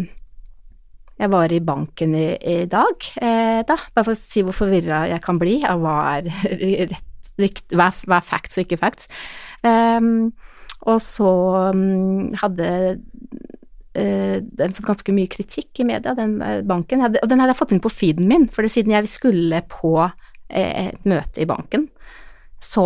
jeg 1.19 1.31
var 1.33 1.51
i 1.51 1.59
banken 1.59 2.15
i, 2.15 2.27
i 2.37 2.57
dag, 2.71 3.09
eh, 3.21 3.59
da, 3.67 3.75
bare 3.93 4.07
for 4.07 4.15
å 4.15 4.19
si 4.19 4.43
hvor 4.45 4.55
forvirra 4.55 5.03
jeg 5.11 5.23
kan 5.25 5.39
bli 5.41 5.59
av 5.67 5.81
hva 5.83 5.97
er, 6.15 6.29
rett, 6.93 7.65
hva, 7.75 7.89
hva 8.07 8.19
er 8.19 8.27
facts 8.27 8.59
og 8.59 8.65
ikke 8.65 8.79
facts. 8.79 9.09
Og 10.79 10.99
så 11.03 11.31
um, 11.75 12.29
hadde 12.39 12.67
den 13.99 14.75
fått 14.77 14.87
ganske 14.87 15.11
mye 15.11 15.27
kritikk 15.27 15.81
i 15.81 15.85
media, 15.89 16.13
den 16.15 16.37
banken. 16.69 17.03
Og 17.03 17.27
den 17.27 17.41
hadde 17.41 17.51
jeg 17.51 17.59
fått 17.59 17.73
inn 17.75 17.83
på 17.83 17.91
feeden 17.91 18.29
min, 18.29 18.45
for 18.47 18.63
siden 18.71 18.93
jeg 18.95 19.11
skulle 19.11 19.59
på 19.67 19.91
et 20.47 21.03
møte 21.09 21.43
i 21.43 21.47
banken, 21.49 21.89
så 22.63 22.85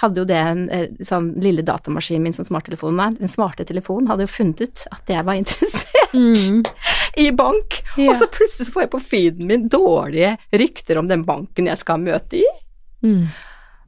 hadde 0.00 0.22
jo 0.22 0.26
det 0.28 0.38
en 0.38 0.62
sånn 1.04 1.32
lille 1.42 1.64
datamaskinen 1.66 2.24
min 2.24 2.36
som 2.36 2.46
smarttelefonen 2.48 3.02
er, 3.04 3.18
den 3.20 3.32
smarte 3.32 3.66
telefonen 3.68 4.08
hadde 4.10 4.24
jo 4.26 4.32
funnet 4.32 4.62
ut 4.64 4.86
at 4.94 5.12
jeg 5.12 5.26
var 5.26 5.38
interessert 5.42 6.16
mm. 6.16 6.64
i 7.20 7.28
bank, 7.36 7.82
ja. 8.00 8.08
og 8.10 8.18
så 8.20 8.30
plutselig 8.32 8.68
så 8.68 8.74
får 8.76 8.86
jeg 8.86 8.94
på 8.96 9.04
feeden 9.12 9.50
min 9.50 9.68
dårlige 9.72 10.34
rykter 10.56 11.00
om 11.00 11.10
den 11.10 11.26
banken 11.28 11.70
jeg 11.70 11.80
skal 11.82 12.02
møte 12.02 12.40
i. 12.40 12.48
Mm. 13.04 13.28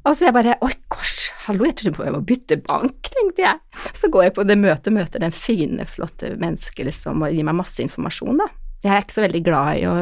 Og 0.02 0.16
så 0.18 0.26
jeg 0.26 0.34
bare 0.34 0.56
Oi, 0.66 0.72
kors, 0.90 1.30
hallo, 1.46 1.66
jeg 1.68 1.76
trodde 1.78 1.94
på 1.96 2.06
jeg 2.06 2.14
må 2.14 2.22
bytte 2.26 2.58
bank, 2.66 3.10
tenkte 3.14 3.44
jeg. 3.44 3.60
Så 3.94 4.10
går 4.12 4.28
jeg 4.28 4.36
på 4.38 4.46
det 4.48 4.58
møtet, 4.58 4.94
møter 4.94 5.22
den 5.22 5.34
fine, 5.34 5.86
flotte 5.88 6.34
mennesket 6.40 6.88
liksom, 6.88 7.22
og 7.22 7.34
gir 7.34 7.46
meg 7.46 7.58
masse 7.60 7.84
informasjon, 7.84 8.42
da. 8.42 8.48
Jeg 8.82 8.90
er 8.96 9.04
ikke 9.04 9.14
så 9.14 9.22
veldig 9.22 9.42
glad 9.46 9.78
i 9.78 9.84
å 9.86 9.94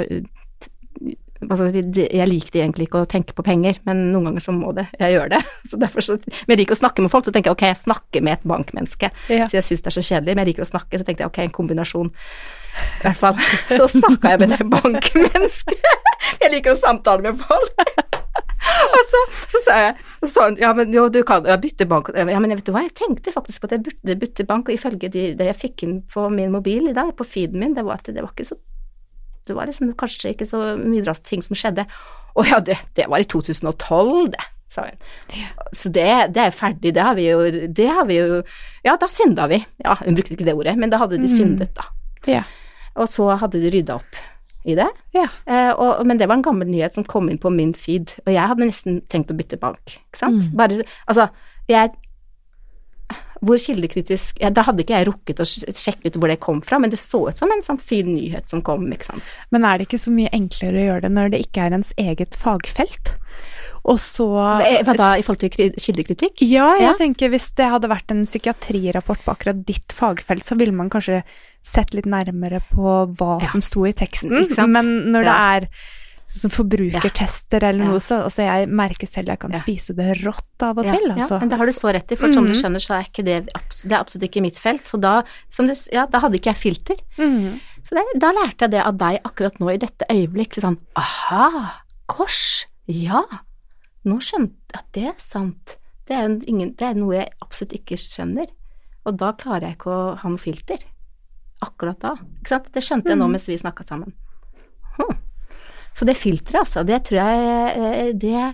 jeg 1.40 2.28
likte 2.28 2.60
egentlig 2.60 2.88
ikke 2.88 3.00
å 3.00 3.08
tenke 3.08 3.32
på 3.36 3.44
penger, 3.46 3.78
men 3.88 4.10
noen 4.12 4.28
ganger 4.28 4.44
så 4.44 4.52
må 4.52 4.74
det, 4.76 4.86
jeg 5.00 5.16
gjør 5.16 5.32
det. 5.32 5.40
Så 5.70 5.78
derfor 5.80 6.04
så, 6.04 6.18
men 6.20 6.54
jeg 6.54 6.62
liker 6.62 6.76
å 6.76 6.80
snakke 6.82 7.04
med 7.04 7.12
folk, 7.12 7.24
så 7.24 7.32
tenker 7.32 7.50
jeg 7.50 7.56
ok, 7.56 7.66
jeg 7.70 7.80
snakker 7.80 8.24
med 8.26 8.38
et 8.38 8.46
bankmenneske. 8.48 9.10
Ja. 9.32 9.48
Så 9.48 9.60
jeg 9.60 9.66
syns 9.66 9.84
det 9.84 9.90
er 9.92 9.96
så 9.96 10.04
kjedelig, 10.04 10.34
men 10.34 10.44
jeg 10.44 10.52
liker 10.52 10.66
å 10.66 10.70
snakke, 10.70 11.00
så 11.00 11.06
tenkte 11.06 11.24
jeg 11.24 11.32
ok, 11.32 11.40
en 11.44 11.54
kombinasjon. 11.54 12.12
I 13.00 13.06
hvert 13.06 13.18
fall. 13.18 13.40
Så 13.78 13.88
snakka 13.90 14.34
jeg 14.34 14.42
med 14.44 14.52
det 14.54 14.66
bankmennesket. 14.70 15.88
Jeg 16.40 16.52
liker 16.52 16.76
å 16.76 16.78
samtale 16.78 17.24
med 17.24 17.40
folk. 17.40 17.82
og 18.94 19.02
så, 19.10 19.20
så 19.50 19.60
sa 19.64 19.76
jeg 19.80 20.28
sånn 20.28 20.58
Ja, 20.60 20.70
men 20.76 20.92
jo, 20.94 21.06
du 21.12 21.22
kan 21.26 21.46
bytte 21.62 21.86
bank 21.88 22.10
Ja, 22.14 22.24
men 22.28 22.52
vet 22.52 22.66
du 22.68 22.74
hva, 22.74 22.82
jeg 22.84 22.92
tenkte 22.96 23.32
faktisk 23.32 23.62
på 23.62 23.70
at 23.70 23.74
jeg 23.74 23.84
burde 23.88 24.16
bytte 24.20 24.46
bank, 24.48 24.68
og 24.68 24.76
ifølge 24.76 25.10
de, 25.12 25.24
det 25.36 25.48
jeg 25.48 25.58
fikk 25.58 25.84
inn 25.86 25.96
på 26.12 26.28
min 26.32 26.52
mobil 26.52 26.92
i 26.92 26.96
dag, 26.96 27.10
på 27.16 27.26
feeden 27.26 27.60
min, 27.60 27.74
det 27.76 27.86
var 27.88 27.98
at 27.98 28.12
det 28.12 28.20
var 28.20 28.30
ikke 28.34 28.50
så 28.52 28.60
Det 29.50 29.58
var 29.58 29.68
liksom 29.70 29.92
kanskje 29.98 30.34
ikke 30.34 30.48
så 30.48 30.62
mye 30.78 31.04
bra 31.04 31.16
ting 31.26 31.44
som 31.44 31.58
skjedde. 31.58 31.84
Å 32.38 32.46
ja, 32.46 32.62
det, 32.64 32.78
det 32.96 33.10
var 33.10 33.22
i 33.22 33.28
2012, 33.28 34.30
det 34.36 34.46
sa 34.70 34.86
hun. 34.86 34.96
Så 35.72 35.90
det, 35.90 36.06
det, 36.34 36.46
er 36.46 36.54
ferdig, 36.54 36.94
det 36.94 37.02
har 37.02 37.16
vi 37.18 37.26
jo 37.26 37.38
Det 37.74 37.86
har 37.90 38.06
vi 38.06 38.20
jo 38.20 38.40
Ja, 38.86 38.96
da 39.00 39.08
synda 39.10 39.48
vi. 39.50 39.60
Ja, 39.82 39.96
hun 40.00 40.18
brukte 40.18 40.36
ikke 40.36 40.46
det 40.48 40.56
ordet, 40.56 40.76
men 40.78 40.92
da 40.92 41.00
hadde 41.02 41.18
de 41.18 41.28
mm. 41.28 41.36
syndet, 41.36 41.74
da. 41.76 41.88
Ja. 42.28 42.44
Og 42.98 43.08
så 43.10 43.28
hadde 43.40 43.60
de 43.62 43.72
rydda 43.72 43.98
opp 44.00 44.20
i 44.68 44.76
det. 44.76 44.88
Ja. 45.16 45.26
Eh, 45.48 45.72
og, 45.72 46.04
men 46.06 46.20
det 46.20 46.28
var 46.28 46.38
en 46.38 46.44
gammel 46.44 46.68
nyhet 46.68 46.96
som 46.96 47.06
kom 47.08 47.30
inn 47.32 47.40
på 47.40 47.52
min 47.54 47.72
feed, 47.76 48.12
og 48.26 48.32
jeg 48.34 48.52
hadde 48.52 48.68
nesten 48.68 49.00
tenkt 49.10 49.32
å 49.32 49.36
bytte 49.38 49.58
bank, 49.60 49.96
ikke 50.10 50.20
sant. 50.20 50.50
Mm. 50.50 50.56
Bare 50.58 50.82
Altså, 51.08 51.30
jeg 51.70 51.94
hvor 53.40 53.60
kildekritisk 53.60 54.40
ja, 54.42 54.50
Da 54.52 54.64
hadde 54.66 54.84
ikke 54.84 54.98
jeg 54.98 55.08
rukket 55.08 55.40
å 55.42 55.46
sjekke 55.48 56.10
ut 56.10 56.18
hvor 56.20 56.32
det 56.32 56.40
kom 56.44 56.60
fra, 56.64 56.80
men 56.82 56.92
det 56.92 57.00
så 57.00 57.22
ut 57.28 57.40
som 57.40 57.52
en 57.52 57.64
sånn 57.64 57.80
fin 57.80 58.08
nyhet 58.08 58.52
som 58.52 58.62
kom, 58.64 58.84
ikke 58.92 59.12
sant. 59.12 59.32
Men 59.54 59.64
er 59.68 59.78
det 59.78 59.88
ikke 59.88 60.02
så 60.02 60.12
mye 60.14 60.32
enklere 60.36 60.76
å 60.82 60.86
gjøre 60.88 61.06
det 61.06 61.12
når 61.16 61.32
det 61.34 61.42
ikke 61.46 61.64
er 61.66 61.78
ens 61.78 61.94
eget 62.00 62.36
fagfelt? 62.38 63.14
Og 63.88 63.96
så 64.02 64.26
Hva 64.28 64.92
da, 64.92 65.14
i 65.16 65.24
forhold 65.24 65.40
til 65.40 65.72
kildekritikk? 65.80 66.42
Ja, 66.44 66.74
jeg 66.76 66.90
ja. 66.90 66.96
tenker 66.98 67.30
hvis 67.32 67.48
det 67.56 67.70
hadde 67.72 67.88
vært 67.88 68.12
en 68.12 68.26
psykiatrirapport 68.28 69.24
på 69.24 69.32
akkurat 69.32 69.62
ditt 69.64 69.94
fagfelt, 69.96 70.44
så 70.44 70.58
ville 70.60 70.74
man 70.76 70.92
kanskje 70.92 71.22
sett 71.64 71.94
litt 71.96 72.08
nærmere 72.10 72.60
på 72.68 72.98
hva 73.16 73.38
ja. 73.40 73.48
som 73.48 73.64
sto 73.64 73.86
i 73.88 73.94
teksten. 73.96 74.50
Men 74.68 74.92
når 75.14 75.28
det 75.28 75.38
er 75.54 75.68
sånn 76.30 76.52
forbrukertester 76.54 77.64
eller 77.66 77.90
noe, 77.90 78.00
så 78.02 78.20
altså 78.28 78.44
jeg 78.46 78.68
merker 78.80 79.08
selv 79.10 79.32
jeg 79.32 79.40
kan 79.42 79.54
spise 79.58 79.94
det 79.98 80.14
rått 80.20 80.64
av 80.64 80.78
og 80.78 80.86
til, 80.86 81.08
altså. 81.10 81.36
Ja, 81.36 81.40
men 81.42 81.50
det 81.50 81.58
har 81.58 81.70
du 81.70 81.74
så 81.74 81.90
rett 81.96 82.14
i, 82.14 82.18
for 82.18 82.30
som 82.30 82.44
mm. 82.44 82.50
du 82.50 82.52
mhm. 82.54 82.60
skjønner, 82.60 82.84
så 82.84 82.94
er 82.96 83.08
ikke 83.08 83.24
det 83.26 83.38
Det 83.50 83.90
er 83.90 83.98
absolutt 83.98 84.26
ikke 84.28 84.44
mitt 84.44 84.60
felt. 84.62 84.86
Så 84.86 85.00
da, 85.02 85.20
du, 85.24 85.74
ja, 85.90 86.06
da 86.10 86.22
hadde 86.22 86.38
ikke 86.38 86.52
jeg 86.52 86.60
filter. 86.60 87.02
Mm. 87.18 87.58
Så 87.82 87.96
det, 87.96 88.04
da 88.22 88.30
lærte 88.36 88.66
jeg 88.66 88.74
det 88.76 88.84
av 88.84 88.98
deg 89.00 89.18
akkurat 89.26 89.58
nå 89.62 89.72
i 89.72 89.80
dette 89.82 90.06
øyeblikk. 90.12 90.58
Sånn 90.62 90.78
aha, 91.00 91.48
kors, 92.10 92.66
ja. 92.86 93.24
Nå 94.06 94.20
skjønte 94.24 94.54
jeg 94.70 94.80
at 94.80 94.94
det 94.96 95.06
er 95.10 95.18
sant. 95.22 95.76
Det 96.08 96.16
er, 96.18 96.30
ingen, 96.50 96.74
det 96.78 96.86
er, 96.92 96.98
noe 96.98 97.16
jeg 97.18 97.32
absolutt 97.42 97.74
ikke 97.80 97.98
skjønner. 98.00 98.50
Og 99.08 99.18
da 99.18 99.32
klarer 99.38 99.70
jeg 99.70 99.80
ikke 99.80 99.94
å 99.94 100.06
ha 100.20 100.30
noe 100.30 100.42
filter. 100.42 100.82
Akkurat 101.64 101.98
da. 102.02 102.14
Ikke 102.40 102.54
sant? 102.54 102.70
Det 102.74 102.82
skjønte 102.84 103.12
jeg 103.12 103.20
nå 103.20 103.28
mm. 103.28 103.34
mens 103.36 103.48
vi 103.50 103.58
snakka 103.60 103.86
sammen. 103.88 104.14
Hm. 104.96 105.18
Så 105.96 106.06
det 106.08 106.18
filteret, 106.18 106.62
altså, 106.62 106.84
det 106.86 107.02
tror 107.08 107.20
jeg 107.20 107.90
eh, 107.90 108.12
Det 108.14 108.44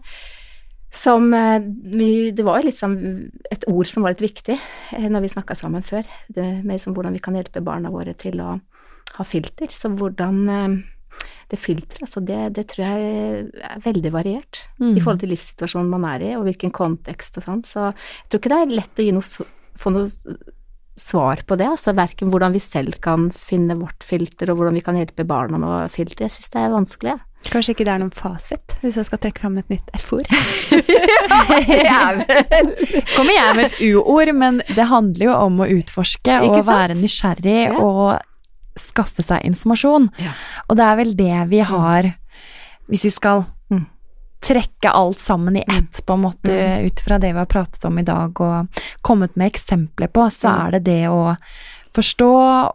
som 0.97 1.29
eh, 1.37 1.61
Det 1.61 2.45
var 2.47 2.65
sånn 2.73 2.97
et 3.53 3.67
ord 3.69 3.89
som 3.91 4.07
var 4.07 4.15
litt 4.15 4.25
viktig 4.25 4.57
eh, 4.57 5.09
når 5.11 5.27
vi 5.27 5.33
snakka 5.35 5.57
sammen 5.59 5.85
før. 5.87 6.07
Det 6.29 6.47
med 6.63 6.79
liksom 6.79 6.97
hvordan 6.97 7.17
vi 7.17 7.23
kan 7.23 7.37
hjelpe 7.37 7.65
barna 7.65 7.93
våre 7.93 8.17
til 8.17 8.41
å 8.41 8.57
ha 9.17 9.25
filter. 9.25 9.69
Så 9.73 9.93
hvordan 9.93 10.47
det 11.49 11.59
filteret, 11.63 12.03
altså 12.03 12.21
det, 12.27 12.39
det, 12.57 12.67
tror 12.73 12.83
jeg 12.85 13.45
er 13.63 13.85
veldig 13.85 14.11
variert 14.13 14.65
mm. 14.81 14.97
i 14.97 15.01
forhold 15.01 15.21
til 15.23 15.31
livssituasjonen 15.31 15.93
man 15.93 16.05
er 16.09 16.25
i, 16.27 16.33
og 16.37 16.43
hvilken 16.49 16.73
kontekst 16.75 17.39
og 17.39 17.47
sånn. 17.47 17.63
Så 17.65 17.85
jeg 17.93 18.33
tror 18.33 18.43
ikke 18.43 18.53
det 18.53 18.59
er 18.65 18.75
lett 18.81 19.03
å 19.03 19.07
noe, 19.15 19.47
få 19.79 19.93
noe 19.95 20.09
svar 20.97 21.43
på 21.47 21.59
det, 21.61 21.69
altså 21.69 21.93
verken 21.97 22.31
hvordan 22.33 22.55
vi 22.57 22.63
selv 22.63 22.97
kan 23.05 23.29
finne 23.37 23.77
vårt 23.79 24.05
filter, 24.05 24.51
og 24.51 24.61
hvordan 24.61 24.77
vi 24.79 24.85
kan 24.85 24.99
hjelpe 24.99 25.27
barna 25.29 25.61
med 25.61 25.69
å 25.69 25.89
filtre. 25.93 26.27
Jeg 26.27 26.37
syns 26.37 26.53
det 26.55 26.63
er 26.63 26.73
vanskelig. 26.73 27.17
Kanskje 27.47 27.77
ikke 27.77 27.87
det 27.87 27.93
er 27.93 28.01
noen 28.03 28.15
fasit, 28.15 28.77
hvis 28.83 28.97
jeg 28.99 29.07
skal 29.07 29.21
trekke 29.23 29.43
fram 29.45 29.59
et 29.61 29.69
nytt 29.71 29.91
F-ord. 29.95 30.27
Kommer 33.15 33.37
jeg 33.37 33.59
med 33.59 33.69
et 33.69 33.77
U-ord, 33.93 34.33
men 34.35 34.63
det 34.73 34.89
handler 34.91 35.29
jo 35.29 35.37
om 35.37 35.61
å 35.63 35.69
utforske 35.77 36.41
og 36.49 36.59
være 36.67 36.99
nysgjerrig 36.99 37.61
ja. 37.69 37.77
og 37.77 38.17
skaffe 38.81 39.25
seg 39.25 39.45
informasjon. 39.47 40.11
Ja. 40.23 40.33
Og 40.67 40.81
det 40.81 40.89
er 40.89 40.99
vel 41.03 41.15
det 41.19 41.37
vi 41.53 41.63
har 41.65 42.15
Hvis 42.87 43.05
vi 43.09 43.11
skal. 43.11 43.41
Trekke 44.47 44.93
alt 44.95 45.19
sammen 45.23 45.57
i 45.59 45.65
ett, 45.67 46.01
på 46.07 46.15
en 46.15 46.23
måte, 46.27 46.53
mm. 46.53 46.87
ut 46.87 47.01
fra 47.03 47.19
det 47.23 47.33
vi 47.33 47.41
har 47.41 47.51
pratet 47.51 47.85
om 47.89 47.99
i 47.99 48.07
dag 48.07 48.41
og 48.41 48.83
kommet 49.07 49.35
med 49.37 49.51
eksempler 49.51 50.11
på, 50.13 50.29
så 50.31 50.49
mm. 50.49 50.61
er 50.61 50.77
det 50.77 50.83
det 50.87 51.03
å 51.11 51.21
forstå 51.97 52.33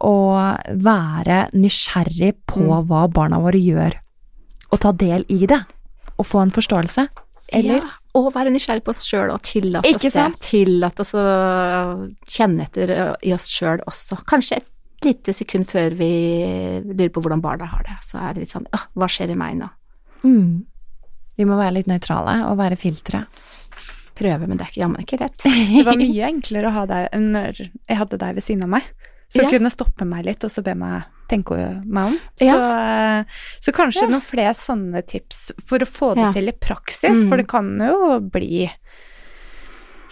og 0.08 0.76
være 0.84 1.44
nysgjerrig 1.54 2.34
på 2.50 2.64
mm. 2.66 2.88
hva 2.90 3.06
barna 3.12 3.40
våre 3.42 3.60
gjør, 3.60 3.96
og 4.72 4.82
ta 4.82 4.92
del 4.92 5.24
i 5.32 5.46
det, 5.48 5.60
og 6.18 6.28
få 6.28 6.42
en 6.44 6.54
forståelse. 6.54 7.06
Eller? 7.52 7.84
Ja, 7.84 7.92
og 8.18 8.30
være 8.34 8.52
nysgjerrig 8.52 8.84
på 8.84 8.92
oss 8.92 9.04
sjøl 9.08 9.30
og 9.32 9.40
tillate 9.44 9.88
oss 9.88 10.04
det. 10.14 10.26
Tillate 10.44 11.04
oss 11.04 11.14
å 11.16 11.24
kjenne 12.28 12.66
etter 12.66 12.92
i 13.24 13.32
oss 13.36 13.48
sjøl 13.52 13.82
også. 13.88 14.20
Kanskje 14.28 14.60
et 14.60 14.68
lite 15.04 15.34
sekund 15.36 15.68
før 15.70 15.96
vi 15.98 16.10
lurer 16.84 17.12
på 17.12 17.22
hvordan 17.22 17.42
barna 17.44 17.68
har 17.72 17.84
det, 17.88 17.96
så 18.06 18.20
er 18.22 18.34
det 18.34 18.44
litt 18.44 18.52
sånn 18.52 18.68
åh, 18.72 18.86
hva 18.96 19.08
skjer 19.10 19.32
i 19.34 19.38
meg 19.38 19.58
nå? 19.60 19.68
Mm. 20.22 20.62
Vi 21.42 21.48
må 21.50 21.58
være 21.58 21.80
litt 21.80 21.88
nøytrale 21.90 22.36
og 22.46 22.60
være 22.60 22.78
filtre. 22.78 23.24
Prøve, 24.14 24.46
men 24.46 24.54
det 24.54 24.62
er 24.62 24.70
ikke 24.70 24.82
jammen 24.84 25.02
ikke 25.02 25.18
rett. 25.24 25.40
det 25.74 25.86
var 25.88 25.98
mye 25.98 26.28
enklere 26.36 26.70
å 26.70 26.76
ha 26.76 26.84
deg 26.86 27.16
når 27.18 27.64
jeg 27.64 27.98
hadde 27.98 28.20
deg 28.22 28.38
ved 28.38 28.46
siden 28.46 28.68
av 28.68 28.76
meg. 28.76 28.92
Så 29.32 29.46
ja. 29.46 29.48
kunne 29.48 29.72
stoppe 29.72 30.06
meg 30.06 30.26
litt, 30.28 30.44
og 30.44 30.52
så 30.52 30.62
be 30.62 30.74
meg 30.76 31.08
tenke 31.32 31.56
meg 31.82 32.12
om. 32.12 32.18
Ja. 32.44 32.54
Så, 32.54 33.64
så, 33.64 33.74
kanskje 33.74 34.04
ja. 34.04 34.10
noen 34.12 34.24
flere 34.24 34.52
sånne 34.54 35.00
tips 35.08 35.40
for 35.64 35.82
å 35.82 35.88
få 35.88 36.12
det 36.18 36.28
til 36.36 36.52
i 36.52 36.54
praksis, 36.54 37.22
mm. 37.22 37.30
for 37.30 37.40
det 37.40 37.46
kan 37.50 37.72
jo 37.80 38.18
bli 38.34 38.66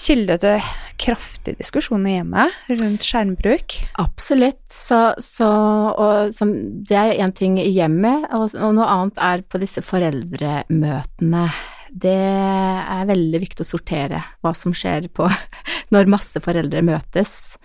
kilde 0.01 0.37
til 0.41 0.69
kraftige 1.01 1.59
diskusjoner 1.61 2.19
hjemme 2.19 2.47
rundt 2.71 3.05
skjermbruk? 3.05 3.77
Absolutt. 4.01 4.63
Så, 4.73 5.01
så 5.23 5.49
og, 5.91 6.33
så, 6.37 6.49
det 6.89 6.97
er 6.97 7.21
én 7.25 7.35
ting 7.37 7.59
i 7.61 7.71
hjemmet, 7.75 8.29
og, 8.33 8.51
og, 8.57 8.73
noe 8.77 8.89
annet 8.89 9.21
er 9.25 9.45
på 9.49 9.61
disse 9.63 9.85
foreldremøtene. 9.85 11.45
Det 11.91 12.15
er 12.15 13.09
veldig 13.09 13.41
viktig 13.43 13.65
å 13.65 13.71
sortere 13.73 14.23
hva 14.45 14.53
som 14.55 14.75
skjer 14.77 15.09
på 15.15 15.27
når 15.95 16.13
masse 16.13 16.41
foreldre 16.43 16.85
møtes, 16.87 17.57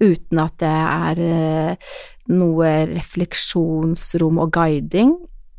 uten 0.00 0.40
at 0.40 0.56
det 0.62 0.72
er 0.72 1.22
eh, 1.28 1.92
noe 2.32 2.72
refleksjonsrom 2.94 4.40
og 4.42 4.54
guiding. 4.56 5.14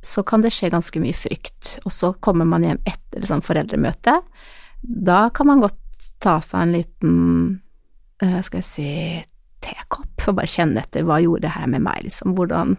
Så 0.06 0.22
kan 0.26 0.44
det 0.44 0.54
skje 0.54 0.74
ganske 0.74 1.02
mye 1.02 1.18
frykt. 1.18 1.80
Og 1.86 1.94
så 1.94 2.12
kommer 2.22 2.46
man 2.50 2.66
hjem 2.66 2.82
etter 2.86 3.24
et 3.24 3.30
sånt 3.30 3.46
foreldremøte. 3.46 4.20
Da 4.86 5.30
kan 5.34 5.50
man 5.50 5.64
godt 5.64 5.80
ta 6.24 6.39
seg 6.43 6.62
en 6.62 6.76
liten, 6.76 7.16
uh, 8.24 8.41
skal 8.46 8.62
jeg 8.62 8.70
si, 8.70 8.89
tekopp 9.66 10.28
og 10.30 10.38
bare 10.39 10.50
kjenne 10.50 10.82
etter 10.82 11.06
hva 11.06 11.20
gjorde 11.24 11.46
det 11.48 11.54
her 11.56 11.70
med 11.72 11.84
meg, 11.86 12.04
liksom. 12.06 12.36
Hvordan, 12.38 12.76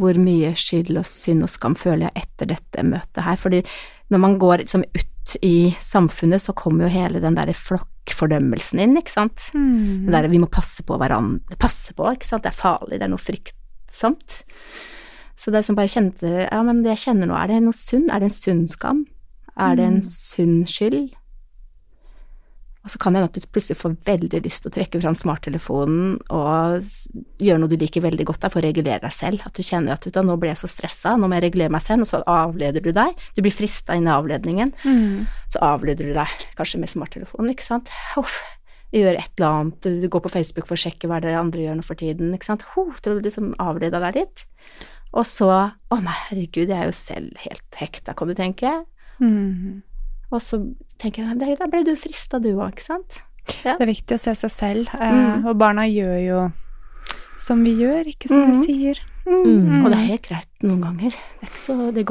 hvor 0.00 0.18
mye 0.20 0.52
skyld 0.58 0.94
og 1.00 1.08
synd 1.08 1.46
og 1.46 1.52
skam 1.52 1.76
føler 1.78 2.08
jeg 2.08 2.24
etter 2.24 2.52
dette 2.54 2.84
møtet 2.86 3.24
her. 3.26 3.40
Fordi 3.40 3.62
når 4.12 4.22
man 4.22 4.38
går 4.40 4.62
liksom 4.64 4.84
ut 4.84 5.36
i 5.44 5.72
samfunnet, 5.80 6.42
så 6.42 6.54
kommer 6.56 6.86
jo 6.86 6.94
hele 6.96 7.22
den 7.22 7.36
derre 7.38 7.54
flokkfordømmelsen 7.56 8.82
inn, 8.82 8.96
ikke 9.00 9.14
sant. 9.14 9.50
Mm. 9.54 10.08
Det 10.08 10.16
derre 10.16 10.32
vi 10.32 10.40
må 10.42 10.50
passe 10.52 10.84
på 10.86 10.98
hverandre, 11.00 11.58
passe 11.62 11.94
på, 11.96 12.08
ikke 12.16 12.28
sant. 12.28 12.44
Det 12.44 12.52
er 12.52 12.58
farlig, 12.58 12.98
det 12.98 13.06
er 13.06 13.12
noe 13.14 13.22
fryktsomt. 13.22 14.42
Så 15.38 15.54
det 15.54 15.64
som 15.66 15.78
bare 15.78 15.90
kjente, 15.90 16.28
ja, 16.44 16.60
men 16.66 16.82
det 16.84 16.96
jeg 16.96 17.06
kjenner 17.06 17.30
nå, 17.30 17.38
er 17.38 17.50
det 17.50 17.62
noe 17.64 17.76
sunn? 17.76 18.10
Er 18.12 18.20
det 18.20 18.30
en 18.30 18.36
sunn 18.36 18.62
skam? 18.70 19.06
Er 19.56 19.76
det 19.78 19.88
en 19.88 20.00
mm. 20.02 20.08
sunn 20.08 20.58
skyld? 20.68 21.12
Og 22.82 22.90
så 22.90 22.98
kan 22.98 23.14
det 23.14 23.20
hende 23.20 23.30
at 23.30 23.36
du 23.38 23.52
plutselig 23.54 23.78
får 23.78 23.92
veldig 24.08 24.40
lyst 24.42 24.64
til 24.64 24.72
å 24.72 24.74
trekke 24.74 25.00
fram 25.04 25.14
smarttelefonen 25.14 26.16
og 26.34 26.88
gjøre 27.38 27.60
noe 27.62 27.70
du 27.70 27.76
liker 27.78 28.02
veldig 28.02 28.26
godt 28.26 28.42
der 28.42 28.50
for 28.50 28.58
å 28.58 28.64
regulere 28.64 29.04
deg 29.04 29.14
selv. 29.14 29.44
At 29.46 29.54
du 29.54 29.62
kjenner 29.62 29.94
at 29.94 30.18
nå 30.18 30.34
ble 30.40 30.50
jeg 30.50 30.62
så 30.64 30.70
stressa, 30.70 31.14
nå 31.14 31.28
må 31.30 31.38
jeg 31.38 31.46
regulere 31.46 31.70
meg 31.74 31.84
selv, 31.84 32.02
og 32.02 32.10
så 32.10 32.24
avleder 32.26 32.82
du 32.82 32.90
deg. 32.96 33.14
Du 33.36 33.42
blir 33.44 33.54
frista 33.54 33.94
inn 33.94 34.08
i 34.10 34.14
avledningen. 34.14 34.74
Mm. 34.82 35.30
Så 35.54 35.62
avleder 35.62 36.10
du 36.10 36.16
deg 36.16 36.48
kanskje 36.58 36.82
med 36.82 36.90
smarttelefonen, 36.90 37.52
ikke 37.54 37.68
sant. 37.68 37.92
Uff, 38.18 38.40
gjør 38.92 39.20
et 39.20 39.30
eller 39.38 39.48
annet, 39.48 39.90
du 40.02 40.08
går 40.10 40.24
på 40.26 40.34
Facebook 40.34 40.66
for 40.66 40.74
å 40.74 40.82
sjekke 40.82 41.06
hva 41.10 41.20
det 41.22 41.36
andre 41.38 41.68
gjør 41.68 41.78
nå 41.78 41.86
for 41.86 42.02
tiden, 42.02 42.34
ikke 42.34 42.50
sant. 42.50 42.66
Ho, 42.74 42.88
du 43.04 43.14
liksom 43.22 43.54
avleda 43.62 44.02
deg 44.08 44.24
litt. 44.24 44.44
Og 45.12 45.28
så 45.28 45.48
Å 45.52 45.96
nei, 46.00 46.18
herregud, 46.30 46.70
jeg 46.72 46.78
er 46.78 46.88
jo 46.88 46.96
selv 46.96 47.40
helt 47.44 47.78
hekta, 47.78 48.16
kan 48.16 48.30
du 48.30 48.34
tenke. 48.34 48.74
Mm. 49.22 49.82
Og 50.32 50.40
så 50.40 50.62
tenker 51.02 51.28
jeg 51.28 51.58
da 51.60 51.68
ble 51.70 51.84
du 51.86 51.94
frista 52.00 52.40
du 52.42 52.54
òg, 52.54 52.72
ikke 52.72 52.88
sant? 52.88 53.20
Ja. 53.62 53.76
Det 53.76 53.84
er 53.84 53.90
viktig 53.90 54.16
å 54.16 54.22
se 54.22 54.34
seg 54.38 54.52
selv, 54.54 54.92
eh, 54.96 55.14
mm. 55.18 55.48
og 55.50 55.56
barna 55.60 55.84
gjør 55.90 56.18
jo 56.22 56.42
som 57.42 57.64
vi 57.66 57.74
gjør, 57.80 58.06
ikke 58.12 58.30
som 58.30 58.44
mm. 58.44 58.52
vi 58.52 58.60
sier. 58.62 59.00
Mm. 59.22 59.84
Og 59.84 59.92
det 59.92 59.96
er 59.96 60.06
helt 60.08 60.24
greit 60.26 60.64
noen 60.66 60.80
ganger. 60.82 61.16
Det, 61.40 61.50
så, 61.58 61.74
det, 61.94 62.04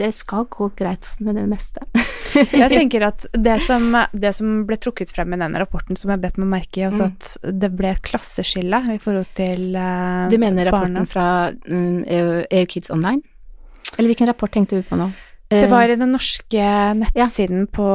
det, 0.00 0.08
skal 0.16 0.46
gå 0.52 0.70
greit 0.76 1.08
med 1.20 1.36
det 1.36 1.44
meste. 1.48 1.84
jeg 2.62 2.70
tenker 2.72 3.04
at 3.10 3.26
det 3.32 3.58
som, 3.64 3.90
det 4.12 4.32
som, 4.36 4.62
ble 4.68 4.78
trukket 4.80 5.12
frem 5.12 5.36
i 5.36 5.40
den 5.40 5.58
rapporten, 5.60 5.98
som 6.00 6.12
jeg 6.14 6.22
bet 6.24 6.40
meg 6.40 6.50
merke 6.54 6.80
i, 6.80 6.86
også 6.88 7.08
mm. 7.08 7.12
at 7.12 7.52
det 7.64 7.72
ble 7.76 7.92
et 7.92 8.04
klasseskille 8.04 8.80
i 8.94 8.98
forhold 9.02 9.32
til 9.36 9.76
uh, 9.76 10.24
Du 10.32 10.38
mener 10.40 10.70
rapporten 10.70 11.00
barna. 11.02 11.08
fra 11.08 11.28
um, 11.68 12.02
EU, 12.04 12.40
EU 12.48 12.66
Kids 12.72 12.92
Online? 12.94 13.20
Eller 13.98 14.10
hvilken 14.12 14.32
rapport 14.32 14.52
tenkte 14.52 14.80
du 14.80 14.86
på 14.86 14.98
nå? 14.98 15.10
Det 15.54 15.70
var 15.70 15.90
i 15.90 15.96
den 16.00 16.12
norske 16.14 16.64
nettsiden 17.00 17.64
ja. 17.64 17.70
på, 17.76 17.88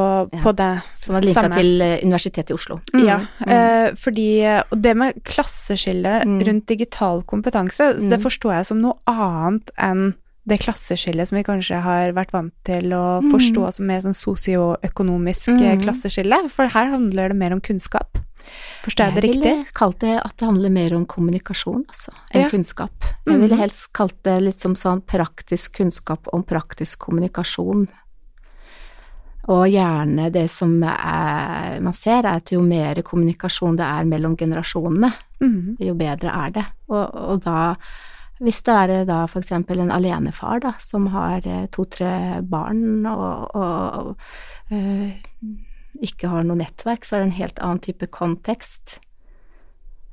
på, 0.43 0.53
det 0.57 0.69
Som 0.89 1.17
var 1.17 1.25
linka 1.25 1.45
til 1.53 1.83
eh, 1.85 1.97
Universitetet 2.05 2.53
i 2.53 2.57
Oslo. 2.57 2.79
Mm. 2.93 3.03
Ja, 3.05 3.19
mm. 3.41 3.51
Eh, 3.55 3.89
fordi 3.99 4.29
Og 4.45 4.77
det 4.85 4.95
med 4.97 5.19
klasseskille 5.27 6.21
mm. 6.23 6.39
rundt 6.47 6.67
digital 6.71 7.23
kompetanse, 7.27 7.93
mm. 7.97 8.09
det 8.11 8.21
forstår 8.23 8.57
jeg 8.59 8.71
som 8.71 8.81
noe 8.83 8.97
annet 9.09 9.71
enn 9.77 10.11
det 10.49 10.57
klasseskillet 10.63 11.29
som 11.29 11.37
vi 11.37 11.45
kanskje 11.45 11.81
har 11.83 12.15
vært 12.17 12.31
vant 12.33 12.53
til 12.65 12.93
å 12.95 13.19
mm. 13.21 13.29
forstå 13.33 13.67
som 13.75 13.89
mer 13.89 14.01
sånn 14.01 14.17
sosioøkonomisk 14.17 15.51
mm. 15.59 15.83
klasseskille, 15.83 16.41
for 16.49 16.71
her 16.73 16.89
handler 16.95 17.29
det 17.29 17.37
mer 17.37 17.53
om 17.53 17.61
kunnskap. 17.61 18.17
Forstår 18.83 19.09
jeg 19.09 19.15
det 19.15 19.23
riktig? 19.25 19.43
Jeg 19.43 19.57
ville 19.59 19.77
kalt 19.77 19.99
det 20.03 20.15
at 20.21 20.35
det 20.39 20.47
handler 20.47 20.73
mer 20.73 20.95
om 20.97 21.05
kommunikasjon, 21.09 21.85
altså, 21.87 22.13
enn 22.31 22.45
ja. 22.45 22.51
kunnskap. 22.51 23.07
Jeg 23.27 23.37
ville 23.37 23.55
mhm. 23.55 23.63
helst 23.63 23.89
kalt 23.97 24.17
det 24.27 24.35
litt 24.45 24.63
som 24.63 24.75
sånn 24.79 25.01
praktisk 25.05 25.79
kunnskap 25.81 26.29
om 26.35 26.45
praktisk 26.47 27.01
kommunikasjon. 27.07 27.87
Og 29.49 29.63
gjerne 29.71 30.29
det 30.29 30.45
som 30.53 30.75
er, 30.85 31.79
man 31.81 31.95
ser, 31.97 32.21
er 32.21 32.37
at 32.37 32.51
jo 32.53 32.61
mer 32.61 33.01
kommunikasjon 33.05 33.79
det 33.79 33.87
er 33.87 34.05
mellom 34.05 34.35
generasjonene, 34.37 35.09
mm. 35.41 35.79
jo 35.81 35.95
bedre 35.97 36.35
er 36.45 36.55
det. 36.59 36.65
Og, 36.91 37.03
og 37.33 37.43
da 37.47 37.59
hvis 38.39 38.61
det 38.63 38.75
er 38.75 39.07
da 39.07 39.23
eksempel 39.27 39.81
en 39.83 39.91
alenefar 39.91 40.61
da, 40.63 40.73
som 40.79 41.09
har 41.11 41.43
eh, 41.43 41.65
to-tre 41.75 42.39
barn 42.47 43.03
og, 43.09 43.55
og, 43.55 43.97
og 43.99 44.75
øh, 44.75 45.09
ikke 46.03 46.31
har 46.31 46.45
noe 46.47 46.59
nettverk, 46.59 47.05
så 47.05 47.17
er 47.17 47.23
det 47.23 47.29
en 47.29 47.39
helt 47.39 47.61
annen 47.63 47.81
type 47.83 48.09
kontekst. 48.13 48.99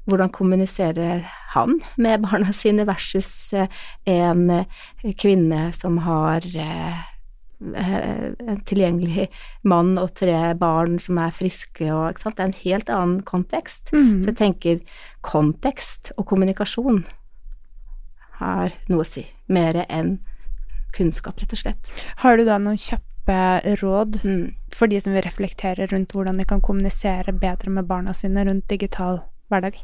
Hvordan 0.06 0.30
kommuniserer 0.30 1.26
han 1.54 1.80
med 1.98 2.22
barna 2.22 2.54
sine 2.54 2.86
versus 2.86 3.52
eh, 3.56 3.66
en 4.06 4.48
eh, 4.50 5.12
kvinne 5.18 5.68
som 5.74 5.98
har 6.04 6.46
eh, 6.46 7.04
en 7.58 8.60
tilgjengelig 8.68 9.28
mann 9.64 9.96
og 9.98 10.12
tre 10.18 10.52
barn 10.60 10.98
som 11.00 11.18
er 11.22 11.34
friske 11.34 11.88
og 11.88 12.10
ikke 12.10 12.22
sant. 12.22 12.36
Det 12.36 12.44
er 12.44 12.50
en 12.50 12.62
helt 12.62 12.92
annen 12.92 13.22
kontekst. 13.26 13.92
Mm. 13.94 14.20
Så 14.22 14.30
jeg 14.30 14.38
tenker 14.42 14.82
kontekst 15.26 16.12
og 16.16 16.28
kommunikasjon 16.28 17.02
har 18.42 18.76
noe 18.90 19.02
å 19.02 19.08
si. 19.08 19.24
Mer 19.48 19.84
enn 19.88 20.18
kunnskap, 20.96 21.40
rett 21.40 21.52
og 21.52 21.60
slett. 21.60 21.92
Har 22.22 22.36
du 22.36 22.44
da 22.46 22.60
noen 22.60 22.80
kjappe 22.80 23.15
type 23.26 23.76
råd 23.82 24.20
mm. 24.24 24.54
for 24.74 24.86
de 24.86 25.00
som 25.00 25.12
vil 25.12 25.24
reflektere 25.24 25.86
rundt 25.90 26.14
hvordan 26.14 26.38
de 26.38 26.44
kan 26.44 26.60
kommunisere 26.60 27.32
bedre 27.32 27.70
med 27.70 27.86
barna 27.86 28.14
sine 28.14 28.44
rundt 28.44 28.68
digital 28.68 29.22
hverdag? 29.48 29.82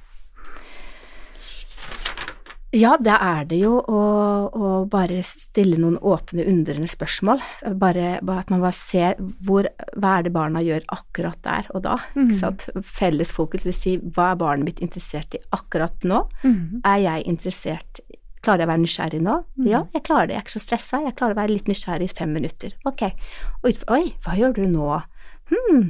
Ja, 2.72 2.96
det 2.96 3.12
er 3.12 3.44
det 3.44 3.58
jo 3.60 3.82
å, 3.84 4.02
å, 4.48 4.68
bare 4.88 5.20
stille 5.28 5.76
noen 5.76 5.98
åpne, 6.00 6.46
undrende 6.48 6.88
spørsmål. 6.88 7.42
Bare, 7.76 8.14
bare, 8.24 8.38
at 8.40 8.48
man 8.48 8.62
bare 8.62 8.72
ser 8.72 9.18
hvor, 9.44 9.68
hva 9.92 10.14
er 10.16 10.24
det 10.24 10.32
barna 10.32 10.62
gjør 10.64 10.86
akkurat 10.88 11.36
der 11.44 11.68
og 11.76 11.82
da. 11.84 11.98
Mm. 12.16 12.32
Felles 12.80 13.34
fokus 13.36 13.68
vil 13.68 13.76
si 13.76 13.98
hva 14.00 14.30
er 14.30 14.40
barnet 14.40 14.70
mitt 14.70 14.80
interessert 14.80 15.36
i 15.36 15.42
akkurat 15.52 16.08
nå? 16.08 16.24
Mm. 16.46 16.80
Er 16.80 17.04
jeg 17.04 17.28
interessert 17.28 18.00
Klarer 18.42 18.64
jeg 18.64 18.68
å 18.68 18.72
være 18.72 18.82
nysgjerrig 18.82 19.22
nå? 19.22 19.38
Mm. 19.60 19.66
Ja, 19.70 19.80
jeg 19.94 20.04
klarer 20.08 20.28
det. 20.28 20.34
Jeg 20.34 20.40
er 20.40 20.46
ikke 20.46 20.56
så 20.56 20.64
stressa. 20.64 21.02
Jeg 21.04 21.16
klarer 21.18 21.36
å 21.36 21.40
være 21.42 21.54
litt 21.54 21.70
nysgjerrig 21.70 22.08
i 22.10 22.14
fem 22.18 22.32
minutter. 22.34 22.74
Ok. 22.88 23.04
Oi, 23.62 24.02
hva 24.24 24.36
gjør 24.38 24.56
du 24.58 24.64
nå? 24.66 24.88
Hm, 25.52 25.84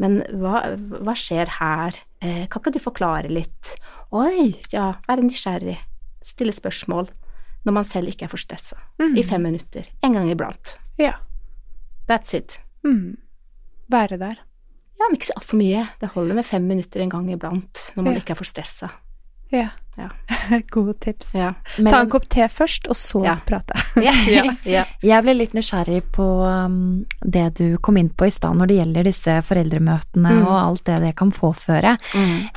men 0.00 0.20
hva, 0.40 0.62
hva 1.04 1.14
skjer 1.18 1.50
her? 1.58 2.00
Eh, 2.24 2.46
kan 2.48 2.62
ikke 2.62 2.72
du 2.76 2.80
forklare 2.80 3.28
litt? 3.32 3.74
Oi, 4.16 4.54
ja, 4.72 4.94
være 5.08 5.26
nysgjerrig. 5.26 5.76
Stille 6.24 6.54
spørsmål 6.56 7.10
når 7.68 7.76
man 7.76 7.84
selv 7.84 8.08
ikke 8.08 8.26
er 8.26 8.32
for 8.32 8.40
stressa. 8.40 8.78
Mm. 9.00 9.18
I 9.20 9.24
fem 9.26 9.44
minutter. 9.44 9.90
En 10.06 10.16
gang 10.16 10.30
iblant. 10.32 10.78
Ja. 11.00 11.18
That's 12.08 12.32
it. 12.36 12.56
Mm. 12.86 13.18
Være 13.92 14.16
der. 14.20 14.40
Ja, 15.00 15.08
men 15.08 15.16
ikke 15.16 15.30
så 15.30 15.36
altfor 15.36 15.60
mye. 15.60 15.84
Det 16.00 16.12
holder 16.14 16.40
med 16.40 16.48
fem 16.48 16.64
minutter 16.68 17.04
en 17.04 17.12
gang 17.12 17.28
iblant 17.32 17.90
når 17.96 18.04
man 18.04 18.16
ja. 18.16 18.24
ikke 18.24 18.34
er 18.36 18.40
for 18.40 18.48
stressa. 18.48 18.90
Ja. 19.52 19.68
Ja. 20.00 20.08
Gode 20.74 20.94
tips. 21.04 21.34
Ja. 21.36 21.52
Ta 21.76 22.00
en 22.00 22.10
kopp 22.12 22.26
te 22.32 22.46
først, 22.48 22.88
og 22.90 22.96
så 22.98 23.22
Ja. 23.26 23.36
prate. 23.46 23.76
ja. 24.06 24.14
ja. 24.64 24.84
Jeg 25.04 25.22
ble 25.26 25.34
litt 25.36 25.52
nysgjerrig 25.56 26.02
på 26.16 26.26
um, 26.48 27.04
det 27.22 27.50
du 27.60 27.76
kom 27.84 27.96
inn 28.00 28.08
på 28.10 28.26
i 28.26 28.32
stad 28.34 28.56
når 28.56 28.66
det 28.72 28.80
gjelder 28.80 29.04
disse 29.10 29.36
foreldremøtene 29.46 30.30
Mm. 30.40 30.42
og 30.46 30.56
alt 30.56 30.84
det 30.88 31.00
det 31.04 31.14
kan 31.20 31.30
påføre. 31.34 31.96
Mm. 32.14 32.48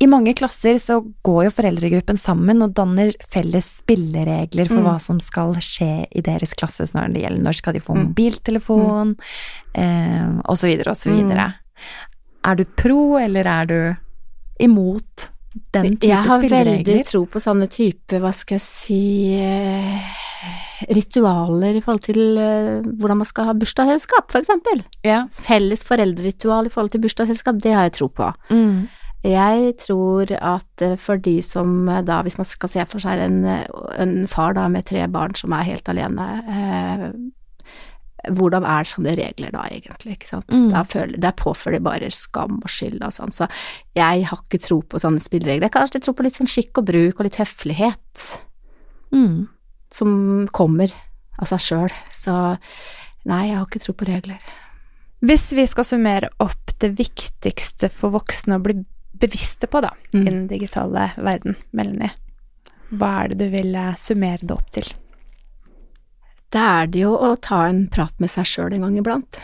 I 0.00 0.06
mange 0.08 0.32
klasser 0.34 0.78
så 0.80 0.94
går 1.26 1.42
jo 1.44 1.50
foreldregruppen 1.52 2.16
sammen 2.16 2.62
og 2.64 2.72
danner 2.74 3.10
felles 3.28 3.66
spilleregler 3.82 4.66
for 4.70 4.80
Mm. 4.80 4.86
hva 4.86 4.94
som 5.00 5.18
skal 5.20 5.52
skje 5.60 6.06
i 6.16 6.22
deres 6.24 6.54
klasse 6.56 6.86
når 6.94 7.12
det 7.12 7.22
gjelder 7.26 7.42
når 7.44 7.58
skal 7.58 7.72
de 7.76 7.80
få 7.84 7.94
Mm. 7.98 8.06
mobiltelefon, 8.08 9.16
eh, 9.74 10.28
og 10.48 10.56
så 10.56 10.66
videre 10.70 10.90
og 10.94 10.96
så 10.96 11.10
videre. 11.12 11.50
Er 12.44 12.54
du 12.56 12.64
pro, 12.64 13.18
eller 13.20 13.44
er 13.46 13.66
du 13.66 13.96
imot 14.60 15.28
den 15.74 15.96
type 15.96 16.08
Jeg 16.10 16.26
har 16.26 16.38
spilleregler? 16.42 16.84
veldig 16.84 17.06
tro 17.08 17.24
på 17.30 17.42
sånne 17.42 17.68
type, 17.70 18.20
hva 18.22 18.32
skal 18.34 18.58
jeg 18.58 18.64
si, 18.64 19.00
eh, 19.40 20.14
ritualer 20.96 21.76
i 21.76 21.82
forhold 21.84 22.04
til 22.06 22.38
eh, 22.38 22.86
hvordan 23.00 23.20
man 23.20 23.28
skal 23.28 23.50
ha 23.50 23.56
bursdagsselskap, 23.58 24.30
for 24.32 24.40
eksempel. 24.40 24.84
Ja. 25.06 25.24
Felles 25.32 25.84
foreldreritual 25.86 26.66
i 26.66 26.72
forhold 26.72 26.94
til 26.94 27.04
bursdagsselskap, 27.04 27.60
det 27.62 27.74
har 27.76 27.88
jeg 27.88 27.98
tro 28.00 28.08
på. 28.08 28.30
Mm. 28.50 28.88
Jeg 29.24 29.74
tror 29.82 30.30
at 30.32 30.82
eh, 30.86 30.96
for 30.96 31.20
de 31.20 31.42
som 31.44 31.84
da, 32.06 32.22
hvis 32.24 32.38
man 32.40 32.48
skal 32.48 32.72
se 32.72 32.86
for 32.88 33.02
seg 33.04 33.20
en, 33.26 33.42
en 34.00 34.14
far 34.30 34.54
da 34.56 34.68
med 34.72 34.88
tre 34.88 35.04
barn 35.12 35.36
som 35.36 35.52
er 35.52 35.68
helt 35.68 35.88
alene, 35.92 36.30
eh, 36.48 37.10
hvordan 38.28 38.64
er 38.68 38.84
sånne 38.84 39.14
regler 39.16 39.50
da 39.54 39.62
egentlig, 39.70 40.18
ikke 40.18 40.28
sant? 40.28 40.48
Mm. 40.52 40.70
Da 40.72 40.82
føler, 40.84 41.16
der 41.20 41.32
påfører 41.32 41.78
de 41.78 41.84
bare 41.86 42.10
skam 42.12 42.58
og 42.62 42.68
skyld 42.68 43.00
og 43.02 43.12
sånn, 43.16 43.32
så 43.32 43.48
jeg 43.96 44.24
har 44.28 44.42
ikke 44.44 44.60
tro 44.60 44.80
på 44.82 45.00
sånne 45.00 45.20
spilleregler. 45.24 45.68
Jeg 45.68 45.72
kan 45.72 45.86
kanskje 45.86 46.02
tro 46.04 46.12
på 46.12 46.22
litt 46.26 46.36
sånn 46.36 46.50
skikk 46.50 46.78
og 46.82 46.86
bruk 46.92 47.18
og 47.20 47.24
litt 47.28 47.40
høflighet 47.40 48.24
Mm. 49.12 49.48
som 49.90 50.46
kommer 50.52 50.92
av 51.40 51.48
seg 51.48 51.58
sjøl, 51.58 51.90
så 52.12 52.58
nei, 53.26 53.48
jeg 53.48 53.56
har 53.56 53.66
ikke 53.66 53.82
tro 53.82 53.92
på 53.94 54.06
regler. 54.06 54.38
Hvis 55.22 55.52
vi 55.52 55.66
skal 55.66 55.84
summere 55.84 56.30
opp 56.40 56.78
det 56.78 56.94
viktigste 56.96 57.90
for 57.90 58.10
voksne 58.14 58.56
å 58.56 58.62
bli 58.62 58.84
bevisste 59.20 59.66
på, 59.68 59.82
da, 59.82 59.90
Mm. 60.14 60.20
i 60.20 60.30
den 60.30 60.46
digitale 60.48 61.12
verden, 61.18 61.56
Melanie, 61.72 62.10
hva 62.92 63.24
er 63.24 63.28
det 63.28 63.38
du 63.38 63.50
vil 63.50 63.74
summere 63.96 64.40
det 64.40 64.50
opp 64.50 64.70
til? 64.70 64.84
Da 66.50 66.62
er 66.80 66.90
det 66.90 67.04
jo 67.04 67.12
å 67.14 67.34
ta 67.38 67.64
en 67.68 67.84
prat 67.92 68.14
med 68.18 68.30
seg 68.32 68.48
sjøl 68.48 68.74
en 68.74 68.86
gang 68.86 68.96
iblant, 68.98 69.38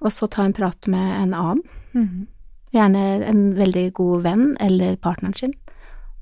og 0.00 0.12
så 0.12 0.28
ta 0.28 0.44
en 0.44 0.56
prat 0.56 0.88
med 0.90 1.10
en 1.18 1.34
annen. 1.36 1.62
Gjerne 2.74 3.02
en 3.28 3.42
veldig 3.54 3.84
god 3.94 4.24
venn 4.24 4.46
eller 4.60 4.96
partneren 4.96 5.36
sin. 5.38 5.52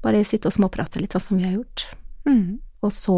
Bare 0.02 0.24
sitte 0.26 0.50
og 0.50 0.56
småprate 0.56 1.00
litt, 1.00 1.14
sånn 1.14 1.24
som 1.24 1.38
vi 1.38 1.46
har 1.46 1.54
gjort. 1.54 1.86
Mm. 2.26 2.58
Og 2.82 2.92
så 2.92 3.16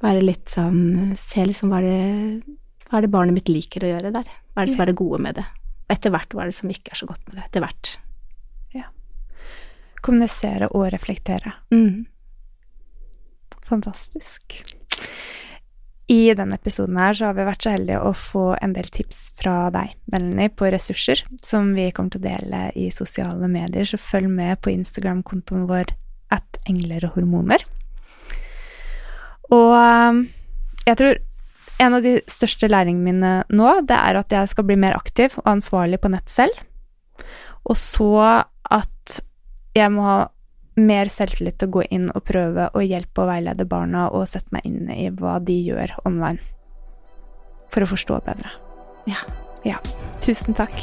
være 0.00 0.24
litt 0.24 0.48
sånn 0.48 1.12
Se 1.16 1.44
liksom 1.44 1.72
hva 1.72 1.80
er 1.80 1.86
det, 1.86 2.56
hva 2.88 2.98
er 2.98 3.04
det 3.04 3.12
barnet 3.12 3.36
mitt 3.36 3.50
liker 3.52 3.84
å 3.84 3.90
gjøre 3.92 4.12
der? 4.16 4.28
Hva 4.54 4.62
er 4.62 4.68
det 4.68 4.74
som 4.74 4.84
er 4.84 4.90
det 4.90 5.00
gode 5.00 5.20
med 5.22 5.36
det? 5.36 5.44
Og 5.86 5.94
etter 5.96 6.14
hvert 6.14 6.34
hva 6.34 6.44
er 6.44 6.52
det 6.52 6.56
som 6.56 6.72
ikke 6.72 6.94
er 6.94 7.00
så 7.02 7.08
godt 7.08 7.28
med 7.28 7.36
det? 7.36 7.46
Etter 7.48 7.64
hvert. 7.64 7.92
Kommunisere 10.00 10.70
og 10.72 10.86
reflektere. 10.94 11.52
Mm. 11.74 12.06
Fantastisk. 13.68 14.62
I 16.10 16.32
denne 16.34 16.56
episoden 16.58 16.98
her 16.98 17.14
så 17.14 17.28
har 17.28 17.36
vi 17.36 17.46
vært 17.46 17.62
så 17.62 17.72
heldige 17.76 18.00
å 18.02 18.10
få 18.16 18.44
en 18.58 18.72
del 18.74 18.88
tips 18.90 19.18
fra 19.38 19.68
deg, 19.74 19.92
Melanie, 20.10 20.50
på 20.50 20.66
ressurser 20.72 21.22
som 21.46 21.70
vi 21.76 21.86
kommer 21.94 22.16
til 22.16 22.24
å 22.24 22.26
dele 22.26 22.62
i 22.74 22.88
sosiale 22.94 23.46
medier, 23.50 23.86
så 23.86 24.00
følg 24.00 24.30
med 24.32 24.58
på 24.64 24.72
Instagram-kontoen 24.72 25.68
vår 25.70 25.92
at 26.34 26.58
engler 26.70 27.06
og 27.06 27.14
hormoner. 27.18 27.62
Og 29.54 29.74
um, 29.74 30.24
jeg 30.86 30.98
tror 30.98 31.20
en 31.80 31.96
av 31.96 32.04
de 32.04 32.16
største 32.30 32.68
læringene 32.68 33.06
mine 33.06 33.32
nå, 33.48 33.70
det 33.86 33.96
er 33.96 34.18
at 34.18 34.34
jeg 34.34 34.50
skal 34.50 34.66
bli 34.66 34.76
mer 34.82 34.98
aktiv 34.98 35.38
og 35.38 35.46
ansvarlig 35.54 36.02
på 36.02 36.10
nett 36.12 36.30
selv. 36.30 36.58
Og 37.70 37.78
så 37.78 38.10
at 38.66 39.20
jeg 39.78 39.94
må 39.94 40.04
ha 40.04 40.18
mer 40.80 41.10
selvtillit 41.12 41.58
til 41.60 41.70
å 41.70 41.74
gå 41.78 41.84
inn 41.92 42.08
og 42.14 42.24
prøve 42.28 42.68
å 42.74 42.82
hjelpe 42.84 43.24
og 43.24 43.30
veilede 43.30 43.66
barna 43.68 44.08
og 44.08 44.28
sette 44.30 44.52
meg 44.54 44.66
inn 44.68 44.90
i 44.92 45.10
hva 45.12 45.38
de 45.44 45.56
gjør 45.68 45.94
online. 46.08 46.40
For 47.70 47.84
å 47.84 47.90
forstå 47.90 48.22
bedre. 48.26 48.50
Ja. 49.10 49.22
Ja. 49.66 49.78
Tusen 50.24 50.56
takk. 50.56 50.74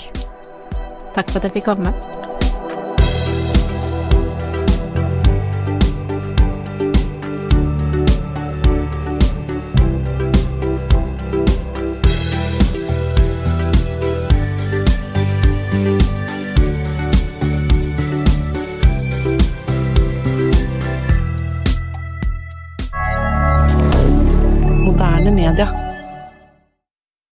Takk 1.17 1.31
for 1.31 1.41
at 1.41 1.49
jeg 1.49 1.57
fikk 1.59 1.71
komme. 1.71 1.93
Media. 25.37 25.86